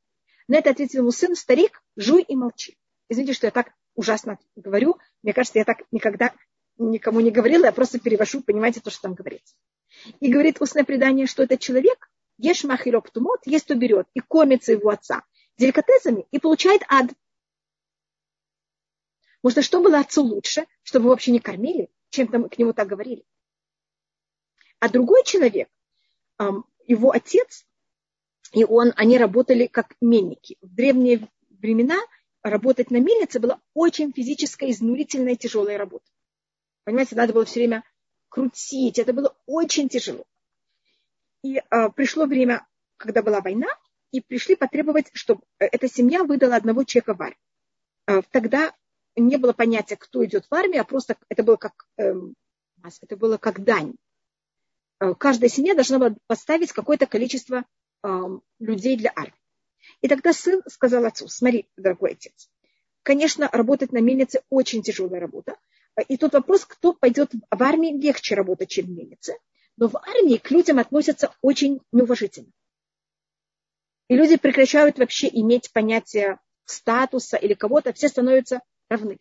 На 0.48 0.56
это 0.56 0.70
ответил 0.70 1.00
ему 1.00 1.10
сын, 1.10 1.36
старик, 1.36 1.82
жуй 1.96 2.22
и 2.22 2.34
молчи. 2.34 2.78
Извините, 3.08 3.34
что 3.34 3.46
я 3.46 3.50
так 3.50 3.72
ужасно 3.94 4.38
говорю. 4.56 4.98
Мне 5.22 5.32
кажется, 5.32 5.58
я 5.58 5.64
так 5.64 5.82
никогда 5.90 6.32
никому 6.78 7.20
не 7.20 7.30
говорила, 7.30 7.66
я 7.66 7.72
просто 7.72 7.98
перевожу, 7.98 8.42
понимаете, 8.42 8.80
то, 8.80 8.90
что 8.90 9.02
там 9.02 9.14
говорится. 9.14 9.54
И 10.20 10.30
говорит 10.30 10.60
устное 10.60 10.84
предание, 10.84 11.26
что 11.26 11.42
этот 11.42 11.60
человек, 11.60 12.10
ешь 12.38 12.64
махилок 12.64 13.10
тумот, 13.10 13.40
есть, 13.46 13.66
то 13.66 13.74
берет 13.74 14.06
и 14.14 14.20
кормится 14.20 14.72
его 14.72 14.90
отца 14.90 15.24
деликатесами 15.58 16.26
и 16.30 16.38
получает 16.38 16.82
ад. 16.88 17.10
Может, 19.42 19.64
что 19.64 19.80
было 19.80 20.00
отцу 20.00 20.22
лучше, 20.22 20.66
чтобы 20.82 21.08
вообще 21.08 21.30
не 21.30 21.40
кормили, 21.40 21.90
чем 22.10 22.28
там 22.28 22.48
к 22.48 22.58
нему 22.58 22.72
так 22.72 22.88
говорили. 22.88 23.24
А 24.80 24.88
другой 24.88 25.24
человек, 25.24 25.68
его 26.86 27.10
отец, 27.10 27.66
и 28.52 28.64
он, 28.64 28.92
они 28.96 29.18
работали 29.18 29.66
как 29.66 29.94
мельники. 30.00 30.58
В 30.60 30.74
древние 30.74 31.28
времена 31.48 31.96
работать 32.42 32.90
на 32.90 32.98
мельнице 32.98 33.40
была 33.40 33.60
очень 33.74 34.12
физическая, 34.12 34.70
изнурительная, 34.70 35.36
тяжелая 35.36 35.78
работа. 35.78 36.04
Понимаете, 36.86 37.16
надо 37.16 37.32
было 37.32 37.44
все 37.44 37.58
время 37.58 37.82
крутить, 38.28 39.00
это 39.00 39.12
было 39.12 39.36
очень 39.46 39.88
тяжело. 39.88 40.24
И 41.42 41.60
а, 41.68 41.88
пришло 41.88 42.26
время, 42.26 42.64
когда 42.96 43.22
была 43.22 43.40
война, 43.40 43.66
и 44.12 44.20
пришли 44.20 44.54
потребовать, 44.54 45.10
чтобы 45.12 45.42
эта 45.58 45.88
семья 45.88 46.22
выдала 46.22 46.54
одного 46.54 46.84
человека 46.84 47.14
в 47.14 47.22
армию. 47.22 47.38
А, 48.06 48.22
тогда 48.30 48.72
не 49.16 49.36
было 49.36 49.52
понятия, 49.52 49.96
кто 49.96 50.24
идет 50.24 50.46
в 50.48 50.54
армию, 50.54 50.82
а 50.82 50.84
просто 50.84 51.16
это 51.28 51.42
было 51.42 51.56
как, 51.56 51.88
эм, 51.96 52.36
это 52.84 53.16
было 53.16 53.36
как 53.36 53.64
дань. 53.64 53.94
Э, 55.00 55.14
каждая 55.14 55.50
семья 55.50 55.74
должна 55.74 55.98
была 55.98 56.14
поставить 56.28 56.70
какое-то 56.70 57.06
количество 57.06 57.64
эм, 58.04 58.42
людей 58.60 58.96
для 58.96 59.12
армии. 59.16 59.34
И 60.02 60.08
тогда 60.08 60.32
сын 60.32 60.62
сказал 60.68 61.04
отцу, 61.04 61.26
смотри, 61.26 61.68
дорогой 61.76 62.12
отец, 62.12 62.48
конечно, 63.02 63.48
работать 63.50 63.90
на 63.90 63.98
мельнице 63.98 64.42
очень 64.50 64.82
тяжелая 64.82 65.20
работа. 65.20 65.56
И 66.02 66.16
тут 66.16 66.34
вопрос, 66.34 66.64
кто 66.64 66.92
пойдет 66.92 67.32
в 67.32 67.62
армии, 67.62 67.92
легче 67.92 68.34
работать, 68.34 68.70
чем 68.70 68.86
в 68.86 68.90
мельнице. 68.90 69.38
Но 69.76 69.88
в 69.88 69.96
армии 69.96 70.36
к 70.36 70.50
людям 70.50 70.78
относятся 70.78 71.34
очень 71.42 71.80
неуважительно. 71.92 72.50
И 74.08 74.16
люди 74.16 74.36
прекращают 74.36 74.98
вообще 74.98 75.28
иметь 75.28 75.72
понятие 75.72 76.38
статуса 76.64 77.36
или 77.36 77.54
кого-то, 77.54 77.92
все 77.92 78.08
становятся 78.08 78.60
равны. 78.88 79.18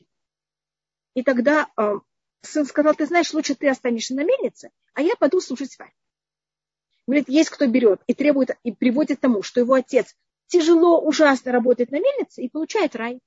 И 1.13 1.23
тогда 1.23 1.69
э, 1.77 1.99
сын 2.41 2.65
сказал, 2.65 2.93
ты 2.93 3.05
знаешь, 3.05 3.33
лучше 3.33 3.55
ты 3.55 3.69
останешься 3.69 4.15
на 4.15 4.23
мельнице, 4.23 4.71
а 4.93 5.01
я 5.01 5.15
пойду 5.15 5.39
служить 5.39 5.75
в 5.75 5.81
армии. 5.81 5.95
Говорит, 7.07 7.29
есть 7.29 7.49
кто 7.49 7.67
берет 7.67 8.01
и 8.07 8.13
требует, 8.13 8.57
и 8.63 8.71
приводит 8.71 9.19
к 9.19 9.21
тому, 9.21 9.43
что 9.43 9.59
его 9.59 9.73
отец 9.75 10.15
тяжело, 10.47 11.01
ужасно 11.01 11.51
работает 11.51 11.91
на 11.91 11.99
мельнице 11.99 12.41
и 12.41 12.49
получает 12.49 12.95
рай. 12.95 13.19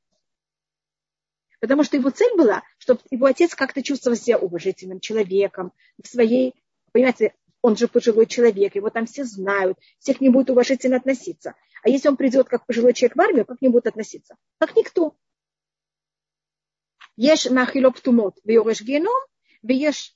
Потому 1.61 1.83
что 1.83 1.97
его 1.97 2.11
цель 2.11 2.37
была, 2.37 2.63
чтобы 2.79 3.01
его 3.11 3.27
отец 3.27 3.55
как-то 3.55 3.83
чувствовал 3.83 4.17
себя 4.17 4.39
уважительным 4.39 5.01
человеком, 5.01 5.73
в 6.03 6.07
своей, 6.07 6.55
понимаете, 6.93 7.35
он 7.63 7.77
же 7.77 7.89
пожилой 7.89 8.27
человек, 8.27 8.77
его 8.77 8.91
там 8.91 9.07
все 9.07 9.25
знают, 9.25 9.79
все 9.99 10.15
к 10.15 10.21
нему 10.21 10.35
будут 10.35 10.51
уважительно 10.51 10.97
относиться. 10.97 11.55
А 11.83 11.89
если 11.89 12.09
он 12.09 12.17
придет 12.17 12.49
как 12.49 12.67
пожилой 12.67 12.93
человек 12.93 13.17
в 13.17 13.21
армию, 13.21 13.45
как 13.45 13.59
к 13.59 13.63
нему 13.63 13.73
будут 13.73 13.89
относиться? 13.89 14.37
Как 14.59 14.77
никто. 14.77 15.17
Ешь 17.17 17.51
махилоп 17.51 17.99
тумот, 18.01 18.39
вьореш 18.45 18.81
геном, 18.83 19.21
вьешь 19.63 20.15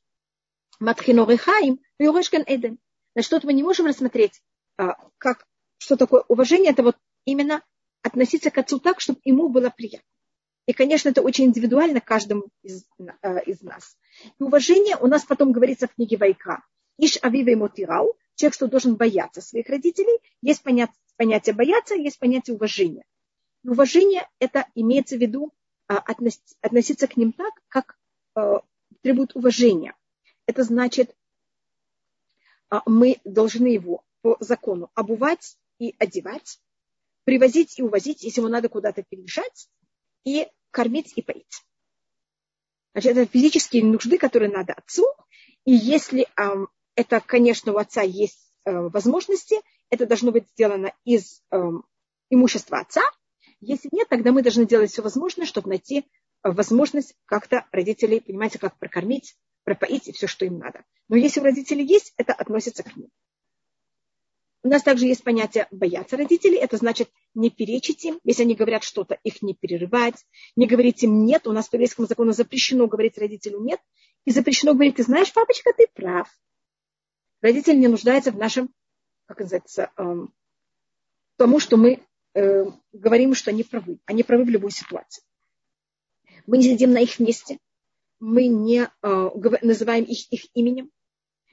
матхиноры 0.79 1.37
хаим, 1.37 1.81
вьореш 1.99 2.31
ген 2.31 2.45
эден. 2.47 2.79
Значит, 3.15 3.31
тут 3.31 3.45
мы 3.45 3.53
не 3.53 3.65
можем 3.65 3.87
рассмотреть, 3.87 4.41
а, 4.77 4.97
как, 5.19 5.47
что 5.79 5.97
такое 5.97 6.23
уважение, 6.29 6.71
это 6.71 6.85
вот 6.85 6.97
именно 7.25 7.63
относиться 8.03 8.51
к 8.51 8.59
отцу 8.59 8.79
так, 8.79 9.01
чтобы 9.01 9.21
ему 9.25 9.49
было 9.49 9.71
приятно. 9.71 10.07
И, 10.67 10.73
конечно, 10.73 11.09
это 11.09 11.23
очень 11.23 11.47
индивидуально 11.47 12.01
каждому 12.01 12.45
из, 12.63 12.85
а, 13.21 13.39
из 13.39 13.63
нас. 13.63 13.97
И 14.39 14.43
уважение 14.43 14.97
у 14.97 15.07
нас 15.07 15.25
потом 15.25 15.53
говорится 15.53 15.89
в 15.89 15.95
книге 15.95 16.17
Вайка. 16.17 16.65
Иш 16.99 17.19
авива 17.21 17.51
ему 17.51 17.69
тирау, 17.69 18.17
человек, 18.37 18.55
что 18.55 18.69
должен 18.69 18.95
бояться 18.95 19.41
своих 19.41 19.69
родителей. 19.69 20.21
Есть 20.41 20.63
понятие, 20.63 20.95
понятие 21.17 21.55
бояться, 21.55 21.95
есть 21.95 22.19
понятие 22.19 22.55
уважения. 22.55 23.05
И 23.65 23.69
уважение 23.69 24.29
это 24.39 24.67
имеется 24.75 25.17
в 25.17 25.21
виду 25.21 25.53
а, 25.89 25.99
относиться 25.99 27.07
к 27.09 27.17
ним 27.17 27.33
так, 27.33 27.53
как 27.69 27.99
а, 28.35 28.63
требует 29.03 29.35
уважения. 29.35 29.95
Это 30.47 30.63
значит, 30.63 31.15
а, 32.69 32.83
мы 32.87 33.19
должны 33.25 33.67
его 33.67 34.05
по 34.23 34.37
закону 34.39 34.91
обувать 34.95 35.59
и 35.79 35.95
одевать, 35.99 36.61
привозить 37.25 37.79
и 37.79 37.83
увозить, 37.83 38.23
если 38.23 38.41
ему 38.41 38.49
надо 38.49 38.69
куда-то 38.69 39.03
переезжать, 39.03 39.69
и 40.25 40.49
кормить 40.71 41.13
и 41.17 41.23
поить. 41.23 41.65
Значит, 42.93 43.17
это 43.17 43.31
физические 43.31 43.85
нужды, 43.85 44.19
которые 44.19 44.51
надо 44.51 44.75
отцу. 44.75 45.07
И 45.65 45.73
если 45.73 46.27
это, 46.95 47.21
конечно, 47.21 47.73
у 47.73 47.77
отца 47.77 48.03
есть 48.03 48.39
возможности, 48.65 49.57
это 49.89 50.07
должно 50.07 50.31
быть 50.33 50.49
сделано 50.51 50.93
из 51.05 51.43
имущества 52.31 52.81
отца, 52.81 53.03
если 53.63 53.89
нет, 53.93 54.09
тогда 54.09 54.33
мы 54.33 54.43
должны 54.43 54.67
делать 54.67 54.91
все 54.91 55.03
возможное, 55.03 55.47
чтобы 55.47 55.69
найти 55.69 56.01
э, 56.01 56.51
возможность 56.51 57.15
как-то 57.27 57.65
родителей, 57.71 58.21
понимаете, 58.21 58.59
как 58.59 58.77
прокормить, 58.77 59.37
пропоить 59.63 60.09
и 60.09 60.13
все, 60.13 60.27
что 60.27 60.45
им 60.45 60.59
надо. 60.59 60.85
Но 61.09 61.15
если 61.15 61.39
у 61.39 61.45
родителей 61.45 61.87
есть, 61.87 62.13
это 62.17 62.33
относится 62.33 62.83
к 62.83 62.97
ним. 62.97 63.09
У 64.65 64.69
нас 64.69 64.83
также 64.83 65.07
есть 65.07 65.25
понятие 65.25 65.67
бояться 65.73 66.17
родителей. 66.17 66.57
Это 66.57 66.77
значит 66.77 67.11
не 67.35 67.51
перечить 67.51 68.05
им. 68.05 68.21
Если 68.23 68.43
они 68.43 68.55
говорят 68.55 68.85
что-то, 68.85 69.19
их 69.25 69.43
не 69.43 69.55
перерывать. 69.55 70.25
Не 70.55 70.67
говорить 70.67 71.03
им 71.03 71.25
нет. 71.25 71.49
У 71.49 71.53
нас 71.53 71.69
по 71.69 71.75
еврейскому 71.75 72.07
закону 72.07 72.33
запрещено 72.33 72.87
говорить 72.87 73.19
родителю 73.19 73.61
нет. 73.61 73.81
И 74.25 74.31
запрещено 74.31 74.75
говорить, 74.75 74.97
ты 74.97 75.03
знаешь, 75.03 75.33
папочка, 75.33 75.73
ты 75.77 75.89
прав. 75.93 76.29
Родитель 77.41 77.81
не 77.81 77.89
нуждается 77.89 78.31
в 78.31 78.39
нашем, 78.39 78.73
как 79.27 79.41
называется, 79.41 79.91
эм, 79.97 80.33
тому, 81.37 81.59
что 81.59 81.77
мы 81.77 82.01
э, 82.35 82.65
говорим, 82.93 83.35
что 83.35 83.51
они 83.51 83.65
правы. 83.65 83.99
Они 84.07 84.23
правы 84.23 84.45
в 84.45 84.49
любой 84.49 84.71
ситуации. 84.71 85.25
Мы 86.47 86.59
не 86.59 86.65
сидим 86.65 86.93
на 86.93 87.01
их 87.01 87.19
месте. 87.19 87.59
Мы 88.21 88.47
не 88.47 88.89
э, 89.03 89.31
называем 89.63 90.05
их 90.05 90.31
их 90.31 90.47
именем. 90.55 90.93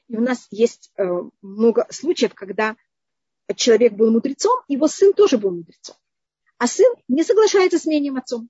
И 0.07 0.16
у 0.16 0.22
нас 0.22 0.47
есть 0.51 0.91
э, 0.97 1.03
много 1.41 1.88
случаев, 1.89 2.36
когда 2.36 2.76
человек 3.56 3.93
был 3.93 4.12
мудрецом, 4.12 4.60
его 4.68 4.88
сын 4.88 5.14
тоже 5.14 5.38
был 5.38 5.52
мудрецом. 5.52 5.95
А 6.58 6.68
сын 6.68 6.93
не 7.08 7.24
соглашается 7.24 7.80
с 7.80 7.86
мнением 7.86 8.18
отцом. 8.18 8.50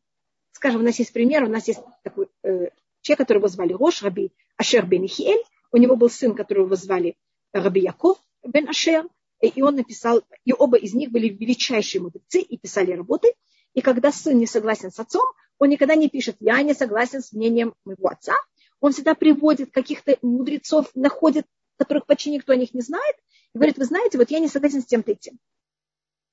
Скажем, 0.52 0.82
у 0.82 0.84
нас 0.84 1.00
есть 1.00 1.14
пример, 1.14 1.44
у 1.44 1.48
нас 1.48 1.68
есть 1.68 1.80
такой 2.04 2.28
э, 2.44 2.70
человек, 3.02 3.20
которого 3.20 3.48
звали 3.48 3.74
Рош, 3.74 4.02
Раби 4.02 4.32
Ашер 4.58 4.86
бен 4.86 5.06
Ихиэль. 5.06 5.44
У 5.72 5.78
него 5.78 5.96
был 5.96 6.10
сын, 6.10 6.36
которого 6.36 6.76
звали 6.76 7.16
Раби 7.54 7.82
Яков 7.82 8.18
бен 8.44 8.68
Ашер. 8.68 9.08
И 9.42 9.62
он 9.62 9.76
написал, 9.76 10.22
и 10.44 10.54
оба 10.54 10.78
из 10.78 10.94
них 10.94 11.12
были 11.12 11.30
величайшие 11.30 12.02
мудрецы 12.02 12.42
и 12.42 12.58
писали 12.58 12.92
работы. 12.92 13.34
И 13.74 13.82
когда 13.82 14.12
сын 14.12 14.38
не 14.38 14.48
согласен 14.48 14.92
с 14.92 15.00
отцом, 15.00 15.24
он 15.60 15.70
никогда 15.70 15.96
не 15.96 16.10
пишет, 16.10 16.36
я 16.40 16.62
не 16.62 16.74
согласен 16.74 17.22
с 17.22 17.32
мнением 17.32 17.74
моего 17.86 18.10
отца. 18.10 18.34
Он 18.82 18.92
всегда 18.92 19.14
приводит 19.14 19.72
каких-то 19.72 20.18
мудрецов, 20.22 20.90
находит, 20.96 21.46
которых 21.78 22.06
почти 22.06 22.32
никто 22.32 22.54
о 22.54 22.56
них 22.56 22.74
не 22.74 22.82
знает, 22.82 23.16
и 23.54 23.58
говорит, 23.58 23.78
вы 23.78 23.86
знаете, 23.86 24.18
вот 24.18 24.30
я 24.30 24.40
не 24.40 24.48
согласен 24.48 24.82
с 24.82 24.86
тем-то 24.86 25.12
и. 25.12 25.38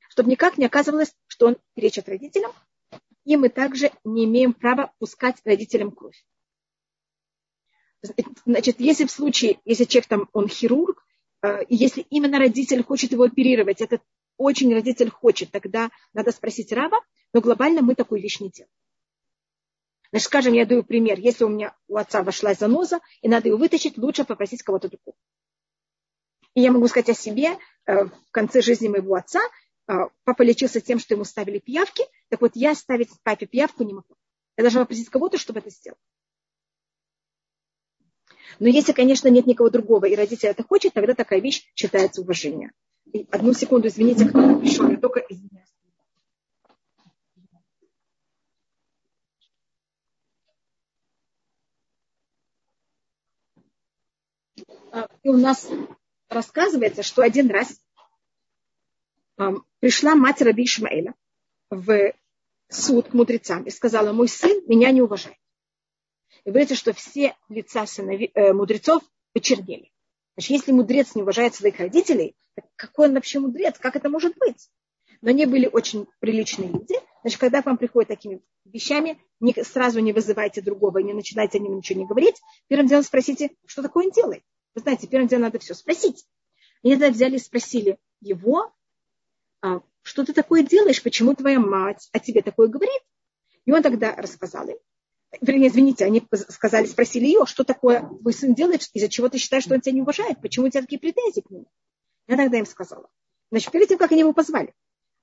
Чтобы 0.09 0.31
никак 0.31 0.59
не 0.59 0.67
оказывалось, 0.67 1.15
что 1.27 1.47
он 1.47 1.57
перечит 1.75 2.09
родителям, 2.09 2.53
и 3.25 3.37
мы 3.37 3.49
также 3.49 3.91
не 4.05 4.25
имеем 4.25 4.53
права 4.53 4.93
пускать 4.99 5.37
родителям 5.45 5.91
кровь. 5.91 6.25
Значит, 8.45 8.77
если 8.79 9.05
в 9.05 9.11
случае, 9.11 9.61
если 9.65 9.85
человек 9.85 10.09
там, 10.09 10.29
он 10.33 10.49
хирург, 10.49 11.05
э, 11.43 11.61
если 11.69 12.03
именно 12.11 12.39
родитель 12.39 12.85
хочет 12.85 13.13
его 13.13 13.25
оперировать, 13.25 13.81
этот 13.81 14.03
очень 14.37 14.73
родитель 14.73 15.11
хочет, 15.11 15.51
тогда 15.51 15.91
надо 16.13 16.31
спросить 16.31 16.73
раба, 16.73 16.99
но 17.33 17.41
глобально 17.41 17.83
мы 17.83 17.95
такую 17.95 18.21
вещь 18.21 18.41
не 18.41 18.51
делаем. 18.51 18.71
Значит, 20.11 20.27
скажем, 20.27 20.53
я 20.53 20.67
даю 20.67 20.85
пример. 20.85 21.19
Если 21.19 21.45
у 21.45 21.49
меня 21.49 21.75
у 21.89 21.97
отца 21.97 22.23
вошла 22.23 22.55
заноза, 22.55 23.01
и 23.23 23.29
надо 23.29 23.49
ее 23.49 23.57
вытащить, 23.57 23.99
лучше 23.99 24.25
попросить 24.25 24.63
кого-то 24.63 24.89
другого. 24.89 25.17
И 26.57 26.63
я 26.63 26.73
могу 26.73 26.89
сказать 26.89 27.11
о 27.11 27.15
себе, 27.15 27.59
э, 27.85 28.05
в 28.07 28.31
конце 28.31 28.63
жизни 28.63 28.89
моего 28.89 29.15
отца 29.15 29.41
э, 29.89 29.93
папа 30.25 30.43
лечился 30.43 30.81
тем, 30.81 30.99
что 30.99 31.13
ему 31.13 31.25
ставили 31.25 31.59
пиявки. 31.59 32.03
Так 32.31 32.41
вот, 32.41 32.53
я 32.55 32.75
ставить 32.75 33.11
папе 33.23 33.45
пиявку 33.45 33.85
не 33.85 33.93
могу. 33.93 34.17
Я 34.57 34.63
должна 34.63 34.81
попросить 34.81 35.11
кого-то, 35.11 35.37
чтобы 35.37 35.59
это 35.59 35.69
сделал. 35.69 35.99
Но 38.59 38.69
если, 38.69 38.93
конечно, 38.93 39.29
нет 39.29 39.47
никого 39.47 39.69
другого, 39.69 40.07
и 40.07 40.17
родитель 40.17 40.49
это 40.49 40.63
хочет, 40.63 40.95
тогда 40.95 41.13
такая 41.13 41.43
вещь 41.43 41.71
считается 41.75 42.23
уважением. 42.23 42.73
И 43.13 43.27
одну 43.31 43.53
секунду, 43.53 43.89
извините, 43.89 44.27
кто 44.27 44.59
пришел, 44.59 44.91
я 44.91 44.97
только 44.97 45.21
извиняюсь. 45.29 45.69
А, 54.91 55.07
и 55.23 55.29
у 55.29 55.37
нас 55.37 55.69
рассказывается, 56.29 57.03
что 57.03 57.23
один 57.23 57.51
раз 57.51 57.81
пришла 59.81 60.15
мать 60.15 60.41
Раби 60.43 60.65
Ишмаэля 60.65 61.15
в 61.71 62.13
суд 62.69 63.09
к 63.09 63.15
мудрецам 63.15 63.65
и 63.65 63.71
сказала, 63.71 64.13
мой 64.13 64.29
сын 64.29 64.63
меня 64.67 64.91
не 64.91 65.03
уважает. 65.03 65.39
И 66.45 66.51
говорится, 66.51 66.77
что 66.77 66.93
все 66.93 67.37
лица 67.49 67.87
сынови, 67.87 68.31
э, 68.35 68.53
мудрецов 68.53 69.03
почернели. 69.33 69.91
Значит, 70.37 70.51
если 70.51 70.73
мудрец 70.73 71.15
не 71.15 71.23
уважает 71.23 71.55
своих 71.55 71.79
родителей, 71.79 72.37
какой 72.77 73.09
он 73.09 73.15
вообще 73.15 73.41
мудрец? 73.41 73.79
Как 73.79 73.97
это 73.97 74.09
может 74.09 74.37
быть? 74.39 74.71
Но 75.23 75.31
они 75.31 75.47
были 75.47 75.67
очень 75.67 76.07
приличные 76.21 76.69
люди. 76.69 76.95
Значит, 77.23 77.41
когда 77.41 77.63
к 77.63 77.67
вам 77.67 77.79
приходят 77.79 78.09
такими 78.09 78.43
вещами, 78.65 79.21
не, 79.41 79.55
сразу 79.65 80.01
не 80.01 80.13
вызывайте 80.13 80.61
другого, 80.61 80.99
не 80.99 81.15
начинайте 81.15 81.59
о 81.59 81.63
нем 81.63 81.77
ничего 81.77 82.01
не 82.01 82.07
говорить. 82.07 82.37
Первым 82.69 82.87
делом 82.87 83.03
спросите, 83.03 83.51
что 83.67 83.83
такое 83.83 84.07
он 84.07 84.13
делает. 84.13 84.43
Вы 84.77 84.83
знаете, 84.83 85.07
первым 85.07 85.27
делом 85.27 85.45
надо 85.45 85.59
все 85.59 85.75
спросить. 85.75 86.27
И 86.83 86.91
тогда 86.91 87.11
взяли 87.11 87.37
и 87.37 87.41
спросили 87.41 87.99
его, 88.21 88.73
а, 89.63 89.81
что 90.03 90.23
ты 90.23 90.35
такое 90.35 90.63
делаешь, 90.63 91.03
почему 91.03 91.35
твоя 91.35 91.59
мать 91.59 92.11
о 92.13 92.21
тебе 92.21 92.43
такое 92.43 92.69
говорит? 92.69 93.03
И 93.65 93.73
он 93.73 93.83
тогда 93.83 94.15
рассказал 94.15 94.69
им. 94.69 94.77
Вернее, 95.41 95.69
извините, 95.69 96.05
они 96.05 96.23
сказали, 96.51 96.85
спросили 96.85 97.25
ее, 97.25 97.47
что 97.47 97.65
такое 97.65 98.07
твой 98.21 98.35
сын 98.35 98.55
делает, 98.55 98.87
из-за 98.93 99.09
чего 99.09 99.31
ты 99.31 99.39
считаешь, 99.39 99.65
что 99.65 99.75
он 99.75 99.81
тебя 99.81 99.95
не 99.95 100.03
уважает, 100.03 100.43
почему 100.43 100.67
у 100.67 100.69
тебя 100.69 100.83
такие 100.83 101.01
претензии 101.01 101.41
к 101.41 101.51
нему. 101.51 101.67
Я 102.29 102.37
тогда 102.37 102.59
им 102.59 102.67
сказала. 102.67 103.09
Значит, 103.51 103.73
перед 103.73 103.89
тем, 103.89 103.97
как 103.97 104.13
они 104.13 104.21
его 104.21 104.35
позвали, 104.35 104.75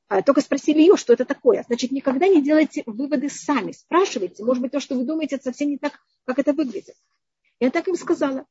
а, 0.08 0.24
только 0.24 0.42
спросили 0.42 0.80
ее, 0.80 0.98
что 0.98 1.14
это 1.14 1.26
такое. 1.26 1.64
Значит, 1.68 1.92
никогда 1.92 2.28
не 2.28 2.42
делайте 2.42 2.82
выводы 2.88 3.30
сами. 3.30 3.72
Спрашивайте. 3.72 4.44
Может 4.44 4.64
быть, 4.64 4.72
то, 4.72 4.80
что 4.80 4.96
вы 4.96 5.06
думаете, 5.06 5.36
это 5.36 5.46
совсем 5.46 5.70
не 5.70 5.78
так, 5.78 6.00
как 6.26 6.40
это 6.40 6.54
выглядит. 6.54 6.96
Я 7.60 7.70
так 7.70 7.88
им 7.88 7.96
сказала 7.96 8.48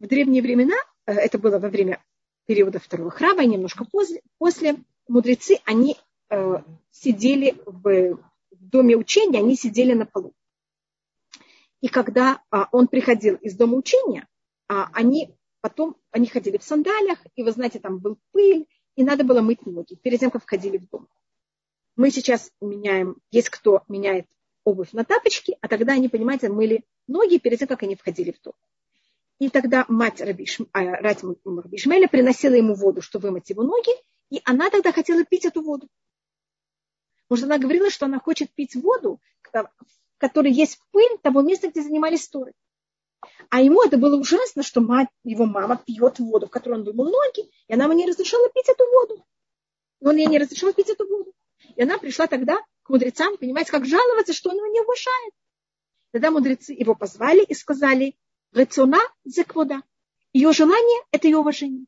в 0.00 0.06
древние 0.06 0.42
времена, 0.42 0.74
э, 1.06 1.12
это 1.12 1.38
было 1.38 1.58
во 1.58 1.68
время 1.68 2.02
периода 2.46 2.80
второго 2.80 3.10
храма, 3.10 3.44
и 3.44 3.46
немножко 3.46 3.84
после, 3.84 4.22
после 4.38 4.76
мудрецы, 5.06 5.58
они 5.64 5.96
э, 6.30 6.62
сидели 6.90 7.54
в, 7.66 8.16
в 8.50 8.68
доме 8.68 8.96
учения, 8.96 9.38
они 9.38 9.54
сидели 9.54 9.92
на 9.92 10.06
полу. 10.06 10.34
И 11.80 11.88
когда 11.88 12.42
а, 12.50 12.68
он 12.72 12.88
приходил 12.88 13.36
из 13.36 13.56
дома 13.56 13.76
учения, 13.76 14.28
а, 14.68 14.90
они 14.92 15.34
потом, 15.60 15.96
они 16.10 16.26
ходили 16.26 16.58
в 16.58 16.62
сандалиях, 16.62 17.18
и 17.36 17.42
вы 17.42 17.52
знаете, 17.52 17.78
там 17.78 17.98
был 17.98 18.18
пыль, 18.32 18.66
и 18.96 19.02
надо 19.02 19.24
было 19.24 19.40
мыть 19.40 19.64
ноги 19.64 19.94
перед 19.94 20.20
тем, 20.20 20.30
как 20.30 20.42
входили 20.42 20.76
в 20.76 20.88
дом. 20.88 21.08
Мы 21.96 22.10
сейчас 22.10 22.52
меняем, 22.60 23.16
есть 23.30 23.48
кто 23.48 23.82
меняет 23.88 24.26
обувь 24.64 24.92
на 24.92 25.04
тапочки, 25.04 25.56
а 25.60 25.68
тогда 25.68 25.94
они, 25.94 26.08
понимаете, 26.08 26.50
мыли 26.50 26.84
ноги 27.06 27.38
перед 27.38 27.58
тем, 27.58 27.68
как 27.68 27.82
они 27.82 27.96
входили 27.96 28.32
в 28.32 28.40
дом. 28.42 28.54
И 29.40 29.48
тогда 29.48 29.86
мать 29.88 30.20
Раби, 30.20 30.46
а, 30.72 31.14
Шмеля 31.78 32.08
приносила 32.08 32.52
ему 32.52 32.74
воду, 32.74 33.00
чтобы 33.00 33.28
вымыть 33.28 33.48
его 33.48 33.62
ноги, 33.62 33.90
и 34.28 34.42
она 34.44 34.68
тогда 34.68 34.92
хотела 34.92 35.24
пить 35.24 35.46
эту 35.46 35.62
воду. 35.62 35.88
Может, 37.30 37.46
она 37.46 37.56
говорила, 37.56 37.88
что 37.90 38.04
она 38.04 38.20
хочет 38.20 38.50
пить 38.52 38.76
воду, 38.76 39.18
в 39.42 39.70
которой 40.18 40.52
есть 40.52 40.78
пыль 40.90 41.18
того 41.22 41.40
места, 41.40 41.68
где 41.68 41.82
занимались 41.82 42.28
торы. 42.28 42.52
А 43.48 43.62
ему 43.62 43.82
это 43.82 43.96
было 43.96 44.20
ужасно, 44.20 44.62
что 44.62 44.82
мать, 44.82 45.08
его 45.24 45.46
мама 45.46 45.82
пьет 45.86 46.18
воду, 46.18 46.46
в 46.46 46.50
которой 46.50 46.74
он 46.74 46.84
вымыл 46.84 47.06
ноги, 47.06 47.50
и 47.66 47.72
она 47.72 47.84
ему 47.84 47.94
не 47.94 48.06
разрешала 48.06 48.46
пить 48.50 48.68
эту 48.68 48.84
воду. 48.92 49.24
И 50.00 50.06
он 50.06 50.16
ей 50.16 50.26
не 50.26 50.38
разрешал 50.38 50.74
пить 50.74 50.90
эту 50.90 51.08
воду. 51.08 51.32
И 51.76 51.82
она 51.82 51.96
пришла 51.96 52.26
тогда 52.26 52.58
к 52.82 52.90
мудрецам, 52.90 53.38
понимаете, 53.38 53.70
как 53.70 53.86
жаловаться, 53.86 54.34
что 54.34 54.50
он 54.50 54.56
его 54.56 54.66
не 54.66 54.80
уважает. 54.80 55.32
Тогда 56.12 56.30
мудрецы 56.30 56.72
его 56.74 56.94
позвали 56.94 57.42
и 57.42 57.54
сказали, 57.54 58.16
Рациона– 58.52 58.98
заквода. 59.24 59.82
Ее 60.32 60.52
желание– 60.52 61.02
это 61.12 61.28
ее 61.28 61.38
уважение. 61.38 61.86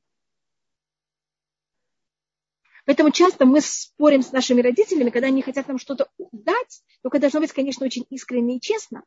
Поэтому 2.84 3.10
часто 3.10 3.46
мы 3.46 3.60
спорим 3.60 4.22
с 4.22 4.32
нашими 4.32 4.60
родителями, 4.60 5.10
когда 5.10 5.28
они 5.28 5.42
хотят 5.42 5.68
нам 5.68 5.78
что-то 5.78 6.08
дать, 6.32 6.82
только 7.02 7.18
должно 7.20 7.40
быть, 7.40 7.52
конечно, 7.52 7.86
очень 7.86 8.06
искренне 8.10 8.56
и 8.56 8.60
честно. 8.60 9.04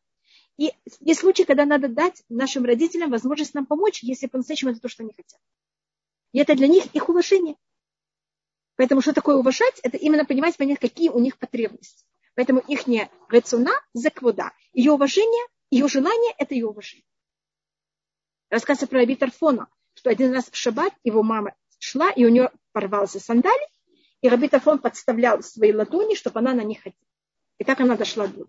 И 0.57 0.71
есть 1.01 1.19
случаи, 1.19 1.43
когда 1.43 1.65
надо 1.65 1.89
дать 1.89 2.23
нашим 2.29 2.63
родителям 2.63 3.11
возможность 3.11 3.53
нам 3.53 3.65
помочь, 3.65 4.03
если 4.03 4.27
по-настоящему 4.27 4.71
это 4.71 4.79
то, 4.79 4.87
что 4.87 5.03
они 5.03 5.13
хотят. 5.13 5.39
И 6.31 6.39
это 6.39 6.55
для 6.55 6.67
них 6.67 6.85
их 6.93 7.09
уважение. 7.09 7.55
Поэтому 8.77 9.01
что 9.01 9.13
такое 9.13 9.35
уважать? 9.35 9.79
Это 9.83 9.97
именно 9.97 10.25
понимать, 10.25 10.57
понять, 10.57 10.79
какие 10.79 11.09
у 11.09 11.19
них 11.19 11.37
потребности. 11.37 12.05
Поэтому 12.35 12.59
их 12.59 12.87
не 12.87 13.09
рациона 13.29 13.71
заквода. 13.93 14.51
Ее 14.73 14.91
уважение, 14.93 15.45
ее 15.69 15.87
желание– 15.87 16.33
это 16.37 16.53
ее 16.53 16.67
уважение. 16.67 17.05
Рассказывается 18.55 18.87
про 18.87 19.01
Аби 19.01 19.15
Тарфона, 19.15 19.67
что 19.95 20.09
один 20.09 20.31
раз 20.31 20.49
в 20.49 20.55
шаббат 20.55 20.93
его 21.03 21.23
мама 21.23 21.55
шла, 21.77 22.09
и 22.09 22.23
у 22.23 22.29
нее 22.29 22.51
порвался 22.71 23.19
сандалий, 23.19 23.67
и 24.21 24.29
Раби 24.29 24.47
Тарфон 24.47 24.79
подставлял 24.79 25.43
свои 25.43 25.73
ладони, 25.73 26.15
чтобы 26.15 26.39
она 26.39 26.53
на 26.53 26.61
них 26.61 26.81
ходила. 26.81 27.05
И 27.57 27.65
так 27.65 27.81
она 27.81 27.97
дошла 27.97 28.27
до 28.27 28.45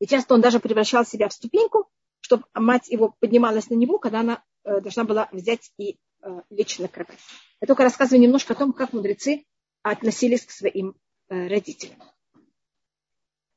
И 0.00 0.06
часто 0.06 0.34
он 0.34 0.42
даже 0.42 0.60
превращал 0.60 1.06
себя 1.06 1.30
в 1.30 1.32
ступеньку, 1.32 1.88
чтобы 2.20 2.44
мать 2.52 2.88
его 2.88 3.16
поднималась 3.20 3.70
на 3.70 3.74
него, 3.74 3.98
когда 3.98 4.20
она 4.20 4.44
э, 4.64 4.82
должна 4.82 5.04
была 5.04 5.30
взять 5.32 5.72
и 5.78 5.96
э, 6.20 6.42
лечь 6.50 6.78
на 6.78 6.88
кровать. 6.88 7.20
Я 7.62 7.66
только 7.66 7.84
рассказываю 7.84 8.20
немножко 8.20 8.52
о 8.52 8.56
том, 8.56 8.74
как 8.74 8.92
мудрецы 8.92 9.46
относились 9.80 10.44
к 10.44 10.50
своим 10.50 10.94
э, 11.30 11.48
родителям. 11.48 12.02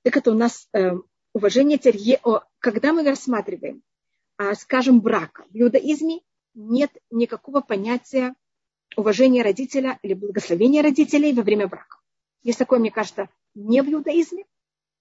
Так 0.03 0.15
это 0.15 0.31
у 0.31 0.35
нас 0.35 0.69
уважение 1.33 1.79
теперь, 1.79 2.17
когда 2.59 2.93
мы 2.93 3.03
рассматриваем, 3.03 3.83
скажем, 4.55 5.01
брака, 5.01 5.45
в 5.49 5.57
иудаизме 5.57 6.21
нет 6.53 6.91
никакого 7.11 7.61
понятия 7.61 8.35
уважения 8.95 9.43
родителя 9.43 9.99
или 10.01 10.13
благословения 10.13 10.81
родителей 10.81 11.33
во 11.33 11.43
время 11.43 11.67
брака. 11.67 11.97
Есть 12.43 12.59
такое, 12.59 12.79
мне 12.79 12.91
кажется, 12.91 13.29
не 13.55 13.81
в 13.81 13.91
иудаизме, 13.91 14.45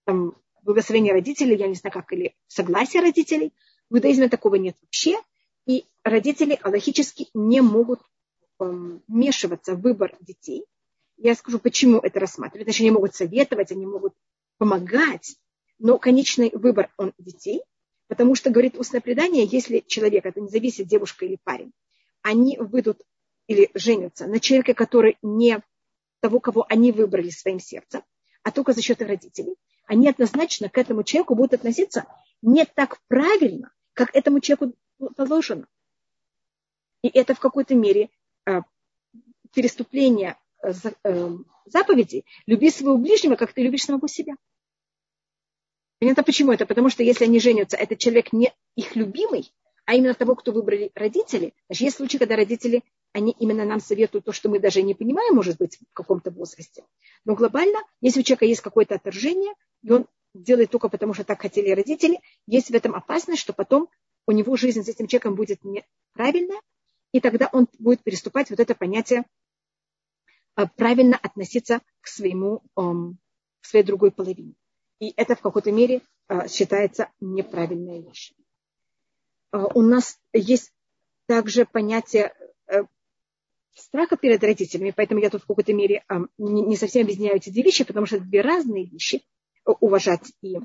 там, 0.04 0.34
благословение 0.62 1.12
родителей, 1.12 1.56
я 1.56 1.66
не 1.66 1.74
знаю 1.74 1.92
как, 1.92 2.12
или 2.12 2.34
согласие 2.46 3.02
родителей. 3.02 3.52
В 3.90 3.96
иудаизме 3.96 4.28
такого 4.28 4.56
нет 4.56 4.76
вообще. 4.80 5.16
И 5.66 5.84
родители 6.02 6.58
аллахически 6.62 7.28
не 7.34 7.60
могут 7.60 8.00
эм, 8.60 9.02
вмешиваться 9.08 9.74
в 9.74 9.80
выбор 9.80 10.16
детей. 10.20 10.64
Я 11.16 11.34
скажу, 11.34 11.58
почему 11.58 11.98
это 11.98 12.20
рассматривают. 12.20 12.66
Значит, 12.66 12.80
они 12.80 12.90
могут 12.90 13.14
советовать, 13.14 13.72
они 13.72 13.86
могут 13.86 14.14
помогать, 14.58 15.36
но 15.78 15.98
конечный 15.98 16.50
выбор 16.52 16.90
он 16.96 17.12
детей, 17.18 17.62
потому 18.08 18.34
что, 18.34 18.50
говорит 18.50 18.78
устное 18.78 19.00
предание, 19.00 19.44
если 19.44 19.84
человек, 19.86 20.26
это 20.26 20.40
не 20.40 20.48
зависит, 20.48 20.86
девушка 20.86 21.24
или 21.24 21.38
парень, 21.42 21.72
они 22.22 22.56
выйдут 22.58 23.02
или 23.46 23.70
женятся 23.74 24.26
на 24.26 24.40
человека, 24.40 24.74
который 24.74 25.18
не 25.22 25.60
того, 26.20 26.40
кого 26.40 26.64
они 26.68 26.92
выбрали 26.92 27.28
своим 27.28 27.60
сердцем, 27.60 28.02
а 28.42 28.50
только 28.50 28.72
за 28.72 28.82
счет 28.82 29.00
их 29.00 29.08
родителей, 29.08 29.56
они 29.86 30.08
однозначно 30.08 30.68
к 30.68 30.78
этому 30.78 31.02
человеку 31.02 31.34
будут 31.34 31.54
относиться 31.54 32.06
не 32.40 32.64
так 32.64 32.98
правильно, 33.08 33.72
как 33.92 34.14
этому 34.14 34.40
человеку 34.40 34.74
положено. 35.16 35.66
И 37.02 37.08
это 37.08 37.34
в 37.34 37.40
какой-то 37.40 37.74
мере 37.74 38.08
а, 38.46 38.62
переступление 39.54 40.38
э, 40.62 40.72
э, 41.04 41.30
заповедей. 41.66 42.24
Люби 42.46 42.70
своего 42.70 42.96
ближнего, 42.96 43.36
как 43.36 43.52
ты 43.52 43.62
любишь 43.62 43.84
самого 43.84 44.08
себя. 44.08 44.34
Понятно 46.04 46.22
почему 46.22 46.52
это? 46.52 46.66
Потому 46.66 46.90
что 46.90 47.02
если 47.02 47.24
они 47.24 47.40
женятся, 47.40 47.78
этот 47.78 47.98
человек 47.98 48.30
не 48.34 48.52
их 48.76 48.94
любимый, 48.94 49.50
а 49.86 49.94
именно 49.94 50.12
того, 50.12 50.34
кто 50.34 50.52
выбрали 50.52 50.90
родители. 50.94 51.54
Значит, 51.66 51.80
есть 51.80 51.96
случаи, 51.96 52.18
когда 52.18 52.36
родители, 52.36 52.82
они 53.14 53.34
именно 53.38 53.64
нам 53.64 53.80
советуют 53.80 54.26
то, 54.26 54.32
что 54.32 54.50
мы 54.50 54.58
даже 54.60 54.82
не 54.82 54.92
понимаем, 54.92 55.34
может 55.34 55.56
быть, 55.56 55.78
в 55.78 55.94
каком-то 55.94 56.30
возрасте. 56.30 56.84
Но 57.24 57.34
глобально, 57.34 57.78
если 58.02 58.20
у 58.20 58.22
человека 58.22 58.44
есть 58.44 58.60
какое-то 58.60 58.96
отторжение, 58.96 59.54
и 59.82 59.92
он 59.92 60.06
делает 60.34 60.70
только 60.70 60.90
потому, 60.90 61.14
что 61.14 61.24
так 61.24 61.40
хотели 61.40 61.70
родители, 61.70 62.20
есть 62.46 62.68
в 62.68 62.74
этом 62.74 62.94
опасность, 62.94 63.40
что 63.40 63.54
потом 63.54 63.88
у 64.26 64.32
него 64.32 64.58
жизнь 64.58 64.82
с 64.82 64.88
этим 64.88 65.06
человеком 65.06 65.36
будет 65.36 65.64
неправильная, 65.64 66.60
и 67.12 67.20
тогда 67.20 67.48
он 67.50 67.66
будет 67.78 68.04
переступать 68.04 68.50
вот 68.50 68.60
это 68.60 68.74
понятие 68.74 69.24
а, 70.54 70.66
правильно 70.66 71.16
относиться 71.16 71.80
к 72.02 72.08
своему, 72.08 72.62
к 72.74 73.66
своей 73.66 73.86
другой 73.86 74.10
половине. 74.10 74.54
И 75.04 75.12
это 75.16 75.36
в 75.36 75.42
какой-то 75.42 75.70
мере 75.70 76.00
а, 76.28 76.48
считается 76.48 77.10
неправильной 77.20 78.00
вещь. 78.00 78.32
А, 79.50 79.66
у 79.66 79.82
нас 79.82 80.18
есть 80.32 80.72
также 81.26 81.66
понятие 81.66 82.32
э, 82.68 82.84
страха 83.74 84.16
перед 84.16 84.42
родителями, 84.42 84.94
поэтому 84.96 85.20
я 85.20 85.28
тут 85.28 85.42
в 85.42 85.46
какой-то 85.46 85.74
мере 85.74 86.04
не 86.38 86.76
совсем 86.76 87.02
объясняю 87.02 87.36
эти 87.36 87.50
две 87.50 87.62
вещи, 87.62 87.84
потому 87.84 88.06
что 88.06 88.16
это 88.16 88.24
две 88.24 88.40
разные 88.40 88.86
вещи 88.86 89.22
уважать 89.64 90.32
и 90.40 90.58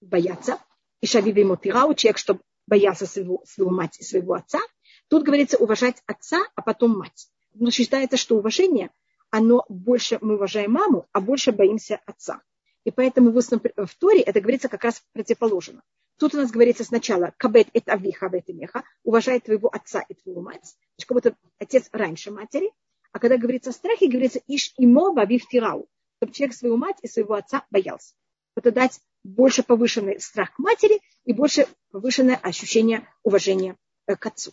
бояться. 0.00 0.58
И 1.00 1.06
шавиви 1.06 1.44
мотирау, 1.44 1.94
человек, 1.94 2.18
чтобы 2.18 2.40
боялся 2.66 3.06
своего, 3.06 3.42
своего 3.44 3.70
мать 3.70 4.00
и 4.00 4.04
своего 4.04 4.34
отца. 4.34 4.58
Тут 5.08 5.22
говорится 5.22 5.56
уважать 5.58 6.02
отца, 6.06 6.40
а 6.56 6.62
потом 6.62 6.98
мать. 6.98 7.28
Но 7.54 7.70
считается, 7.70 8.16
что 8.16 8.36
уважение, 8.36 8.90
оно 9.30 9.64
больше 9.68 10.18
мы 10.20 10.34
уважаем 10.34 10.72
маму, 10.72 11.06
а 11.12 11.20
больше 11.20 11.52
боимся 11.52 12.00
отца. 12.06 12.42
И 12.84 12.90
поэтому 12.90 13.30
в, 13.30 13.40
в 13.40 13.94
Торе 13.98 14.20
это 14.20 14.40
говорится 14.40 14.68
как 14.68 14.84
раз 14.84 15.02
противоположно. 15.12 15.82
Тут 16.18 16.34
у 16.34 16.38
нас 16.38 16.50
говорится 16.50 16.84
сначала 16.84 17.32
кабет 17.36 17.68
это 17.72 17.92
авиха 17.92 18.28
бет 18.28 18.48
меха, 18.48 18.82
уважай 19.04 19.40
твоего 19.40 19.68
отца 19.68 20.04
и 20.08 20.14
твою 20.14 20.40
мать. 20.40 20.76
Значит, 20.96 21.08
как 21.08 21.14
будто 21.14 21.36
отец 21.58 21.88
раньше 21.92 22.30
матери. 22.30 22.72
А 23.12 23.18
когда 23.20 23.36
говорится 23.36 23.70
о 23.70 23.72
страхе, 23.72 24.08
говорится 24.08 24.40
иш 24.46 24.74
имо 24.76 25.12
бавив 25.12 25.46
тирау, 25.48 25.88
чтобы 26.16 26.32
человек 26.32 26.56
свою 26.56 26.76
мать 26.76 26.96
и 27.02 27.08
своего 27.08 27.34
отца 27.34 27.64
боялся. 27.70 28.14
Это 28.56 28.72
дать 28.72 29.00
больше 29.22 29.62
повышенный 29.62 30.20
страх 30.20 30.54
к 30.54 30.58
матери 30.58 31.00
и 31.24 31.32
больше 31.32 31.68
повышенное 31.90 32.36
ощущение 32.36 33.08
уважения 33.22 33.76
э, 34.06 34.16
к 34.16 34.26
отцу. 34.26 34.52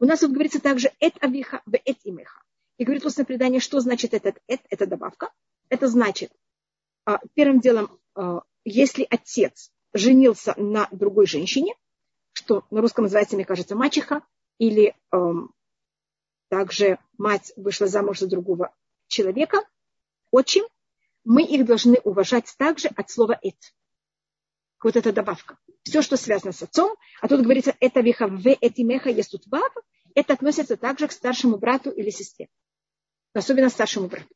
У 0.00 0.04
нас 0.04 0.20
тут 0.20 0.32
говорится 0.32 0.60
также 0.60 0.90
эт 0.98 1.14
авиха 1.22 1.62
б 1.66 1.80
эт 1.84 1.98
имеха. 2.04 2.42
И 2.78 2.84
говорит 2.84 3.04
устное 3.04 3.24
предание, 3.24 3.60
что 3.60 3.80
значит 3.80 4.12
этот 4.12 4.38
эт, 4.48 4.60
это 4.68 4.86
добавка. 4.86 5.30
Это 5.68 5.86
значит, 5.88 6.32
первым 7.34 7.60
делом, 7.60 7.98
а, 8.14 8.42
если 8.64 9.06
отец 9.08 9.70
женился 9.92 10.54
на 10.56 10.88
другой 10.90 11.26
женщине, 11.26 11.74
что 12.32 12.64
на 12.70 12.80
русском 12.80 13.04
называется, 13.04 13.36
мне 13.36 13.44
кажется, 13.44 13.76
мачеха, 13.76 14.22
или 14.58 14.94
эм, 15.12 15.54
также 16.48 16.98
мать 17.18 17.52
вышла 17.56 17.86
замуж 17.86 18.18
за 18.18 18.26
другого 18.26 18.74
человека, 19.06 19.62
отчим, 20.30 20.64
мы 21.24 21.42
их 21.42 21.64
должны 21.64 21.98
уважать 22.04 22.54
также 22.58 22.88
от 22.88 23.10
слова 23.10 23.38
«эт». 23.42 23.56
Вот 24.82 24.96
эта 24.96 25.12
добавка. 25.12 25.58
Все, 25.82 26.02
что 26.02 26.16
связано 26.16 26.52
с 26.52 26.62
отцом, 26.62 26.96
а 27.20 27.28
тут 27.28 27.42
говорится 27.42 27.74
«это 27.80 28.00
веха 28.00 28.28
в 28.28 28.46
этимеха 28.46 29.10
есть 29.10 29.32
тут 29.32 29.46
вав», 29.46 29.74
это 30.14 30.34
относится 30.34 30.76
также 30.76 31.08
к 31.08 31.12
старшему 31.12 31.58
брату 31.58 31.90
или 31.90 32.10
сестре. 32.10 32.48
Особенно 33.32 33.68
старшему 33.68 34.08
брату. 34.08 34.35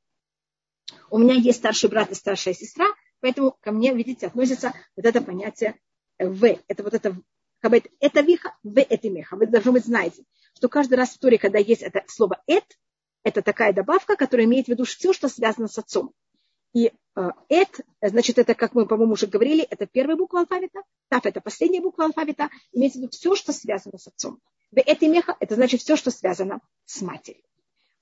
У 1.10 1.18
меня 1.18 1.34
есть 1.34 1.58
старший 1.58 1.90
брат 1.90 2.10
и 2.10 2.14
старшая 2.14 2.54
сестра, 2.54 2.86
поэтому 3.20 3.56
ко 3.60 3.72
мне, 3.72 3.94
видите, 3.94 4.26
относится 4.26 4.72
вот 4.96 5.04
это 5.04 5.20
понятие 5.20 5.76
в. 6.18 6.44
Это 6.68 6.82
вот 6.82 6.94
это 6.94 7.16
это 7.62 8.20
виха, 8.20 8.56
в 8.62 8.78
это 8.78 9.10
меха. 9.10 9.36
Вы 9.36 9.46
должны 9.46 9.72
быть 9.72 9.84
знаете, 9.84 10.24
что 10.54 10.68
каждый 10.68 10.94
раз 10.94 11.10
в 11.10 11.18
Торе, 11.18 11.38
когда 11.38 11.58
есть 11.58 11.82
это 11.82 12.02
слово 12.06 12.42
эт, 12.46 12.64
это 13.22 13.42
такая 13.42 13.72
добавка, 13.72 14.16
которая 14.16 14.46
имеет 14.46 14.66
в 14.66 14.68
виду 14.70 14.84
все, 14.84 15.12
что 15.12 15.28
связано 15.28 15.68
с 15.68 15.76
отцом. 15.76 16.12
И 16.72 16.92
э, 17.16 17.30
эт, 17.48 17.80
значит, 18.00 18.38
это, 18.38 18.54
как 18.54 18.74
мы, 18.74 18.86
по-моему, 18.86 19.12
уже 19.12 19.26
говорили, 19.26 19.62
это 19.62 19.86
первая 19.86 20.16
буква 20.16 20.40
алфавита, 20.40 20.80
тав 21.08 21.26
это 21.26 21.40
последняя 21.40 21.80
буква 21.80 22.06
алфавита, 22.06 22.48
имеется 22.72 22.98
в 22.98 23.02
виду 23.02 23.10
все, 23.10 23.34
что 23.34 23.52
связано 23.52 23.98
с 23.98 24.06
отцом. 24.06 24.38
В 24.70 24.78
это 24.78 25.08
меха, 25.08 25.36
это 25.40 25.56
значит 25.56 25.80
все, 25.80 25.96
что 25.96 26.10
связано 26.10 26.60
с 26.84 27.02
матерью. 27.02 27.42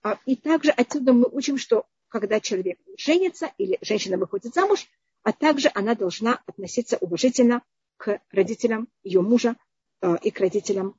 А, 0.02 0.18
и 0.26 0.36
также 0.36 0.70
отсюда 0.70 1.12
мы 1.12 1.26
учим, 1.30 1.56
что 1.56 1.86
когда 2.08 2.40
человек 2.40 2.78
женится 2.96 3.52
или 3.58 3.78
женщина 3.80 4.16
выходит 4.16 4.54
замуж, 4.54 4.86
а 5.22 5.32
также 5.32 5.70
она 5.74 5.94
должна 5.94 6.42
относиться 6.46 6.96
уважительно 6.98 7.62
к 7.96 8.20
родителям 8.30 8.88
ее 9.02 9.20
мужа 9.20 9.56
э, 10.00 10.16
и 10.22 10.30
к 10.30 10.40
родителям, 10.40 10.98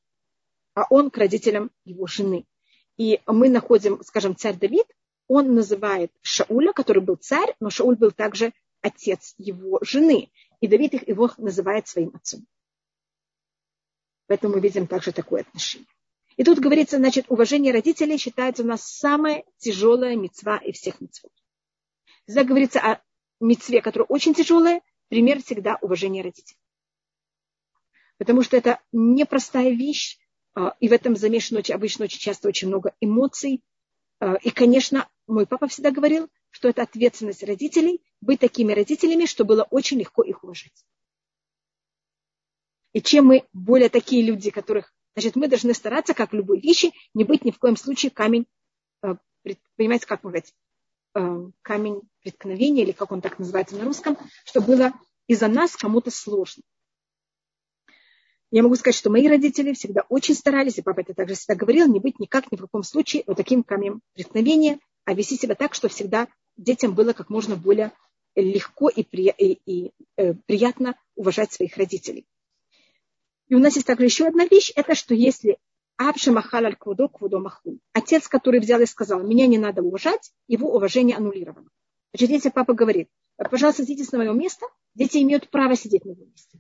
а 0.74 0.86
он 0.90 1.10
к 1.10 1.18
родителям 1.18 1.72
его 1.86 2.08
жены. 2.08 2.46
И 2.98 3.22
мы 3.26 3.50
находим, 3.50 4.04
скажем, 4.04 4.36
царь 4.36 4.58
Давид, 4.58 4.86
он 5.28 5.54
называет 5.54 6.12
Шауля, 6.22 6.74
который 6.74 7.02
был 7.02 7.16
царь, 7.16 7.56
но 7.60 7.70
Шауль 7.70 7.96
был 7.96 8.12
также 8.12 8.52
отец 8.82 9.36
его 9.38 9.80
жены. 9.82 10.32
И 10.60 10.68
Давид 10.68 10.96
их, 10.96 11.08
его 11.08 11.32
называет 11.38 11.88
своим 11.88 12.12
отцом. 12.16 12.46
Поэтому 14.28 14.56
мы 14.56 14.60
видим 14.60 14.88
также 14.88 15.12
такое 15.12 15.42
отношение. 15.42 15.88
И 16.40 16.44
тут 16.46 16.60
говорится, 16.60 16.96
значит, 16.96 17.26
уважение 17.28 17.74
родителей 17.74 18.18
считается 18.18 18.64
у 18.64 18.66
нас 18.66 18.84
самая 18.84 19.44
тяжелая 19.58 20.16
мецва 20.16 20.56
из 20.60 20.78
всех 20.78 21.02
мецвод. 21.02 21.34
Когда 22.26 22.46
говорится 22.46 22.80
о 22.80 23.02
мецве, 23.42 23.82
которая 23.82 24.06
очень 24.08 24.34
тяжелая, 24.34 24.82
пример 25.10 25.44
всегда 25.44 25.78
уважение 25.82 26.24
родителей. 26.24 26.58
Потому 28.18 28.42
что 28.42 28.56
это 28.56 28.80
непростая 28.94 29.72
вещь, 29.72 30.18
а, 30.54 30.78
и 30.80 30.88
в 30.88 30.94
этом 30.94 31.18
замешано 31.18 31.62
обычно 31.74 32.06
очень 32.06 32.20
часто 32.22 32.48
очень 32.48 32.70
много 32.70 32.96
эмоций. 33.02 33.62
А, 34.22 34.36
и, 34.36 34.50
конечно, 34.50 35.10
мой 35.28 35.46
папа 35.46 35.68
всегда 35.68 35.92
говорил, 35.92 36.30
что 36.52 36.70
это 36.70 36.84
ответственность 36.84 37.44
родителей 37.44 38.02
быть 38.22 38.40
такими 38.40 38.72
родителями, 38.72 39.26
что 39.26 39.44
было 39.44 39.64
очень 39.64 40.00
легко 40.00 40.24
их 40.24 40.42
уважать. 40.46 40.86
И 42.94 43.02
чем 43.02 43.26
мы 43.26 43.46
более 43.52 43.90
такие 43.90 44.24
люди, 44.24 44.52
которых 44.52 44.94
Значит, 45.16 45.36
мы 45.36 45.48
должны 45.48 45.74
стараться, 45.74 46.14
как 46.14 46.32
в 46.32 46.36
любой 46.36 46.60
вещи, 46.60 46.92
не 47.14 47.24
быть 47.24 47.44
ни 47.46 47.52
в 47.52 47.60
коем 47.60 47.76
случае 47.76 48.12
камень, 48.12 48.46
э, 49.04 49.16
понимаете, 49.76 50.06
как 50.06 50.22
говорить, 50.22 50.54
э, 51.16 51.50
камень 51.62 52.02
преткновения, 52.22 52.84
или 52.84 52.92
как 52.92 53.12
он 53.12 53.22
так 53.22 53.40
называется 53.40 53.76
на 53.76 53.86
русском, 53.86 54.18
что 54.46 54.62
было 54.62 54.94
из-за 55.28 55.48
нас 55.48 55.76
кому-то 55.76 56.12
сложно. 56.12 56.64
Я 58.52 58.64
могу 58.64 58.76
сказать, 58.76 58.96
что 58.96 59.12
мои 59.12 59.28
родители 59.28 59.74
всегда 59.74 60.06
очень 60.10 60.34
старались, 60.34 60.80
и 60.80 60.82
папа 60.82 61.02
это 61.02 61.14
также 61.14 61.36
всегда 61.36 61.56
говорил, 61.56 61.88
не 61.88 62.00
быть 62.00 62.20
никак, 62.20 62.52
ни 62.52 62.58
в 62.58 62.62
каком 62.62 62.82
случае 62.82 63.24
вот 63.28 63.38
таким 63.38 63.64
камнем 63.64 64.02
преткновения, 64.14 64.80
а 65.06 65.14
вести 65.14 65.38
себя 65.38 65.54
так, 65.54 65.76
что 65.76 65.88
всегда 65.88 66.28
детям 66.58 66.96
было 66.96 67.14
как 67.14 67.30
можно 67.30 67.56
более 67.56 67.92
легко 68.36 68.90
и, 68.90 69.04
при, 69.04 69.30
и, 69.38 69.60
и 69.66 69.92
э, 70.18 70.34
приятно 70.34 70.96
уважать 71.16 71.52
своих 71.52 71.78
родителей. 71.78 72.26
И 73.50 73.56
у 73.56 73.60
нас 73.60 73.76
есть 73.76 73.88
также 73.88 74.06
еще 74.06 74.28
одна 74.28 74.46
вещь, 74.46 74.72
это 74.76 74.96
что 74.96 75.16
если 75.16 75.58
Абша 75.98 76.32
Махал 76.32 76.66
аль 76.66 76.76
Квудо 76.76 77.08
Квудо 77.08 77.40
Махул, 77.40 77.80
отец, 77.94 78.28
который 78.28 78.60
взял 78.60 78.80
и 78.80 78.86
сказал, 78.86 79.22
меня 79.22 79.48
не 79.48 79.58
надо 79.58 79.82
уважать, 79.82 80.32
его 80.48 80.74
уважение 80.74 81.18
аннулировано. 81.18 81.70
Значит, 82.14 82.30
если 82.30 82.50
папа 82.50 82.74
говорит, 82.74 83.10
пожалуйста, 83.38 83.84
сидите 83.84 84.08
на 84.12 84.20
мое 84.20 84.34
место, 84.34 84.66
дети 84.94 85.18
имеют 85.18 85.50
право 85.50 85.76
сидеть 85.76 86.06
на 86.06 86.12
его 86.12 86.26
месте. 86.26 86.60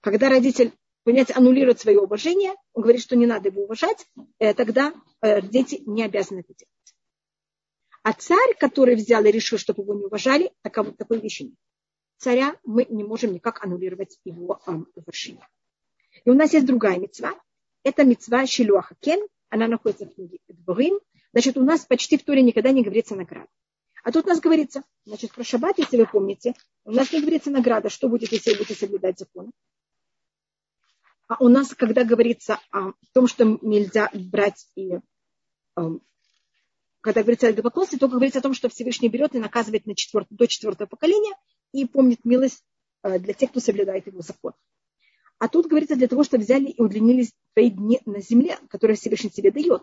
Когда 0.00 0.30
родитель, 0.30 0.72
понимаете, 1.04 1.34
аннулирует 1.34 1.80
свое 1.80 2.00
уважение, 2.00 2.54
он 2.72 2.82
говорит, 2.82 3.02
что 3.02 3.14
не 3.14 3.26
надо 3.26 3.50
его 3.50 3.64
уважать, 3.64 4.08
э, 4.38 4.54
тогда 4.54 4.94
э, 5.20 5.42
дети 5.42 5.82
не 5.86 6.02
обязаны 6.02 6.40
это 6.40 6.54
делать. 6.54 6.72
А 8.02 8.12
царь, 8.12 8.54
который 8.58 8.94
взял 8.94 9.24
и 9.24 9.30
решил, 9.30 9.58
чтобы 9.58 9.82
его 9.82 9.94
не 9.94 10.04
уважали, 10.06 10.52
такой, 10.62 10.92
такой 10.92 11.20
вещи 11.20 11.42
нет. 11.42 11.54
Царя 12.18 12.56
мы 12.64 12.86
не 12.88 13.04
можем 13.04 13.32
никак 13.32 13.62
аннулировать 13.64 14.18
его 14.24 14.60
эм, 14.66 14.88
уважение. 14.94 15.46
И 16.24 16.30
у 16.30 16.34
нас 16.34 16.52
есть 16.52 16.66
другая 16.66 16.98
мецва. 16.98 17.34
Это 17.82 18.04
мецва 18.04 18.46
Шилуаха 18.46 18.94
Кен. 19.00 19.26
Она 19.48 19.68
находится 19.68 20.06
в 20.06 20.14
книге 20.14 20.38
Дворим. 20.48 20.98
Значит, 21.32 21.56
у 21.56 21.62
нас 21.62 21.84
почти 21.84 22.16
в 22.16 22.24
Торе 22.24 22.42
никогда 22.42 22.72
не 22.72 22.82
говорится 22.82 23.14
награда. 23.14 23.48
А 24.02 24.12
тут 24.12 24.24
у 24.24 24.28
нас 24.28 24.40
говорится, 24.40 24.82
значит, 25.04 25.32
про 25.32 25.44
шаббат, 25.44 25.78
если 25.78 25.96
вы 25.96 26.06
помните, 26.06 26.54
у 26.84 26.92
нас 26.92 27.12
не 27.12 27.20
говорится 27.20 27.50
награда, 27.50 27.90
что 27.90 28.08
будет, 28.08 28.30
если 28.32 28.52
вы 28.52 28.58
будете 28.58 28.74
соблюдать 28.74 29.18
закон. 29.18 29.50
А 31.28 31.42
у 31.42 31.48
нас, 31.48 31.74
когда 31.74 32.04
говорится 32.04 32.60
о 32.70 32.92
том, 33.12 33.26
что 33.26 33.58
нельзя 33.62 34.08
брать 34.14 34.68
и 34.76 35.00
эм, 35.76 36.00
когда 37.00 37.22
говорится 37.22 37.48
о 37.48 37.50
идолопоклонстве, 37.50 37.98
только 37.98 38.14
говорится 38.14 38.38
о 38.38 38.42
том, 38.42 38.54
что 38.54 38.68
Всевышний 38.68 39.08
берет 39.08 39.34
и 39.34 39.38
наказывает 39.38 39.86
на 39.86 39.94
четвертое, 39.94 40.36
до 40.36 40.46
четвертого 40.46 40.86
поколения 40.86 41.34
и 41.82 41.86
помнит 41.86 42.24
милость 42.24 42.64
э, 43.02 43.18
для 43.18 43.34
тех, 43.34 43.50
кто 43.50 43.60
соблюдает 43.60 44.06
его 44.06 44.20
закон. 44.20 44.52
А 45.38 45.48
тут 45.48 45.66
говорится 45.66 45.96
для 45.96 46.08
того, 46.08 46.24
чтобы 46.24 46.44
взяли 46.44 46.66
и 46.66 46.80
удлинились 46.80 47.32
твои 47.54 47.70
дни 47.70 48.00
на 48.06 48.20
земле, 48.20 48.58
которые 48.70 48.96
Всевышний 48.96 49.30
тебе 49.30 49.50
дает. 49.50 49.82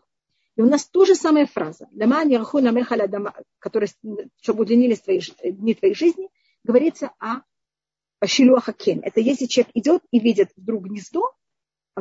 И 0.56 0.62
у 0.62 0.66
нас 0.66 0.86
тоже 0.86 1.16
самая 1.16 1.46
фраза, 1.46 1.90
которая, 3.60 3.90
чтобы 4.42 4.62
удлинились 4.62 5.02
твои, 5.02 5.22
дни 5.44 5.74
твоей 5.74 5.96
жизни, 5.96 6.30
говорится 6.64 7.12
о 7.20 7.42
Шилуаха 8.26 8.74
Кен. 8.74 9.02
Это 9.04 9.20
если 9.20 9.46
человек 9.46 9.72
идет 9.76 10.04
и 10.12 10.20
видит 10.20 10.52
вдруг 10.56 10.86
гнездо 10.86 11.34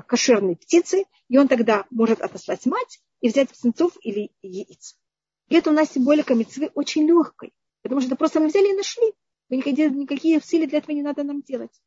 кошерной 0.07 0.57
птицы, 0.57 1.05
и 1.28 1.38
он 1.38 1.49
тогда 1.49 1.86
может 1.90 2.20
отослать 2.20 2.64
мать 2.66 3.01
и 3.20 3.28
взять 3.28 3.51
птенцов 3.51 3.93
или 4.03 4.30
яиц. 4.43 4.97
И 5.49 5.55
это 5.55 5.70
у 5.70 5.72
нас 5.72 5.93
символика 5.93 6.34
мецвы 6.34 6.70
очень 6.74 7.07
легкой, 7.07 7.53
потому 7.82 8.01
что 8.01 8.09
это 8.09 8.16
просто 8.16 8.40
мы 8.40 8.49
взяли 8.49 8.70
и 8.70 8.76
нашли. 8.76 9.12
Никакие, 9.57 10.38
усилия 10.38 10.66
для 10.66 10.78
этого 10.78 10.94
не 10.94 11.03
надо 11.03 11.24
нам 11.24 11.42
делать. 11.42 11.82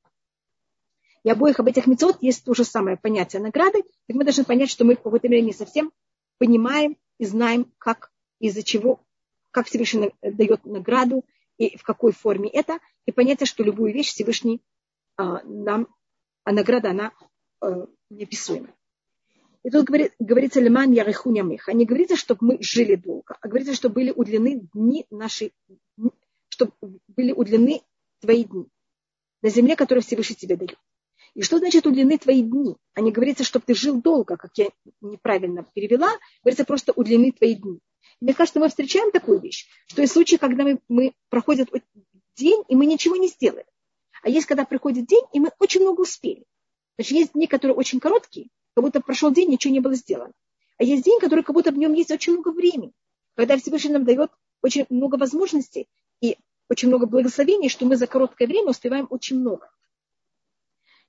И 1.24 1.30
обоих 1.30 1.60
об 1.60 1.68
этих 1.68 1.88
мецвод 1.88 2.18
есть 2.22 2.46
то 2.46 2.54
же 2.54 2.64
самое 2.64 2.98
понятие 2.98 3.42
награды. 3.42 3.82
Так 4.08 4.16
мы 4.16 4.24
должны 4.24 4.44
понять, 4.44 4.70
что 4.70 4.86
мы 4.86 4.96
в 4.96 5.02
какой-то 5.02 5.28
мере 5.28 5.42
не 5.42 5.54
совсем 5.54 5.92
понимаем 6.38 6.98
и 7.18 7.26
знаем, 7.26 7.72
как, 7.80 8.12
из-за 8.40 8.62
чего, 8.62 9.00
как 9.50 9.66
Всевышний 9.66 10.14
дает 10.22 10.66
награду 10.66 11.26
и 11.58 11.78
в 11.78 11.84
какой 11.84 12.12
форме 12.12 12.50
это. 12.50 12.80
И 13.08 13.12
понятие, 13.12 13.48
что 13.48 13.64
любую 13.64 13.92
вещь 13.94 14.10
Всевышний 14.10 14.62
а, 15.18 15.42
нам, 15.44 15.88
а 16.44 16.52
награда, 16.52 16.92
она 16.92 17.12
а, 17.62 17.88
неописуемая. 18.12 18.76
И 19.64 19.72
тут 19.72 19.86
говорит, 19.86 20.14
говорится 20.20 20.60
лиман 20.60 20.92
ярихуня 20.92 21.42
меха. 21.42 21.74
Не 21.74 21.86
говорится, 21.86 22.16
чтобы 22.16 22.46
мы 22.46 22.58
жили 22.62 22.94
долго, 22.94 23.36
а 23.42 23.48
говорится, 23.48 23.74
что 23.74 23.90
были 23.90 24.12
удлены 24.12 24.70
дни 24.76 25.08
нашей, 25.10 25.54
чтобы 26.56 26.72
были 27.08 27.34
удлены 27.34 27.82
твои 28.22 28.46
дни 28.46 28.66
на 29.42 29.50
земле, 29.50 29.76
которую 29.76 30.04
Всевышний 30.04 30.38
тебе 30.38 30.56
дает. 30.56 30.78
И 31.34 31.42
что 31.42 31.58
значит 31.58 31.86
удлины 31.86 32.18
твои 32.18 32.42
дни? 32.42 32.78
А 32.94 33.02
не 33.02 33.12
говорится, 33.12 33.44
чтобы 33.44 33.66
ты 33.68 33.76
жил 33.76 34.02
долго, 34.02 34.38
как 34.38 34.52
я 34.56 34.70
неправильно 35.02 35.64
перевела. 35.74 36.10
Говорится 36.42 36.64
просто 36.64 36.94
удлины 36.94 37.34
твои 37.34 37.56
дни. 37.56 37.80
И 38.22 38.26
мне 38.26 38.34
кажется, 38.34 38.62
мы 38.62 38.70
встречаем 38.70 39.12
такую 39.12 39.42
вещь, 39.42 39.68
что 39.88 40.02
есть 40.02 40.14
случаи, 40.14 40.38
когда 40.38 40.64
мы, 40.64 40.80
мы 40.88 41.14
проходит 41.30 41.70
день, 42.38 42.64
и 42.70 42.76
мы 42.76 42.86
ничего 42.86 43.18
не 43.18 43.28
сделали. 43.28 43.66
А 44.24 44.30
есть, 44.30 44.46
когда 44.46 44.64
приходит 44.64 45.08
день, 45.08 45.24
и 45.34 45.42
мы 45.42 45.52
очень 45.60 45.82
много 45.82 46.02
успели. 46.02 46.46
Значит, 46.98 47.12
есть 47.12 47.34
дни, 47.34 47.48
которые 47.48 47.76
очень 47.76 48.00
короткие, 48.00 48.48
как 48.74 48.86
будто 48.86 49.02
прошел 49.02 49.30
день, 49.30 49.50
ничего 49.50 49.74
не 49.74 49.82
было 49.82 49.96
сделано. 49.96 50.32
А 50.78 50.86
есть 50.86 51.04
день, 51.04 51.20
который 51.20 51.44
как 51.44 51.54
будто 51.54 51.72
в 51.72 51.78
нем 51.78 51.92
есть 51.94 52.12
очень 52.12 52.34
много 52.34 52.52
времени, 52.52 52.94
когда 53.36 53.58
Всевышний 53.58 53.92
нам 53.92 54.06
дает 54.06 54.32
очень 54.62 54.86
много 54.90 55.18
возможностей 55.18 55.90
и 56.22 56.38
очень 56.70 56.88
много 56.88 57.06
благословений, 57.06 57.70
что 57.70 57.86
мы 57.86 57.96
за 57.96 58.08
короткое 58.08 58.48
время 58.48 58.70
успеваем 58.70 59.08
очень 59.10 59.40
много. 59.40 59.72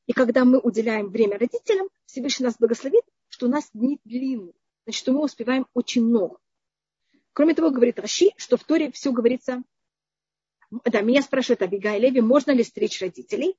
И 0.06 0.12
когда 0.12 0.44
мы 0.44 0.58
уделяем 0.58 1.08
время 1.10 1.38
родителям, 1.38 1.88
Всевышний 2.04 2.44
нас 2.44 2.56
благословит, 2.58 3.04
что 3.28 3.46
у 3.46 3.48
нас 3.48 3.68
дни 3.74 3.98
длинные. 4.04 4.54
Значит, 4.84 5.00
что 5.00 5.12
мы 5.12 5.22
успеваем 5.22 5.66
очень 5.74 6.04
много. 6.04 6.38
Кроме 7.32 7.54
того, 7.54 7.70
говорит 7.70 7.98
Раши, 7.98 8.30
что 8.36 8.56
в 8.56 8.64
Торе 8.64 8.92
все 8.92 9.12
говорится... 9.12 9.62
Да, 10.70 11.00
меня 11.00 11.22
спрашивает 11.22 11.62
Абига 11.62 11.96
и 11.96 12.00
Леви, 12.00 12.20
можно 12.20 12.50
ли 12.52 12.64
стричь 12.64 13.00
родителей. 13.00 13.56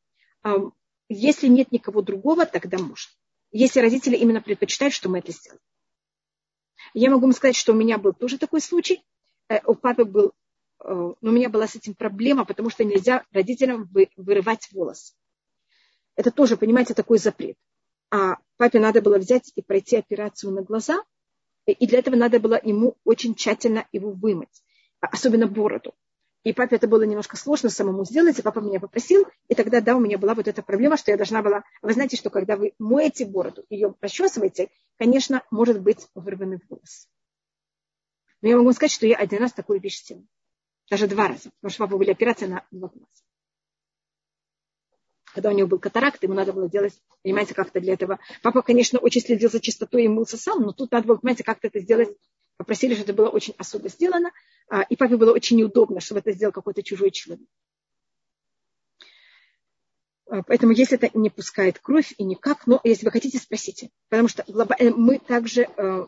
Если 1.10 1.48
нет 1.48 1.72
никого 1.72 2.02
другого, 2.02 2.46
тогда 2.46 2.78
можно. 2.78 3.12
Если 3.52 3.80
родители 3.80 4.16
именно 4.16 4.42
предпочитают, 4.42 4.94
что 4.94 5.10
мы 5.10 5.20
это 5.20 5.32
сделаем. 5.32 5.62
Я 6.94 7.10
могу 7.10 7.22
вам 7.22 7.34
сказать, 7.34 7.56
что 7.56 7.74
у 7.74 7.76
меня 7.76 7.98
был 7.98 8.14
тоже 8.14 8.38
такой 8.38 8.62
случай. 8.62 9.04
Э, 9.50 9.60
у 9.66 9.76
папы 9.76 10.06
был, 10.06 10.34
но 10.88 11.16
у 11.22 11.32
меня 11.32 11.50
была 11.50 11.68
с 11.68 11.76
этим 11.76 11.94
проблема, 11.94 12.46
потому 12.46 12.70
что 12.70 12.84
нельзя 12.84 13.24
родителям 13.32 13.90
вырывать 14.16 14.70
волосы. 14.72 15.14
Это 16.16 16.32
тоже, 16.32 16.58
понимаете, 16.58 16.94
такой 16.94 17.18
запрет. 17.18 17.58
А 18.10 18.38
папе 18.56 18.80
надо 18.80 19.02
было 19.02 19.18
взять 19.18 19.52
и 19.56 19.62
пройти 19.62 19.98
операцию 19.98 20.54
на 20.54 20.64
глаза, 20.64 21.04
и 21.66 21.86
для 21.86 22.00
этого 22.00 22.16
надо 22.16 22.40
было 22.40 22.60
ему 22.64 22.96
очень 23.04 23.36
тщательно 23.36 23.86
его 23.92 24.12
вымыть, 24.12 24.64
особенно 25.02 25.48
бороду. 25.48 25.94
И 26.44 26.54
папе 26.54 26.78
это 26.78 26.88
было 26.88 27.04
немножко 27.04 27.36
сложно 27.36 27.70
самому 27.70 28.06
сделать, 28.06 28.40
и 28.40 28.42
папа 28.42 28.60
меня 28.60 28.80
попросил, 28.80 29.28
и 29.50 29.56
тогда, 29.56 29.82
да, 29.82 29.98
у 29.98 30.00
меня 30.00 30.18
была 30.18 30.34
вот 30.34 30.48
эта 30.48 30.64
проблема, 30.64 30.96
что 30.96 31.12
я 31.12 31.18
должна 31.18 31.42
была... 31.42 31.64
Вы 31.82 31.92
знаете, 31.92 32.16
что 32.16 32.30
когда 32.30 32.56
вы 32.56 32.74
моете 32.80 33.26
бороду, 33.26 33.66
ее 33.70 33.94
расчесываете, 34.00 34.70
конечно, 34.98 35.44
может 35.52 35.82
быть 35.82 36.08
вырванный 36.16 36.62
волос. 36.70 37.10
Но 38.42 38.48
я 38.48 38.58
могу 38.58 38.72
сказать, 38.72 38.92
что 38.92 39.06
я 39.06 39.18
один 39.18 39.42
раз 39.42 39.52
такую 39.52 39.82
вещь 39.82 40.02
сделала. 40.02 40.26
Даже 40.90 41.08
два 41.08 41.28
раза, 41.28 41.52
потому 41.60 41.70
что 41.70 41.84
папа 41.86 41.98
были 41.98 42.12
операции 42.12 42.46
на 42.46 42.66
два 42.72 42.90
глаза 42.90 43.08
когда 45.38 45.50
у 45.50 45.54
него 45.54 45.68
был 45.68 45.78
катаракт, 45.78 46.24
ему 46.24 46.34
надо 46.34 46.52
было 46.52 46.68
делать, 46.68 47.00
понимаете, 47.22 47.54
как-то 47.54 47.80
для 47.80 47.94
этого. 47.94 48.18
Папа, 48.42 48.64
конечно, 48.64 48.98
очень 48.98 49.22
следил 49.22 49.52
за 49.52 49.60
чистотой 49.60 50.06
и 50.06 50.08
мылся 50.08 50.36
сам, 50.36 50.64
но 50.64 50.72
тут 50.72 50.92
надо 50.92 51.06
было, 51.06 51.18
понимаете, 51.18 51.44
как-то 51.44 51.68
это 51.68 51.80
сделать. 51.80 52.10
Попросили, 52.58 52.96
чтобы 52.96 53.12
это 53.12 53.14
было 53.14 53.30
очень 53.30 53.54
особо 53.60 53.88
сделано, 53.88 54.32
а, 54.68 54.82
и 54.82 54.96
папе 54.96 55.16
было 55.16 55.32
очень 55.32 55.58
неудобно, 55.58 56.00
чтобы 56.00 56.22
это 56.22 56.32
сделал 56.32 56.52
какой-то 56.52 56.82
чужой 56.82 57.12
человек. 57.12 57.48
А, 60.26 60.42
поэтому 60.42 60.72
если 60.72 60.98
это 60.98 61.16
не 61.16 61.30
пускает 61.30 61.78
кровь 61.78 62.16
и 62.18 62.24
никак, 62.24 62.66
но 62.66 62.82
если 62.84 63.06
вы 63.06 63.12
хотите, 63.12 63.38
спросите. 63.38 63.92
Потому 64.10 64.30
что 64.30 64.44
мы 64.48 65.20
также 65.20 65.68
э, 65.78 66.08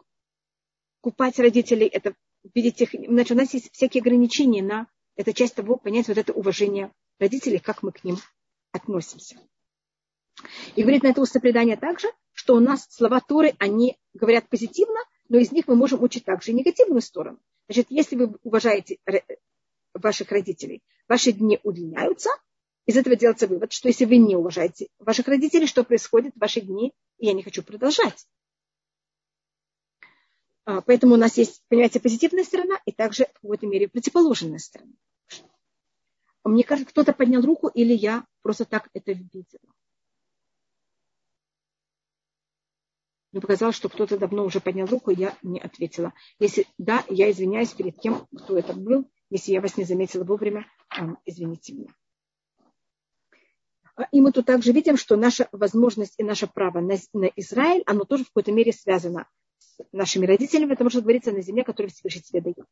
купать 1.01 1.37
родителей, 1.37 1.85
это 1.85 2.15
видеть 2.53 2.81
их, 2.81 2.89
значит, 2.91 3.31
у 3.31 3.35
нас 3.35 3.53
есть 3.53 3.71
всякие 3.71 4.01
ограничения 4.01 4.63
на 4.63 4.87
это 5.15 5.33
часть 5.33 5.55
того, 5.55 5.77
понять 5.77 6.07
вот 6.07 6.17
это 6.17 6.33
уважение 6.33 6.91
родителей, 7.19 7.59
как 7.59 7.83
мы 7.83 7.91
к 7.91 8.03
ним 8.03 8.17
относимся. 8.71 9.37
И 10.75 10.81
говорит 10.81 11.03
на 11.03 11.07
это 11.09 11.21
устное 11.21 11.41
предание 11.41 11.75
также, 11.75 12.07
что 12.31 12.55
у 12.55 12.59
нас 12.59 12.87
слова 12.89 13.19
Торы, 13.19 13.55
они 13.59 13.97
говорят 14.13 14.47
позитивно, 14.47 14.99
но 15.27 15.37
из 15.37 15.51
них 15.51 15.67
мы 15.67 15.75
можем 15.75 16.01
учить 16.01 16.25
также 16.25 16.51
и 16.51 16.55
негативную 16.55 17.01
сторону. 17.01 17.39
Значит, 17.67 17.87
если 17.89 18.15
вы 18.15 18.35
уважаете 18.43 18.97
ваших 19.93 20.31
родителей, 20.31 20.81
ваши 21.07 21.33
дни 21.33 21.59
удлиняются, 21.63 22.29
из 22.85 22.97
этого 22.97 23.15
делается 23.15 23.47
вывод, 23.47 23.71
что 23.71 23.87
если 23.87 24.05
вы 24.05 24.17
не 24.17 24.35
уважаете 24.35 24.87
ваших 24.97 25.27
родителей, 25.27 25.67
что 25.67 25.83
происходит 25.83 26.33
в 26.35 26.39
ваши 26.39 26.61
дни, 26.61 26.93
я 27.19 27.33
не 27.33 27.43
хочу 27.43 27.61
продолжать. 27.61 28.25
А, 30.69 30.81
поэтому 30.81 31.15
у 31.15 31.17
нас 31.17 31.35
есть, 31.35 31.63
понимаете, 31.67 31.99
позитивная 31.99 32.43
сторона 32.43 32.79
и 32.85 32.91
также 32.91 33.25
в 33.25 33.41
какой-то 33.41 33.65
мере 33.65 33.87
противоположная 33.87 34.59
сторона. 34.59 34.93
Мне 36.43 36.63
кажется, 36.63 36.91
кто-то 36.91 37.11
поднял 37.11 37.41
руку, 37.41 37.69
или 37.69 37.91
я 37.91 38.23
просто 38.43 38.65
так 38.65 38.87
это 38.93 39.13
видела. 39.13 39.73
Мне 43.31 43.41
показалось, 43.41 43.75
что 43.77 43.89
кто-то 43.89 44.19
давно 44.19 44.45
уже 44.45 44.59
поднял 44.59 44.85
руку, 44.85 45.09
и 45.09 45.19
я 45.19 45.35
не 45.41 45.59
ответила. 45.59 46.13
Если 46.37 46.67
да, 46.77 47.03
я 47.09 47.31
извиняюсь 47.31 47.73
перед 47.73 47.99
тем, 47.99 48.27
кто 48.37 48.55
это 48.55 48.73
был. 48.73 49.09
Если 49.31 49.53
я 49.53 49.61
вас 49.61 49.75
не 49.75 49.85
заметила 49.85 50.23
вовремя, 50.23 50.67
извините 51.25 51.73
меня. 51.73 51.95
А, 53.95 54.03
и 54.11 54.21
мы 54.21 54.31
тут 54.31 54.45
также 54.45 54.71
видим, 54.71 54.97
что 54.97 55.15
наша 55.15 55.49
возможность 55.51 56.13
и 56.19 56.23
наше 56.23 56.45
право 56.45 56.79
на, 56.79 56.95
на 57.13 57.25
Израиль, 57.37 57.81
оно 57.87 58.03
тоже 58.03 58.23
в 58.23 58.27
какой-то 58.27 58.51
мере 58.51 58.71
связано 58.71 59.27
нашими 59.91 60.25
родителями, 60.25 60.69
потому 60.69 60.89
что 60.89 61.01
говорится 61.01 61.31
на 61.31 61.41
земле, 61.41 61.63
которую 61.63 61.91
Всевышний 61.91 62.21
тебе 62.21 62.41
дает. 62.41 62.65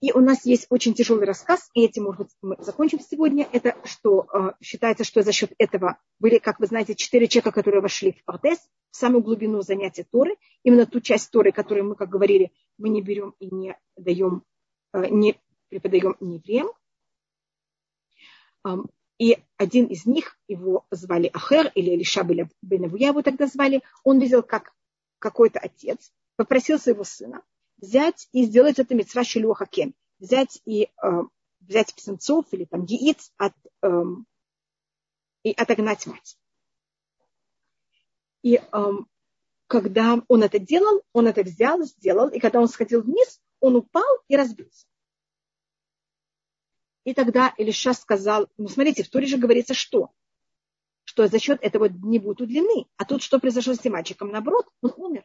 И 0.00 0.12
у 0.12 0.20
нас 0.20 0.46
есть 0.46 0.66
очень 0.70 0.94
тяжелый 0.94 1.26
рассказ, 1.26 1.68
и 1.74 1.84
этим, 1.84 2.04
может 2.04 2.22
быть, 2.22 2.30
мы 2.40 2.56
закончим 2.60 3.00
сегодня. 3.00 3.46
Это 3.52 3.76
что 3.84 4.26
э, 4.32 4.52
считается, 4.62 5.04
что 5.04 5.20
за 5.20 5.32
счет 5.32 5.52
этого 5.58 5.98
были, 6.18 6.38
как 6.38 6.58
вы 6.58 6.66
знаете, 6.66 6.94
четыре 6.94 7.28
человека, 7.28 7.52
которые 7.52 7.82
вошли 7.82 8.12
в 8.12 8.24
Пардес, 8.24 8.58
в 8.90 8.96
самую 8.96 9.22
глубину 9.22 9.60
занятия 9.60 10.06
Торы. 10.10 10.36
Именно 10.62 10.86
ту 10.86 11.00
часть 11.00 11.30
Торы, 11.30 11.52
которую 11.52 11.86
мы, 11.86 11.96
как 11.96 12.08
говорили, 12.08 12.50
мы 12.78 12.88
не 12.88 13.02
берем 13.02 13.34
и 13.40 13.54
не 13.54 13.76
даем, 13.96 14.42
э, 14.94 15.06
не 15.08 15.38
преподаем 15.68 16.16
евреям. 16.20 16.68
И 19.18 19.36
один 19.58 19.84
из 19.86 20.06
них, 20.06 20.38
его 20.48 20.86
звали 20.90 21.30
Ахер, 21.34 21.70
или 21.74 21.94
Элиша 21.94 22.24
Бенавуя 22.62 23.08
его 23.08 23.20
тогда 23.20 23.46
звали, 23.46 23.82
он 24.02 24.18
видел, 24.18 24.42
как 24.42 24.72
какой-то 25.20 25.60
отец 25.60 26.12
попросил 26.36 26.80
своего 26.80 27.04
сына 27.04 27.42
взять 27.76 28.28
и 28.32 28.44
сделать 28.44 28.78
это 28.78 28.94
митцва 28.94 29.24
шелуха 29.24 29.66
кен, 29.66 29.94
взять 30.18 30.60
и 30.64 30.84
э, 30.84 31.08
взять 31.60 31.94
птенцов 31.94 32.46
или 32.52 32.64
там 32.64 32.84
яиц 32.84 33.32
от, 33.36 33.54
э, 33.82 34.02
и 35.44 35.52
отогнать 35.52 36.06
мать. 36.06 36.38
И 38.42 38.56
э, 38.56 38.90
когда 39.66 40.22
он 40.28 40.42
это 40.42 40.58
делал, 40.58 41.02
он 41.12 41.28
это 41.28 41.42
взял, 41.42 41.82
сделал, 41.84 42.28
и 42.28 42.40
когда 42.40 42.60
он 42.60 42.68
сходил 42.68 43.02
вниз, 43.02 43.40
он 43.60 43.76
упал 43.76 44.18
и 44.28 44.36
разбился. 44.36 44.86
И 47.04 47.14
тогда 47.14 47.54
Илиша 47.56 47.94
сказал, 47.94 48.48
ну 48.58 48.68
смотрите, 48.68 49.02
в 49.02 49.08
Туре 49.08 49.26
же 49.26 49.38
говорится 49.38 49.74
что? 49.74 50.10
Что 51.04 51.26
за 51.26 51.38
счет 51.38 51.58
этого 51.62 51.88
не 51.88 52.18
будут 52.18 52.42
удлины. 52.42 52.86
А 52.96 53.04
тут 53.04 53.22
что 53.22 53.38
произошло 53.40 53.74
с 53.74 53.80
этим 53.80 53.92
мальчиком? 53.92 54.30
Наоборот, 54.30 54.66
он 54.82 54.92
умер. 54.96 55.24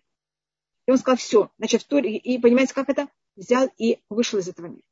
И 0.87 0.91
он 0.91 0.97
сказал, 0.97 1.17
все, 1.17 1.51
значит, 1.57 1.81
в 1.81 1.87
Туре, 1.87 2.15
и 2.17 2.39
понимаете, 2.39 2.73
как 2.73 2.89
это? 2.89 3.07
Взял 3.35 3.69
и 3.77 3.99
вышел 4.09 4.39
из 4.39 4.47
этого 4.47 4.67
мира. 4.67 4.83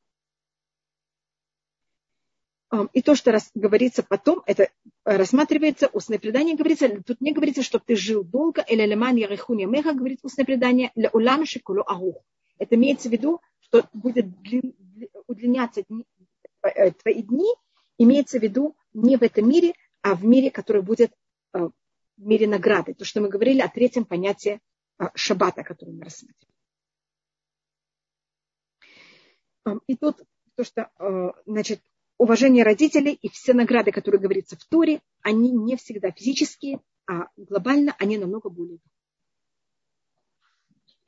И 2.94 3.04
то, 3.04 3.14
что 3.14 3.32
раз, 3.32 3.52
говорится 3.54 4.02
потом, 4.02 4.42
это 4.48 4.70
рассматривается, 5.06 5.90
устное 5.94 6.18
предание 6.18 6.56
говорится, 6.56 6.90
тут 7.04 7.22
не 7.22 7.32
говорится, 7.32 7.62
чтобы 7.62 7.84
ты 7.86 7.96
жил 7.96 8.24
долго, 8.24 8.62
или 8.68 8.84
леман 8.84 9.16
ярихуня 9.16 9.68
меха, 9.68 9.94
говорит 9.94 10.20
устное 10.24 10.46
предание, 10.46 10.92
ля 10.96 11.12
улам 11.14 11.46
шикулу 11.46 11.84
агух. 11.86 12.24
Это 12.58 12.74
имеется 12.76 13.10
в 13.10 13.12
виду, 13.12 13.42
что 13.60 13.88
будет 13.94 14.26
удлиняться 15.28 15.84
э, 16.64 16.92
твои 16.92 17.22
дни, 17.22 17.54
имеется 18.00 18.40
в 18.40 18.42
виду 18.42 18.76
не 18.94 19.18
в 19.18 19.22
этом 19.22 19.48
мире, 19.48 19.74
а 20.04 20.14
в 20.16 20.24
мире, 20.24 20.51
который 20.51 20.84
будет 20.84 21.12
э, 21.54 21.60
в 21.60 21.72
мире 22.18 22.47
награды. 22.47 22.93
То, 22.93 23.06
что 23.06 23.22
мы 23.22 23.30
говорили 23.30 23.62
о 23.62 23.70
третьем 23.70 24.06
понятии 24.06 24.62
э, 24.99 25.06
шаббата, 25.16 25.64
который 25.64 25.95
мы 25.95 26.04
рассмотрели. 26.06 26.54
И 29.88 29.95
тут 29.95 30.22
то, 30.56 30.64
что, 30.66 30.91
значит, 31.45 31.82
уважение 32.18 32.64
родителей 32.64 33.14
и 33.14 33.30
все 33.30 33.54
награды, 33.54 33.91
которые 33.91 34.20
говорится 34.20 34.56
в 34.58 34.66
Туре, 34.66 35.01
они 35.22 35.51
не 35.51 35.78
всегда 35.78 36.12
физические, 36.12 36.82
а 37.10 37.28
глобально 37.38 37.95
они 37.99 38.18
намного 38.18 38.49
более. 38.49 38.80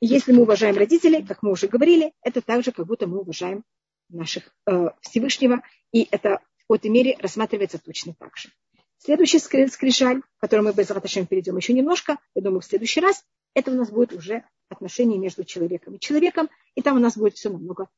Если 0.00 0.32
мы 0.32 0.42
уважаем 0.42 0.76
родителей, 0.76 1.24
как 1.24 1.42
мы 1.42 1.52
уже 1.52 1.68
говорили, 1.68 2.12
это 2.22 2.42
так 2.42 2.62
же, 2.62 2.72
как 2.72 2.86
будто 2.86 3.06
мы 3.06 3.20
уважаем 3.20 3.64
наших 4.10 4.54
э, 4.66 4.90
Всевышнего, 5.00 5.62
и 5.90 6.06
это 6.10 6.40
в 6.56 6.60
какой-то 6.62 6.90
мере 6.90 7.16
рассматривается 7.18 7.78
точно 7.78 8.14
так 8.14 8.36
же. 8.36 8.50
Следующий 8.98 9.38
скрижаль, 9.38 10.22
к 10.22 10.40
которому 10.40 10.68
мы 10.68 10.74
без 10.74 10.90
Раташем 10.90 11.26
перейдем 11.26 11.56
еще 11.56 11.72
немножко, 11.72 12.18
я 12.34 12.42
думаю, 12.42 12.60
в 12.60 12.64
следующий 12.64 13.00
раз, 13.00 13.24
это 13.54 13.70
у 13.70 13.74
нас 13.74 13.90
будет 13.90 14.12
уже 14.12 14.44
отношения 14.68 15.18
между 15.18 15.44
человеком 15.44 15.94
и 15.94 16.00
человеком, 16.00 16.48
и 16.74 16.82
там 16.82 16.96
у 16.96 17.00
нас 17.00 17.16
будет 17.16 17.36
все 17.36 17.50
намного 17.50 17.88